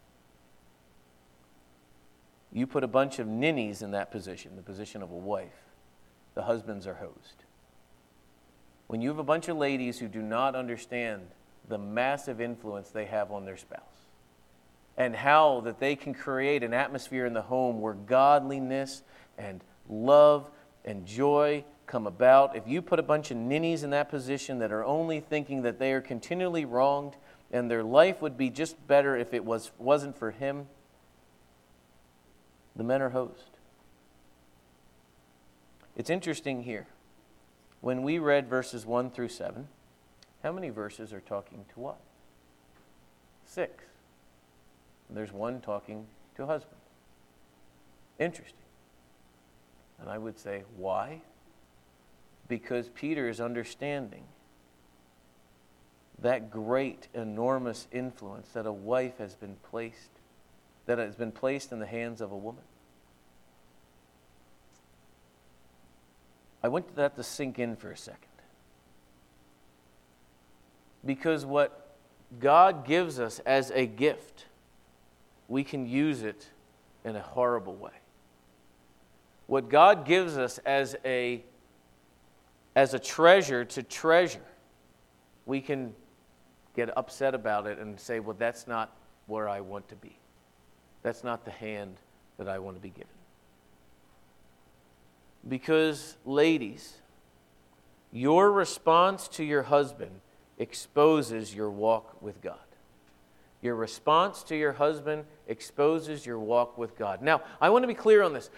You 2.53 2.67
put 2.67 2.83
a 2.83 2.89
bunch 2.89 3.19
of 3.19 3.27
ninnies 3.27 3.83
in 3.83 3.91
that 3.93 4.11
position, 4.11 4.57
the 4.57 4.63
position 4.63 5.03
of 5.03 5.11
a 5.11 5.17
wife, 5.17 5.67
the 6.35 6.43
husbands 6.43 6.87
are 6.87 6.95
hosed 6.95 7.45
when 8.89 9.01
you 9.01 9.09
have 9.09 9.19
a 9.19 9.25
bunch 9.25 9.49
of 9.49 9.57
ladies 9.57 9.99
who 9.99 10.09
do 10.09 10.21
not 10.21 10.57
understand 10.57 11.23
the 11.69 11.79
massive 11.79 12.41
influence 12.41 12.91
they 12.91 13.05
have 13.05 13.31
on 13.31 13.45
their 13.45 13.57
spouse 13.57 13.83
and 14.97 15.15
how 15.15 15.61
that 15.61 15.79
they 15.79 15.95
can 15.95 16.13
create 16.13 16.65
an 16.65 16.75
atmosphere 16.75 17.25
in 17.25 17.35
the 17.35 17.43
home 17.43 17.81
where 17.81 17.95
godliness 17.95 19.03
and 19.37 19.63
love 19.89 20.51
and 20.85 21.07
joy 21.07 21.65
come 21.87 22.07
about. 22.07 22.57
If 22.57 22.67
you 22.67 22.83
put 22.83 22.99
a 22.99 23.03
bunch 23.03 23.31
of 23.31 23.37
ninnies 23.37 23.85
in 23.85 23.91
that 23.91 24.09
position 24.09 24.59
that 24.59 24.73
are 24.73 24.85
only 24.85 25.21
thinking 25.21 25.63
that 25.63 25.79
they 25.79 25.93
are 25.93 26.01
continually 26.01 26.65
wronged 26.65 27.15
and 27.53 27.71
their 27.71 27.85
life 27.85 28.21
would 28.21 28.37
be 28.37 28.51
just 28.51 28.87
better 28.87 29.17
if 29.17 29.33
it 29.33 29.45
was, 29.45 29.71
wasn't 29.79 30.19
for 30.19 30.31
him 30.31 30.67
the 32.77 32.85
men 32.85 33.03
are 33.03 33.11
host 33.11 33.51
it's 35.97 36.11
interesting 36.11 36.63
here 36.63 36.87
when 37.81 38.03
we 38.03 38.19
read 38.19 38.49
verses 38.49 38.85
1 38.85 39.11
through 39.11 39.29
7, 39.29 39.69
how 40.43 40.53
many 40.53 40.71
verses 40.71 41.13
are 41.13 41.21
talking 41.21 41.65
to 41.75 41.81
what? 41.81 42.01
Six. 43.45 43.85
And 45.09 45.17
there's 45.17 45.33
one 45.33 45.61
talking 45.61 46.07
to 46.37 46.47
husband. 46.47 46.81
Interesting. 48.19 48.55
And 50.01 50.09
I 50.09 50.19
would 50.19 50.39
say, 50.39 50.63
why? 50.77 51.23
Because 52.47 52.89
Peter 52.89 53.29
is 53.29 53.41
understanding 53.41 54.25
that 56.21 56.51
great, 56.51 57.09
enormous 57.15 57.87
influence 57.93 58.49
that 58.51 58.67
a 58.67 58.73
wife 58.73 59.19
has 59.19 59.35
been 59.35 59.57
placed, 59.71 60.11
that 60.87 60.99
has 60.99 61.15
been 61.15 61.33
placed 61.33 61.73
in 61.73 61.79
the 61.79 61.87
hands 61.87 62.21
of 62.21 62.33
a 62.33 62.37
woman. 62.37 62.65
I 66.63 66.69
want 66.69 66.95
that 66.97 67.17
to 67.17 67.23
sink 67.23 67.59
in 67.59 67.77
for 67.77 67.91
a 67.91 67.97
second. 67.97 68.23
Because 71.05 71.47
what 71.47 71.95
God 72.41 72.85
gives 72.85 73.21
us 73.21 73.39
as 73.41 73.71
a 73.71 73.87
gift, 73.87 74.47
we 75.47 75.65
can 75.65 75.87
use 75.87 76.23
it 76.23 76.49
in 77.05 77.17
a 77.17 77.23
horrible 77.23 77.75
way. 77.75 77.93
What 79.47 79.71
God 79.71 80.05
gives 80.05 80.37
us 80.37 80.59
as 80.59 80.97
a, 81.05 81.43
as 82.77 82.93
a 82.93 82.99
treasure 82.99 83.65
to 83.65 83.83
treasure, 83.83 84.41
we 85.47 85.61
can 85.61 85.95
get 86.77 86.97
upset 86.97 87.35
about 87.35 87.67
it 87.67 87.79
and 87.79 87.99
say, 87.99 88.21
well, 88.21 88.37
that's 88.39 88.67
not 88.67 88.95
where 89.27 89.49
I 89.49 89.61
want 89.61 89.89
to 89.89 89.97
be. 89.97 90.17
That's 91.03 91.25
not 91.25 91.45
the 91.45 91.51
hand 91.51 91.97
that 92.37 92.49
I 92.49 92.59
want 92.59 92.77
to 92.77 92.83
be 92.83 92.91
given. 92.91 93.18
Because, 95.47 96.17
ladies, 96.25 96.95
your 98.13 98.51
response 98.51 99.29
to 99.29 99.45
your 99.45 99.65
husband 99.65 100.21
exposes 100.59 101.55
your 101.55 101.71
walk 101.71 102.21
with 102.21 102.41
God. 102.41 102.57
Your 103.61 103.75
response 103.75 104.43
to 104.45 104.57
your 104.57 104.73
husband 104.73 105.25
exposes 105.47 106.25
your 106.25 106.39
walk 106.39 106.79
with 106.79 106.97
God. 106.97 107.23
Now, 107.23 107.43
I 107.61 107.71
want 107.71 107.83
to 107.83 107.89
be 107.89 107.95
clear 107.95 108.23
on 108.23 108.33
this. 108.33 108.51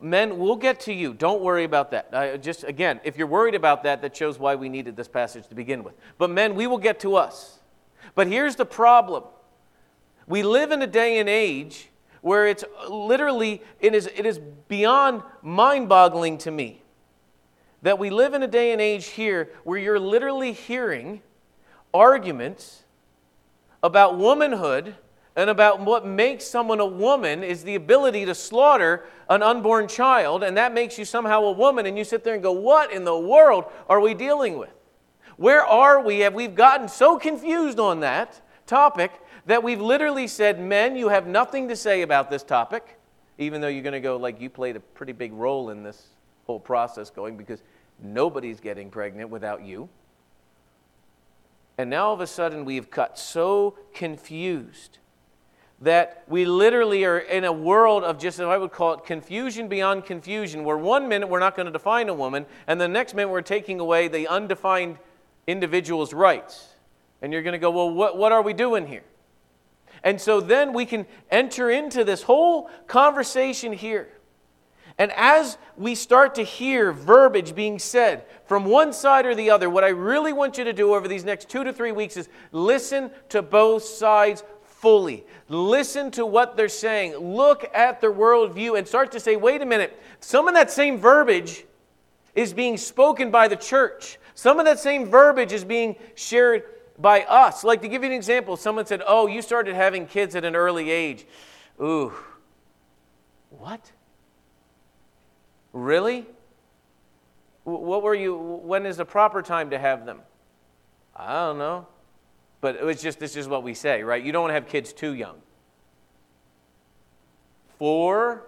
Men, 0.00 0.38
we'll 0.38 0.56
get 0.56 0.80
to 0.80 0.92
you. 0.92 1.12
Don't 1.12 1.42
worry 1.42 1.64
about 1.64 1.90
that. 1.90 2.08
I 2.12 2.36
just 2.36 2.64
again, 2.64 3.00
if 3.04 3.18
you're 3.18 3.26
worried 3.26 3.54
about 3.54 3.82
that, 3.82 4.00
that 4.02 4.16
shows 4.16 4.38
why 4.38 4.54
we 4.54 4.68
needed 4.68 4.96
this 4.96 5.08
passage 5.08 5.46
to 5.48 5.54
begin 5.54 5.84
with. 5.84 5.94
But 6.16 6.30
men, 6.30 6.54
we 6.54 6.66
will 6.66 6.78
get 6.78 7.00
to 7.00 7.16
us. 7.16 7.58
But 8.14 8.26
here's 8.26 8.56
the 8.56 8.64
problem. 8.64 9.24
We 10.26 10.42
live 10.42 10.70
in 10.70 10.80
a 10.80 10.86
day 10.86 11.18
and 11.18 11.28
age 11.28 11.88
where 12.20 12.46
it's 12.46 12.64
literally 12.88 13.62
it 13.80 13.94
is 13.94 14.06
it 14.14 14.26
is 14.26 14.38
beyond 14.68 15.22
mind-boggling 15.42 16.38
to 16.38 16.50
me 16.50 16.82
that 17.82 17.98
we 17.98 18.10
live 18.10 18.34
in 18.34 18.42
a 18.42 18.48
day 18.48 18.72
and 18.72 18.80
age 18.80 19.06
here 19.06 19.50
where 19.64 19.78
you're 19.78 20.00
literally 20.00 20.52
hearing 20.52 21.22
arguments 21.94 22.84
about 23.82 24.18
womanhood 24.18 24.94
and 25.36 25.48
about 25.48 25.80
what 25.80 26.04
makes 26.04 26.44
someone 26.44 26.80
a 26.80 26.86
woman 26.86 27.42
is 27.42 27.64
the 27.64 27.74
ability 27.74 28.26
to 28.26 28.34
slaughter 28.34 29.04
an 29.28 29.42
unborn 29.42 29.88
child, 29.88 30.42
and 30.42 30.56
that 30.56 30.74
makes 30.74 30.98
you 30.98 31.04
somehow 31.04 31.42
a 31.44 31.52
woman, 31.52 31.86
and 31.86 31.96
you 31.96 32.04
sit 32.04 32.24
there 32.24 32.34
and 32.34 32.42
go, 32.42 32.52
What 32.52 32.92
in 32.92 33.04
the 33.04 33.18
world 33.18 33.64
are 33.88 34.00
we 34.00 34.12
dealing 34.12 34.58
with? 34.58 34.70
Where 35.36 35.64
are 35.64 36.02
we? 36.02 36.20
Have 36.20 36.34
we've 36.34 36.54
gotten 36.54 36.88
so 36.88 37.18
confused 37.18 37.80
on 37.80 38.00
that 38.00 38.40
topic 38.66 39.12
that 39.46 39.62
we've 39.62 39.80
literally 39.80 40.26
said, 40.26 40.60
Men, 40.60 40.96
you 40.96 41.08
have 41.08 41.26
nothing 41.26 41.68
to 41.68 41.76
say 41.76 42.02
about 42.02 42.30
this 42.30 42.42
topic, 42.42 42.98
even 43.38 43.60
though 43.60 43.68
you're 43.68 43.82
going 43.82 43.92
to 43.92 44.00
go 44.00 44.16
like 44.16 44.40
you 44.40 44.50
played 44.50 44.76
a 44.76 44.80
pretty 44.80 45.12
big 45.12 45.32
role 45.32 45.70
in 45.70 45.82
this 45.82 46.08
whole 46.46 46.60
process 46.60 47.10
going 47.10 47.36
because 47.36 47.62
nobody's 48.02 48.60
getting 48.60 48.90
pregnant 48.90 49.30
without 49.30 49.64
you. 49.64 49.88
And 51.78 51.88
now 51.88 52.08
all 52.08 52.14
of 52.14 52.20
a 52.20 52.26
sudden 52.26 52.64
we've 52.64 52.90
got 52.90 53.18
so 53.18 53.78
confused 53.94 54.98
that 55.80 56.24
we 56.28 56.44
literally 56.44 57.04
are 57.04 57.18
in 57.18 57.44
a 57.44 57.52
world 57.52 58.04
of 58.04 58.18
just, 58.18 58.38
I 58.38 58.58
would 58.58 58.70
call 58.70 58.92
it 58.94 59.04
confusion 59.04 59.66
beyond 59.66 60.04
confusion, 60.04 60.62
where 60.62 60.76
one 60.76 61.08
minute 61.08 61.28
we're 61.28 61.40
not 61.40 61.56
going 61.56 61.66
to 61.66 61.72
define 61.72 62.10
a 62.10 62.14
woman, 62.14 62.44
and 62.66 62.78
the 62.78 62.88
next 62.88 63.14
minute 63.14 63.30
we're 63.30 63.40
taking 63.40 63.80
away 63.80 64.08
the 64.08 64.28
undefined 64.28 64.98
individual's 65.46 66.12
rights. 66.12 66.68
And 67.22 67.32
you're 67.32 67.42
going 67.42 67.52
to 67.52 67.58
go, 67.58 67.70
well, 67.70 67.90
what, 67.90 68.18
what 68.18 68.30
are 68.32 68.42
we 68.42 68.52
doing 68.52 68.86
here? 68.86 69.04
And 70.02 70.20
so 70.20 70.40
then 70.40 70.72
we 70.72 70.86
can 70.86 71.06
enter 71.30 71.70
into 71.70 72.04
this 72.04 72.22
whole 72.22 72.70
conversation 72.86 73.72
here. 73.72 74.08
And 74.98 75.12
as 75.12 75.56
we 75.78 75.94
start 75.94 76.34
to 76.34 76.42
hear 76.42 76.92
verbiage 76.92 77.54
being 77.54 77.78
said 77.78 78.24
from 78.44 78.66
one 78.66 78.92
side 78.92 79.24
or 79.24 79.34
the 79.34 79.50
other, 79.50 79.70
what 79.70 79.82
I 79.82 79.88
really 79.88 80.34
want 80.34 80.58
you 80.58 80.64
to 80.64 80.74
do 80.74 80.94
over 80.94 81.08
these 81.08 81.24
next 81.24 81.48
two 81.48 81.64
to 81.64 81.72
three 81.72 81.92
weeks 81.92 82.18
is 82.18 82.28
listen 82.52 83.10
to 83.30 83.40
both 83.40 83.82
sides 83.82 84.44
fully. 84.62 85.24
Listen 85.48 86.10
to 86.10 86.26
what 86.26 86.56
they're 86.56 86.68
saying. 86.68 87.16
Look 87.16 87.70
at 87.74 88.00
their 88.00 88.12
worldview 88.12 88.78
and 88.78 88.86
start 88.86 89.12
to 89.12 89.20
say, 89.20 89.36
wait 89.36 89.62
a 89.62 89.66
minute, 89.66 89.98
some 90.20 90.48
of 90.48 90.54
that 90.54 90.70
same 90.70 90.98
verbiage 90.98 91.64
is 92.34 92.52
being 92.52 92.76
spoken 92.76 93.30
by 93.30 93.48
the 93.48 93.56
church. 93.56 94.18
Some 94.34 94.58
of 94.58 94.64
that 94.66 94.78
same 94.78 95.06
verbiage 95.06 95.52
is 95.52 95.64
being 95.64 95.96
shared 96.14 96.64
by 97.00 97.22
us. 97.22 97.64
Like 97.64 97.82
to 97.82 97.88
give 97.88 98.02
you 98.02 98.10
an 98.10 98.14
example, 98.14 98.56
someone 98.56 98.86
said, 98.86 99.02
Oh, 99.06 99.26
you 99.26 99.42
started 99.42 99.74
having 99.74 100.06
kids 100.06 100.34
at 100.34 100.44
an 100.44 100.54
early 100.54 100.90
age. 100.90 101.26
Ooh, 101.80 102.12
what? 103.50 103.90
Really? 105.72 106.26
What 107.64 108.02
were 108.02 108.14
you, 108.14 108.36
when 108.36 108.86
is 108.86 108.96
the 108.96 109.04
proper 109.04 109.42
time 109.42 109.70
to 109.70 109.78
have 109.78 110.04
them? 110.04 110.20
I 111.14 111.32
don't 111.46 111.58
know. 111.58 111.86
But 112.60 112.76
it 112.76 112.84
was 112.84 113.00
just, 113.00 113.18
this 113.18 113.36
is 113.36 113.48
what 113.48 113.62
we 113.62 113.74
say, 113.74 114.02
right? 114.02 114.22
You 114.22 114.32
don't 114.32 114.42
want 114.42 114.50
to 114.50 114.54
have 114.54 114.66
kids 114.66 114.92
too 114.92 115.14
young. 115.14 115.36
Four? 117.78 118.46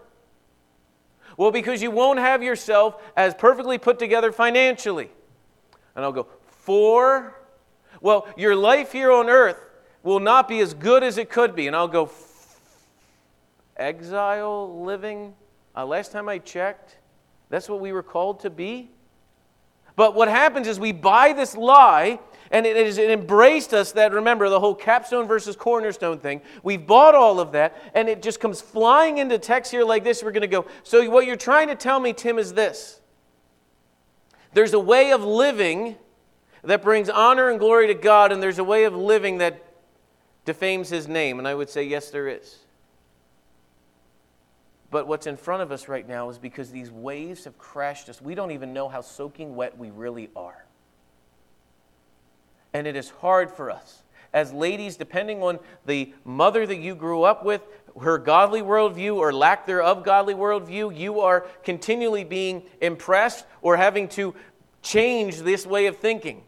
Well, 1.36 1.50
because 1.50 1.82
you 1.82 1.90
won't 1.90 2.18
have 2.18 2.42
yourself 2.42 3.00
as 3.16 3.34
perfectly 3.34 3.78
put 3.78 3.98
together 3.98 4.32
financially. 4.32 5.10
And 5.94 6.04
I'll 6.04 6.12
go, 6.12 6.26
Four? 6.42 7.41
Well, 8.02 8.26
your 8.36 8.54
life 8.54 8.92
here 8.92 9.10
on 9.10 9.30
earth 9.30 9.56
will 10.02 10.20
not 10.20 10.48
be 10.48 10.58
as 10.60 10.74
good 10.74 11.02
as 11.02 11.16
it 11.16 11.30
could 11.30 11.54
be. 11.54 11.68
And 11.68 11.74
I'll 11.74 11.88
go, 11.88 12.10
Exile 13.76 14.82
living? 14.82 15.34
Uh, 15.74 15.86
last 15.86 16.12
time 16.12 16.28
I 16.28 16.38
checked, 16.38 16.98
that's 17.48 17.68
what 17.68 17.80
we 17.80 17.92
were 17.92 18.02
called 18.02 18.40
to 18.40 18.50
be. 18.50 18.90
But 19.94 20.14
what 20.14 20.28
happens 20.28 20.66
is 20.66 20.80
we 20.80 20.92
buy 20.92 21.32
this 21.32 21.56
lie 21.56 22.18
and 22.50 22.66
it 22.66 22.76
has 22.76 22.98
embraced 22.98 23.72
us 23.72 23.92
that, 23.92 24.12
remember, 24.12 24.48
the 24.50 24.60
whole 24.60 24.74
capstone 24.74 25.26
versus 25.26 25.56
cornerstone 25.56 26.18
thing. 26.18 26.42
We've 26.62 26.86
bought 26.86 27.14
all 27.14 27.40
of 27.40 27.52
that, 27.52 27.74
and 27.94 28.10
it 28.10 28.20
just 28.20 28.40
comes 28.40 28.60
flying 28.60 29.18
into 29.18 29.38
text 29.38 29.70
here 29.70 29.84
like 29.84 30.04
this. 30.04 30.22
We're 30.22 30.32
going 30.32 30.42
to 30.42 30.46
go, 30.48 30.66
so 30.82 31.08
what 31.08 31.24
you're 31.24 31.36
trying 31.36 31.68
to 31.68 31.74
tell 31.74 31.98
me, 31.98 32.12
Tim, 32.12 32.38
is 32.38 32.52
this 32.52 33.00
there's 34.52 34.74
a 34.74 34.78
way 34.78 35.12
of 35.12 35.24
living 35.24 35.96
that 36.64 36.82
brings 36.82 37.08
honor 37.08 37.48
and 37.48 37.58
glory 37.58 37.88
to 37.88 37.94
God, 37.94 38.32
and 38.32 38.42
there's 38.42 38.58
a 38.58 38.64
way 38.64 38.84
of 38.84 38.94
living 38.94 39.38
that 39.38 39.62
defames 40.44 40.88
his 40.88 41.08
name. 41.08 41.38
And 41.38 41.48
I 41.48 41.54
would 41.54 41.68
say, 41.68 41.84
yes, 41.84 42.10
there 42.10 42.28
is. 42.28 42.58
But 44.90 45.06
what's 45.06 45.26
in 45.26 45.36
front 45.36 45.62
of 45.62 45.72
us 45.72 45.88
right 45.88 46.06
now 46.06 46.28
is 46.28 46.38
because 46.38 46.70
these 46.70 46.90
waves 46.90 47.44
have 47.44 47.58
crashed 47.58 48.08
us, 48.08 48.20
we 48.20 48.34
don't 48.34 48.50
even 48.50 48.72
know 48.72 48.88
how 48.88 49.00
soaking 49.00 49.56
wet 49.56 49.78
we 49.78 49.90
really 49.90 50.28
are. 50.36 50.66
And 52.74 52.86
it 52.86 52.94
is 52.94 53.10
hard 53.10 53.50
for 53.50 53.70
us. 53.70 54.02
As 54.34 54.52
ladies, 54.52 54.96
depending 54.96 55.42
on 55.42 55.58
the 55.84 56.12
mother 56.24 56.66
that 56.66 56.78
you 56.78 56.94
grew 56.94 57.22
up 57.22 57.44
with, 57.44 57.62
her 58.00 58.16
godly 58.18 58.62
worldview 58.62 59.16
or 59.16 59.32
lack 59.32 59.66
thereof 59.66 60.04
godly 60.04 60.34
worldview, 60.34 60.96
you 60.96 61.20
are 61.20 61.40
continually 61.64 62.24
being 62.24 62.62
impressed 62.80 63.44
or 63.60 63.76
having 63.76 64.08
to 64.08 64.34
change 64.80 65.40
this 65.40 65.66
way 65.66 65.86
of 65.86 65.96
thinking. 65.98 66.42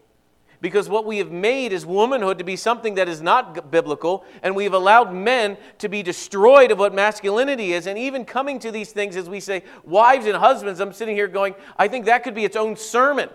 Because 0.64 0.88
what 0.88 1.04
we 1.04 1.18
have 1.18 1.30
made 1.30 1.74
is 1.74 1.84
womanhood 1.84 2.38
to 2.38 2.44
be 2.44 2.56
something 2.56 2.94
that 2.94 3.06
is 3.06 3.20
not 3.20 3.70
biblical, 3.70 4.24
and 4.42 4.56
we've 4.56 4.72
allowed 4.72 5.12
men 5.12 5.58
to 5.76 5.90
be 5.90 6.02
destroyed 6.02 6.70
of 6.70 6.78
what 6.78 6.94
masculinity 6.94 7.74
is. 7.74 7.86
And 7.86 7.98
even 7.98 8.24
coming 8.24 8.58
to 8.60 8.70
these 8.70 8.90
things, 8.90 9.14
as 9.14 9.28
we 9.28 9.40
say, 9.40 9.62
wives 9.84 10.24
and 10.24 10.34
husbands, 10.34 10.80
I'm 10.80 10.94
sitting 10.94 11.14
here 11.14 11.28
going, 11.28 11.54
I 11.76 11.86
think 11.86 12.06
that 12.06 12.24
could 12.24 12.34
be 12.34 12.46
its 12.46 12.56
own 12.56 12.76
sermon 12.76 13.28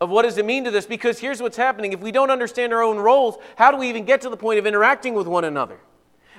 of 0.00 0.10
what 0.10 0.22
does 0.22 0.38
it 0.38 0.44
mean 0.44 0.64
to 0.64 0.72
this? 0.72 0.86
Because 0.86 1.20
here's 1.20 1.40
what's 1.40 1.56
happening. 1.56 1.92
If 1.92 2.00
we 2.00 2.10
don't 2.10 2.32
understand 2.32 2.72
our 2.72 2.82
own 2.82 2.96
roles 2.96 3.36
how 3.54 3.70
do 3.70 3.76
we 3.76 3.88
even 3.88 4.04
get 4.04 4.22
to 4.22 4.28
the 4.28 4.36
point 4.36 4.58
of 4.58 4.66
interacting 4.66 5.14
with 5.14 5.28
one 5.28 5.44
another 5.44 5.78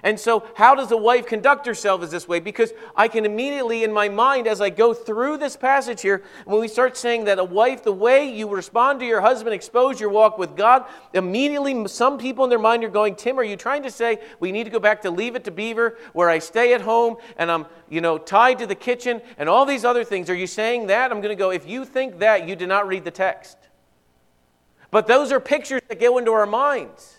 and 0.04 0.20
so 0.20 0.46
how 0.56 0.76
does 0.76 0.92
a 0.92 0.98
wife 0.98 1.26
conduct 1.26 1.66
herself 1.66 2.04
is 2.04 2.12
this 2.12 2.28
way? 2.28 2.40
Because 2.40 2.74
i 2.96 3.08
can 3.08 3.26
immediately 3.26 3.84
in 3.84 3.92
my 3.92 4.10
mind 4.10 4.48
as 4.48 4.62
i 4.62 4.70
go 4.70 4.94
through 4.94 5.38
this 5.38 5.56
passage 5.56 6.02
here 6.02 6.24
when 6.46 6.60
we 6.60 6.68
start 6.68 6.96
saying 6.96 7.26
that 7.26 7.40
a 7.40 7.44
wife 7.44 7.84
the 7.84 7.92
way 7.92 8.30
you 8.30 8.48
respond 8.50 9.00
to 9.00 9.06
your 9.06 9.22
husband 9.22 9.54
expose 9.54 10.00
your 10.00 10.10
walk 10.10 10.38
with 10.38 10.56
god 10.56 10.86
immediately 11.14 11.88
some 11.88 12.18
people 12.18 12.44
in 12.44 12.50
their 12.50 12.60
mind 12.60 12.84
are 12.84 12.90
going 12.90 13.16
tim 13.16 13.40
are 13.40 13.44
you 13.44 13.56
trying 13.56 13.84
to 13.84 13.92
say 13.92 14.20
we 14.40 14.52
need 14.52 14.64
to 14.64 14.70
go 14.70 14.80
back 14.80 15.02
to 15.02 15.10
leave 15.10 15.36
it 15.36 15.44
to 15.44 15.52
beaver 15.52 15.98
where 16.14 16.30
i 16.30 16.40
stay 16.40 16.74
at 16.74 16.82
home 16.82 17.16
and 17.38 17.52
i'm 17.52 17.66
you 17.90 18.02
know 18.02 18.18
tied 18.18 18.60
to 18.60 18.66
the 18.66 18.76
kitchen 18.76 19.22
and 19.38 19.50
all 19.50 19.66
these 19.66 19.86
other 19.86 20.04
things? 20.04 20.30
Are 20.30 20.36
you 20.36 20.48
saying 20.48 20.88
that? 20.88 21.12
I'm 21.12 21.22
going 21.22 21.36
to 21.36 21.40
go 21.40 21.52
if 21.52 21.68
you 21.68 21.86
think 21.86 22.20
that 22.20 22.48
you 22.48 22.56
did 22.56 22.68
not 22.68 22.88
read 22.88 23.04
the 23.04 23.12
text. 23.12 23.58
But 24.92 25.08
those 25.08 25.32
are 25.32 25.40
pictures 25.40 25.82
that 25.88 26.00
go 26.00 26.18
into 26.18 26.32
our 26.32 26.46
minds. 26.46 27.18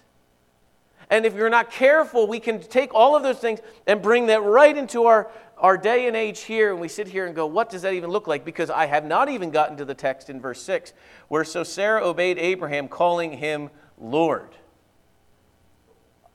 And 1.11 1.27
if 1.27 1.35
you're 1.35 1.51
not 1.51 1.71
careful, 1.71 2.27
we 2.27 2.41
can 2.41 2.61
take 2.61 2.95
all 2.95 3.17
of 3.17 3.23
those 3.23 3.39
things 3.39 3.61
and 3.87 4.01
bring 4.01 4.27
that 4.27 4.43
right 4.43 4.77
into 4.77 5.05
our, 5.05 5.31
our 5.59 5.77
day 5.77 6.07
and 6.07 6.17
age 6.17 6.41
here. 6.41 6.73
And 6.73 6.81
we 6.81 6.89
sit 6.89 7.09
here 7.09 7.27
and 7.27 7.35
go, 7.35 7.47
what 7.47 7.71
does 7.71 7.83
that 7.83 7.95
even 7.95 8.11
look 8.11 8.27
like? 8.27 8.45
Because 8.45 8.71
I 8.71 8.87
have 8.87 9.05
not 9.05 9.29
even 9.29 9.51
gotten 9.51 9.77
to 9.77 9.85
the 9.85 9.95
text 9.95 10.31
in 10.31 10.41
verse 10.41 10.63
6, 10.63 10.93
where 11.29 11.45
so 11.45 11.63
Sarah 11.63 12.05
obeyed 12.05 12.39
Abraham, 12.39 12.89
calling 12.89 13.33
him 13.33 13.71
Lord. 13.99 14.51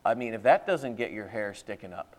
I 0.05 0.13
mean, 0.13 0.33
if 0.33 0.43
that 0.43 0.65
doesn't 0.65 0.95
get 0.95 1.11
your 1.11 1.27
hair 1.27 1.53
sticking 1.53 1.93
up. 1.93 2.15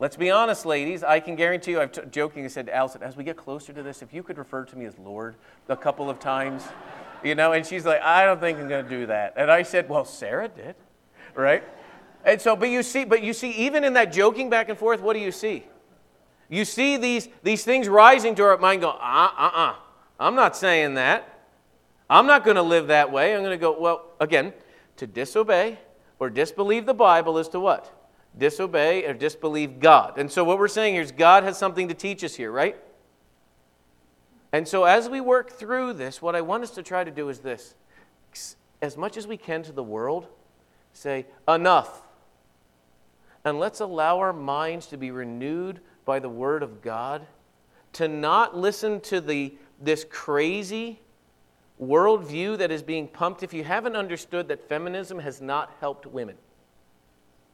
Let's 0.00 0.16
be 0.16 0.30
honest, 0.30 0.64
ladies. 0.64 1.04
I 1.04 1.20
can 1.20 1.36
guarantee 1.36 1.72
you, 1.72 1.80
I've 1.80 1.92
t- 1.92 2.00
joking, 2.10 2.42
I 2.46 2.48
said 2.48 2.66
to 2.66 2.74
Allison, 2.74 3.02
as 3.02 3.18
we 3.18 3.24
get 3.24 3.36
closer 3.36 3.74
to 3.74 3.82
this, 3.82 4.00
if 4.00 4.14
you 4.14 4.22
could 4.22 4.38
refer 4.38 4.64
to 4.64 4.76
me 4.76 4.86
as 4.86 4.98
Lord 4.98 5.34
a 5.68 5.76
couple 5.76 6.08
of 6.08 6.18
times 6.18 6.62
you 7.24 7.34
know, 7.34 7.52
and 7.52 7.64
she's 7.66 7.84
like, 7.84 8.00
I 8.02 8.24
don't 8.24 8.40
think 8.40 8.58
I'm 8.58 8.68
going 8.68 8.84
to 8.84 8.90
do 8.90 9.06
that. 9.06 9.34
And 9.36 9.50
I 9.50 9.62
said, 9.62 9.88
well, 9.88 10.04
Sarah 10.04 10.48
did, 10.48 10.74
right? 11.34 11.62
And 12.24 12.40
so, 12.40 12.56
but 12.56 12.68
you 12.68 12.82
see, 12.82 13.04
but 13.04 13.22
you 13.22 13.32
see, 13.32 13.50
even 13.52 13.84
in 13.84 13.94
that 13.94 14.12
joking 14.12 14.50
back 14.50 14.68
and 14.68 14.78
forth, 14.78 15.00
what 15.00 15.14
do 15.14 15.20
you 15.20 15.32
see? 15.32 15.66
You 16.48 16.64
see 16.64 16.96
these, 16.96 17.28
these 17.42 17.64
things 17.64 17.88
rising 17.88 18.34
to 18.36 18.42
our 18.44 18.58
mind, 18.58 18.82
go, 18.82 18.90
uh, 18.90 19.30
uh, 19.36 19.50
uh, 19.54 19.74
I'm 20.18 20.34
not 20.34 20.56
saying 20.56 20.94
that. 20.94 21.26
I'm 22.08 22.26
not 22.26 22.44
going 22.44 22.56
to 22.56 22.62
live 22.62 22.88
that 22.88 23.12
way. 23.12 23.34
I'm 23.34 23.40
going 23.40 23.52
to 23.52 23.56
go, 23.56 23.78
well, 23.80 24.06
again, 24.18 24.52
to 24.96 25.06
disobey 25.06 25.78
or 26.18 26.28
disbelieve 26.28 26.86
the 26.86 26.94
Bible 26.94 27.38
is 27.38 27.48
to 27.50 27.60
what? 27.60 27.96
disobey 28.36 29.04
or 29.04 29.14
disbelieve 29.14 29.80
God. 29.80 30.18
And 30.18 30.30
so, 30.30 30.44
what 30.44 30.58
we're 30.58 30.68
saying 30.68 30.94
here 30.94 31.02
is 31.02 31.12
God 31.12 31.44
has 31.44 31.58
something 31.58 31.88
to 31.88 31.94
teach 31.94 32.22
us 32.24 32.34
here, 32.34 32.50
right? 32.50 32.76
And 34.52 34.66
so, 34.66 34.84
as 34.84 35.08
we 35.08 35.20
work 35.20 35.52
through 35.52 35.94
this, 35.94 36.20
what 36.20 36.34
I 36.34 36.40
want 36.40 36.64
us 36.64 36.70
to 36.72 36.82
try 36.82 37.04
to 37.04 37.10
do 37.10 37.28
is 37.28 37.40
this 37.40 37.74
as 38.82 38.96
much 38.96 39.16
as 39.16 39.26
we 39.26 39.36
can 39.36 39.62
to 39.62 39.72
the 39.72 39.82
world, 39.82 40.26
say, 40.92 41.26
enough. 41.46 42.02
And 43.44 43.58
let's 43.58 43.80
allow 43.80 44.18
our 44.18 44.32
minds 44.32 44.86
to 44.86 44.96
be 44.96 45.10
renewed 45.10 45.80
by 46.04 46.18
the 46.18 46.28
Word 46.28 46.62
of 46.62 46.82
God, 46.82 47.26
to 47.94 48.08
not 48.08 48.56
listen 48.56 49.00
to 49.02 49.20
the, 49.20 49.54
this 49.80 50.04
crazy 50.08 51.00
worldview 51.80 52.58
that 52.58 52.70
is 52.70 52.82
being 52.82 53.08
pumped. 53.08 53.42
If 53.42 53.54
you 53.54 53.64
haven't 53.64 53.96
understood 53.96 54.48
that 54.48 54.68
feminism 54.68 55.18
has 55.18 55.40
not 55.40 55.74
helped 55.80 56.06
women, 56.06 56.36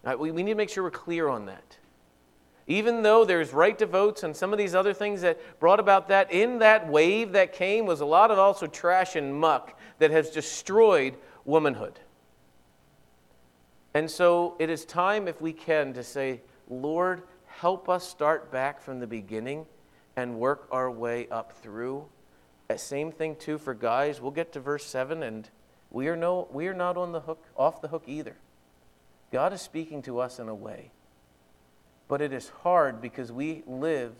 right, 0.04 0.18
we, 0.18 0.30
we 0.30 0.42
need 0.42 0.52
to 0.52 0.56
make 0.56 0.70
sure 0.70 0.82
we're 0.82 0.90
clear 0.90 1.28
on 1.28 1.46
that. 1.46 1.76
Even 2.68 3.02
though 3.02 3.24
there's 3.24 3.52
right 3.52 3.78
to 3.78 3.86
votes 3.86 4.24
and 4.24 4.34
some 4.34 4.52
of 4.52 4.58
these 4.58 4.74
other 4.74 4.92
things 4.92 5.20
that 5.20 5.38
brought 5.60 5.78
about 5.78 6.08
that, 6.08 6.32
in 6.32 6.58
that 6.58 6.88
wave 6.88 7.32
that 7.32 7.52
came 7.52 7.86
was 7.86 8.00
a 8.00 8.06
lot 8.06 8.30
of 8.30 8.38
also 8.38 8.66
trash 8.66 9.14
and 9.14 9.38
muck 9.38 9.78
that 9.98 10.10
has 10.10 10.30
destroyed 10.30 11.16
womanhood. 11.44 12.00
And 13.94 14.10
so 14.10 14.56
it 14.58 14.68
is 14.68 14.84
time, 14.84 15.28
if 15.28 15.40
we 15.40 15.52
can, 15.52 15.94
to 15.94 16.02
say, 16.02 16.40
Lord, 16.68 17.22
help 17.46 17.88
us 17.88 18.06
start 18.06 18.50
back 18.50 18.80
from 18.80 18.98
the 18.98 19.06
beginning 19.06 19.64
and 20.16 20.38
work 20.38 20.66
our 20.72 20.90
way 20.90 21.28
up 21.30 21.52
through. 21.52 22.04
That 22.68 22.80
same 22.80 23.12
thing 23.12 23.36
too 23.36 23.58
for 23.58 23.74
guys. 23.74 24.20
We'll 24.20 24.32
get 24.32 24.52
to 24.52 24.60
verse 24.60 24.84
7 24.84 25.22
and 25.22 25.48
we 25.90 26.08
are 26.08 26.16
no 26.16 26.48
we 26.50 26.66
are 26.66 26.74
not 26.74 26.96
on 26.96 27.12
the 27.12 27.20
hook 27.20 27.42
off 27.56 27.80
the 27.80 27.88
hook 27.88 28.02
either. 28.06 28.36
God 29.30 29.52
is 29.52 29.62
speaking 29.62 30.02
to 30.02 30.18
us 30.18 30.40
in 30.40 30.48
a 30.48 30.54
way 30.54 30.90
but 32.08 32.20
it 32.20 32.32
is 32.32 32.50
hard 32.62 33.00
because 33.00 33.32
we 33.32 33.62
live 33.66 34.12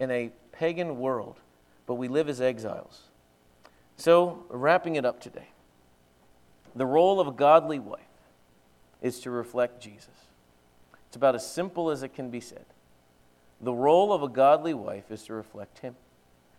in 0.00 0.10
a 0.10 0.30
pagan 0.52 0.98
world, 0.98 1.40
but 1.86 1.94
we 1.94 2.08
live 2.08 2.28
as 2.28 2.40
exiles. 2.40 3.02
So, 3.96 4.44
wrapping 4.48 4.96
it 4.96 5.04
up 5.04 5.20
today, 5.20 5.48
the 6.74 6.86
role 6.86 7.20
of 7.20 7.28
a 7.28 7.32
godly 7.32 7.78
wife 7.78 8.00
is 9.00 9.20
to 9.20 9.30
reflect 9.30 9.80
Jesus. 9.80 10.08
It's 11.06 11.16
about 11.16 11.34
as 11.34 11.48
simple 11.48 11.90
as 11.90 12.02
it 12.02 12.14
can 12.14 12.30
be 12.30 12.40
said. 12.40 12.64
The 13.60 13.72
role 13.72 14.12
of 14.12 14.22
a 14.22 14.28
godly 14.28 14.74
wife 14.74 15.10
is 15.10 15.22
to 15.24 15.34
reflect 15.34 15.78
him. 15.78 15.94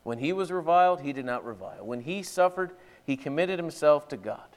When 0.04 0.20
he 0.20 0.32
was 0.32 0.52
reviled, 0.52 1.02
he 1.02 1.12
did 1.12 1.26
not 1.26 1.44
revile. 1.44 1.86
When 1.86 2.02
he 2.02 2.24
suffered, 2.24 2.72
he 3.04 3.18
committed 3.18 3.60
himself 3.60 4.08
to 4.10 4.18
God. 4.18 4.55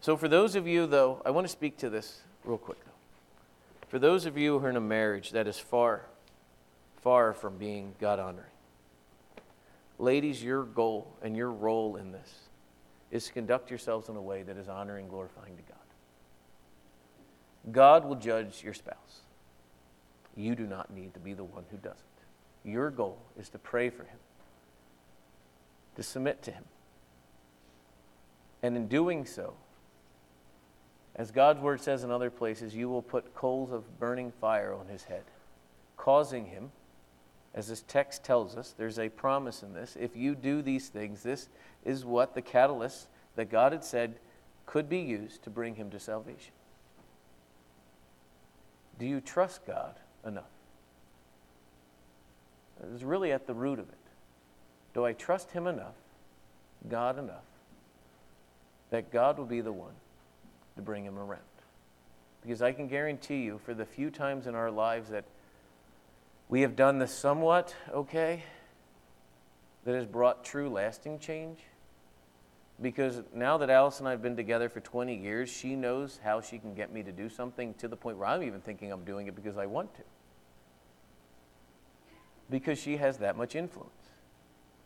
So, 0.00 0.16
for 0.16 0.28
those 0.28 0.54
of 0.54 0.66
you, 0.66 0.86
though, 0.86 1.20
I 1.26 1.30
want 1.30 1.46
to 1.46 1.52
speak 1.52 1.76
to 1.78 1.90
this 1.90 2.20
real 2.44 2.56
quick, 2.56 2.82
though. 2.84 2.90
For 3.88 3.98
those 3.98 4.24
of 4.24 4.38
you 4.38 4.58
who 4.58 4.64
are 4.64 4.70
in 4.70 4.76
a 4.76 4.80
marriage 4.80 5.32
that 5.32 5.46
is 5.46 5.58
far, 5.58 6.06
far 7.02 7.34
from 7.34 7.58
being 7.58 7.94
God 8.00 8.18
honoring, 8.18 8.46
ladies, 9.98 10.42
your 10.42 10.64
goal 10.64 11.16
and 11.22 11.36
your 11.36 11.50
role 11.50 11.96
in 11.96 12.12
this 12.12 12.48
is 13.10 13.26
to 13.26 13.32
conduct 13.32 13.68
yourselves 13.68 14.08
in 14.08 14.16
a 14.16 14.22
way 14.22 14.42
that 14.42 14.56
is 14.56 14.68
honoring, 14.68 15.02
and 15.04 15.10
glorifying 15.10 15.56
to 15.56 15.62
God. 15.62 15.76
God 17.72 18.06
will 18.06 18.16
judge 18.16 18.62
your 18.62 18.74
spouse. 18.74 19.20
You 20.34 20.54
do 20.54 20.66
not 20.66 20.90
need 20.90 21.12
to 21.14 21.20
be 21.20 21.34
the 21.34 21.44
one 21.44 21.64
who 21.70 21.76
does 21.76 21.98
it. 21.98 22.68
Your 22.70 22.90
goal 22.90 23.18
is 23.38 23.50
to 23.50 23.58
pray 23.58 23.90
for 23.90 24.04
him, 24.04 24.18
to 25.96 26.02
submit 26.02 26.42
to 26.42 26.52
him. 26.52 26.64
And 28.62 28.76
in 28.76 28.86
doing 28.88 29.26
so, 29.26 29.54
as 31.16 31.30
God's 31.30 31.60
word 31.60 31.80
says 31.80 32.04
in 32.04 32.10
other 32.10 32.30
places, 32.30 32.74
you 32.74 32.88
will 32.88 33.02
put 33.02 33.34
coals 33.34 33.72
of 33.72 33.98
burning 33.98 34.32
fire 34.40 34.72
on 34.72 34.86
his 34.86 35.04
head, 35.04 35.24
causing 35.96 36.46
him, 36.46 36.70
as 37.54 37.68
this 37.68 37.82
text 37.86 38.22
tells 38.22 38.56
us, 38.56 38.74
there's 38.78 38.98
a 38.98 39.08
promise 39.08 39.62
in 39.62 39.74
this. 39.74 39.96
If 39.98 40.16
you 40.16 40.34
do 40.34 40.62
these 40.62 40.88
things, 40.88 41.22
this 41.22 41.48
is 41.84 42.04
what 42.04 42.34
the 42.34 42.42
catalyst 42.42 43.08
that 43.34 43.50
God 43.50 43.72
had 43.72 43.84
said 43.84 44.14
could 44.66 44.88
be 44.88 45.00
used 45.00 45.42
to 45.42 45.50
bring 45.50 45.74
him 45.74 45.90
to 45.90 45.98
salvation. 45.98 46.52
Do 48.98 49.06
you 49.06 49.20
trust 49.20 49.66
God 49.66 49.96
enough? 50.24 50.44
It's 52.94 53.02
really 53.02 53.32
at 53.32 53.46
the 53.46 53.54
root 53.54 53.78
of 53.78 53.88
it. 53.88 53.94
Do 54.94 55.04
I 55.04 55.12
trust 55.12 55.50
him 55.50 55.66
enough, 55.66 55.96
God 56.88 57.18
enough, 57.18 57.44
that 58.90 59.10
God 59.10 59.38
will 59.38 59.46
be 59.46 59.60
the 59.60 59.72
one 59.72 59.94
to 60.76 60.82
bring 60.82 61.04
him 61.04 61.18
around. 61.18 61.40
Because 62.42 62.62
I 62.62 62.72
can 62.72 62.88
guarantee 62.88 63.42
you, 63.42 63.60
for 63.64 63.74
the 63.74 63.84
few 63.84 64.10
times 64.10 64.46
in 64.46 64.54
our 64.54 64.70
lives 64.70 65.10
that 65.10 65.24
we 66.48 66.62
have 66.62 66.74
done 66.74 66.98
this 66.98 67.12
somewhat 67.12 67.74
okay, 67.92 68.42
that 69.84 69.94
has 69.94 70.06
brought 70.06 70.44
true 70.44 70.68
lasting 70.68 71.18
change. 71.18 71.60
Because 72.82 73.22
now 73.34 73.58
that 73.58 73.68
Alice 73.68 73.98
and 73.98 74.08
I 74.08 74.12
have 74.12 74.22
been 74.22 74.36
together 74.36 74.68
for 74.68 74.80
20 74.80 75.14
years, 75.14 75.50
she 75.50 75.76
knows 75.76 76.18
how 76.22 76.40
she 76.40 76.58
can 76.58 76.74
get 76.74 76.92
me 76.92 77.02
to 77.02 77.12
do 77.12 77.28
something 77.28 77.74
to 77.74 77.88
the 77.88 77.96
point 77.96 78.16
where 78.16 78.26
I'm 78.26 78.42
even 78.42 78.60
thinking 78.60 78.90
I'm 78.90 79.04
doing 79.04 79.26
it 79.26 79.36
because 79.36 79.58
I 79.58 79.66
want 79.66 79.94
to. 79.96 80.02
Because 82.48 82.78
she 82.78 82.96
has 82.96 83.18
that 83.18 83.36
much 83.36 83.54
influence. 83.54 83.90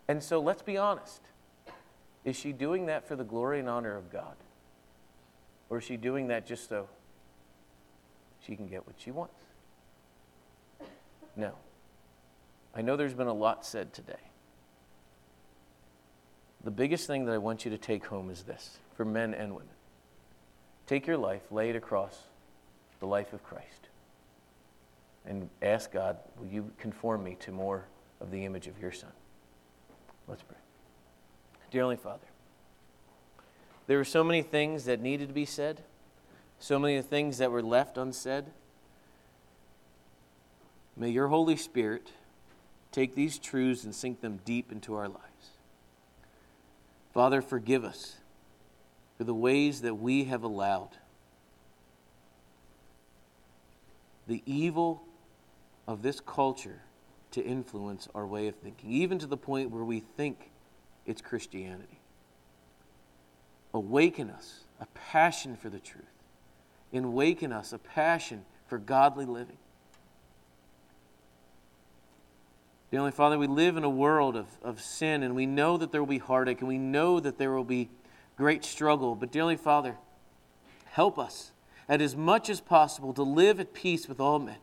And 0.08 0.22
so 0.22 0.40
let's 0.40 0.62
be 0.62 0.76
honest. 0.76 1.20
Is 2.24 2.36
she 2.36 2.52
doing 2.52 2.86
that 2.86 3.06
for 3.06 3.16
the 3.16 3.24
glory 3.24 3.60
and 3.60 3.68
honor 3.68 3.96
of 3.96 4.10
God? 4.10 4.34
Or 5.70 5.78
is 5.78 5.84
she 5.84 5.96
doing 5.96 6.28
that 6.28 6.46
just 6.46 6.68
so 6.68 6.88
she 8.44 8.56
can 8.56 8.66
get 8.68 8.86
what 8.86 8.96
she 8.98 9.10
wants? 9.10 9.34
No. 11.36 11.54
I 12.74 12.82
know 12.82 12.96
there's 12.96 13.14
been 13.14 13.26
a 13.26 13.34
lot 13.34 13.64
said 13.64 13.92
today. 13.92 14.14
The 16.62 16.70
biggest 16.70 17.06
thing 17.06 17.26
that 17.26 17.32
I 17.32 17.38
want 17.38 17.64
you 17.64 17.70
to 17.70 17.78
take 17.78 18.06
home 18.06 18.30
is 18.30 18.42
this 18.42 18.78
for 18.96 19.04
men 19.04 19.34
and 19.34 19.52
women. 19.52 19.68
Take 20.86 21.06
your 21.06 21.16
life, 21.16 21.42
lay 21.50 21.70
it 21.70 21.76
across 21.76 22.24
the 23.00 23.06
life 23.06 23.32
of 23.32 23.42
Christ, 23.42 23.88
and 25.26 25.48
ask 25.62 25.92
God, 25.92 26.18
will 26.38 26.46
you 26.46 26.70
conform 26.78 27.24
me 27.24 27.36
to 27.40 27.52
more 27.52 27.86
of 28.20 28.30
the 28.30 28.44
image 28.44 28.66
of 28.66 28.78
your 28.80 28.92
Son? 28.92 29.10
Let's 30.26 30.42
pray. 30.42 30.56
Dear 31.70 31.82
Heavenly 31.82 31.96
Father, 31.96 32.26
there 33.86 33.98
were 33.98 34.04
so 34.04 34.24
many 34.24 34.42
things 34.42 34.84
that 34.84 35.00
needed 35.00 35.28
to 35.28 35.34
be 35.34 35.44
said, 35.44 35.82
so 36.58 36.78
many 36.78 37.00
things 37.02 37.38
that 37.38 37.50
were 37.50 37.62
left 37.62 37.98
unsaid. 37.98 38.46
May 40.96 41.10
your 41.10 41.28
Holy 41.28 41.56
Spirit 41.56 42.12
take 42.92 43.14
these 43.14 43.38
truths 43.38 43.84
and 43.84 43.94
sink 43.94 44.20
them 44.20 44.40
deep 44.44 44.70
into 44.70 44.94
our 44.94 45.08
lives. 45.08 45.50
Father, 47.12 47.42
forgive 47.42 47.84
us 47.84 48.16
for 49.18 49.24
the 49.24 49.34
ways 49.34 49.82
that 49.82 49.94
we 49.94 50.24
have 50.24 50.42
allowed 50.42 50.90
the 54.26 54.42
evil 54.46 55.02
of 55.86 56.02
this 56.02 56.20
culture 56.20 56.80
to 57.32 57.44
influence 57.44 58.08
our 58.14 58.26
way 58.26 58.48
of 58.48 58.54
thinking, 58.56 58.90
even 58.90 59.18
to 59.18 59.26
the 59.26 59.36
point 59.36 59.70
where 59.70 59.84
we 59.84 60.00
think 60.00 60.50
it's 61.04 61.20
Christianity. 61.20 62.00
Awaken 63.74 64.30
us 64.30 64.60
a 64.80 64.86
passion 64.94 65.56
for 65.56 65.68
the 65.68 65.80
truth. 65.80 66.04
And 66.92 67.04
awaken 67.04 67.52
us 67.52 67.72
a 67.72 67.78
passion 67.78 68.44
for 68.68 68.78
godly 68.78 69.26
living. 69.26 69.58
Dear 72.90 73.00
Heavenly 73.00 73.16
Father, 73.16 73.38
we 73.38 73.48
live 73.48 73.76
in 73.76 73.82
a 73.82 73.90
world 73.90 74.36
of, 74.36 74.46
of 74.62 74.80
sin, 74.80 75.24
and 75.24 75.34
we 75.34 75.46
know 75.46 75.76
that 75.76 75.90
there 75.90 76.00
will 76.00 76.06
be 76.06 76.18
heartache, 76.18 76.60
and 76.60 76.68
we 76.68 76.78
know 76.78 77.18
that 77.18 77.38
there 77.38 77.50
will 77.50 77.64
be 77.64 77.90
great 78.36 78.64
struggle. 78.64 79.16
But, 79.16 79.32
dearly 79.32 79.56
Father, 79.56 79.96
help 80.92 81.18
us 81.18 81.50
at 81.88 82.00
as 82.00 82.14
much 82.14 82.48
as 82.48 82.60
possible 82.60 83.12
to 83.14 83.24
live 83.24 83.58
at 83.58 83.74
peace 83.74 84.08
with 84.08 84.20
all 84.20 84.38
men, 84.38 84.58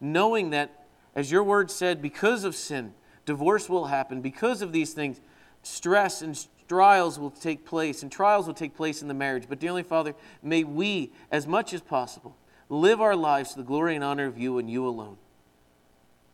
knowing 0.00 0.50
that, 0.50 0.86
as 1.14 1.30
your 1.30 1.44
word 1.44 1.70
said, 1.70 2.02
because 2.02 2.42
of 2.42 2.56
sin, 2.56 2.94
divorce 3.24 3.68
will 3.68 3.86
happen. 3.86 4.20
Because 4.20 4.60
of 4.60 4.72
these 4.72 4.92
things, 4.92 5.20
stress 5.62 6.20
and 6.20 6.36
trials 6.68 7.18
will 7.18 7.30
take 7.30 7.64
place, 7.64 8.02
and 8.02 8.12
trials 8.12 8.46
will 8.46 8.54
take 8.54 8.76
place 8.76 9.02
in 9.02 9.08
the 9.08 9.14
marriage. 9.14 9.44
But, 9.48 9.58
dearly 9.58 9.82
Father, 9.82 10.14
may 10.42 10.64
we, 10.64 11.12
as 11.30 11.46
much 11.46 11.72
as 11.72 11.80
possible, 11.80 12.36
live 12.68 13.00
our 13.00 13.16
lives 13.16 13.52
to 13.52 13.58
the 13.58 13.64
glory 13.64 13.94
and 13.94 14.04
honor 14.04 14.26
of 14.26 14.38
you 14.38 14.58
and 14.58 14.70
you 14.70 14.86
alone. 14.86 15.16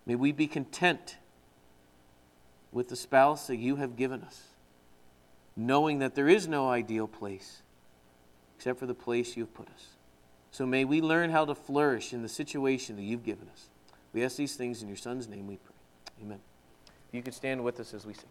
May 0.07 0.17
we 0.17 0.33
be 0.33 0.47
content 0.47 1.17
with 2.73 2.89
the 2.89 2.97
spouse 2.97 3.47
that 3.47 3.57
you 3.57 3.77
have 3.77 3.97
given 3.97 4.23
us, 4.23 4.43
knowing 5.57 6.01
that 6.01 6.15
there 6.15 6.29
is 6.29 6.49
no 6.49 6.69
ideal 6.69 7.07
place 7.07 7.63
except 8.57 8.79
for 8.79 8.87
the 8.87 8.95
place 8.95 9.37
you've 9.37 9.55
put 9.55 9.69
us. 9.69 9.89
So 10.51 10.67
may 10.67 10.85
we 10.85 11.01
learn 11.01 11.31
how 11.31 11.45
to 11.45 11.55
flourish 11.55 12.13
in 12.13 12.23
the 12.23 12.29
situation 12.29 12.97
that 12.97 13.03
you've 13.03 13.25
given 13.25 13.49
us. 13.53 13.69
We 14.13 14.25
ask 14.25 14.37
these 14.37 14.57
things 14.57 14.83
in 14.83 14.89
your 14.89 14.97
Son's 14.97 15.29
name 15.29 15.47
we 15.47 15.57
pray. 15.57 15.75
Amen. 16.23 16.41
If 17.09 17.15
you 17.15 17.23
could 17.23 17.35
stand 17.35 17.63
with 17.65 17.81
us 17.81 17.93
as 17.95 18.07
we 18.07 18.15
sing. 18.15 18.25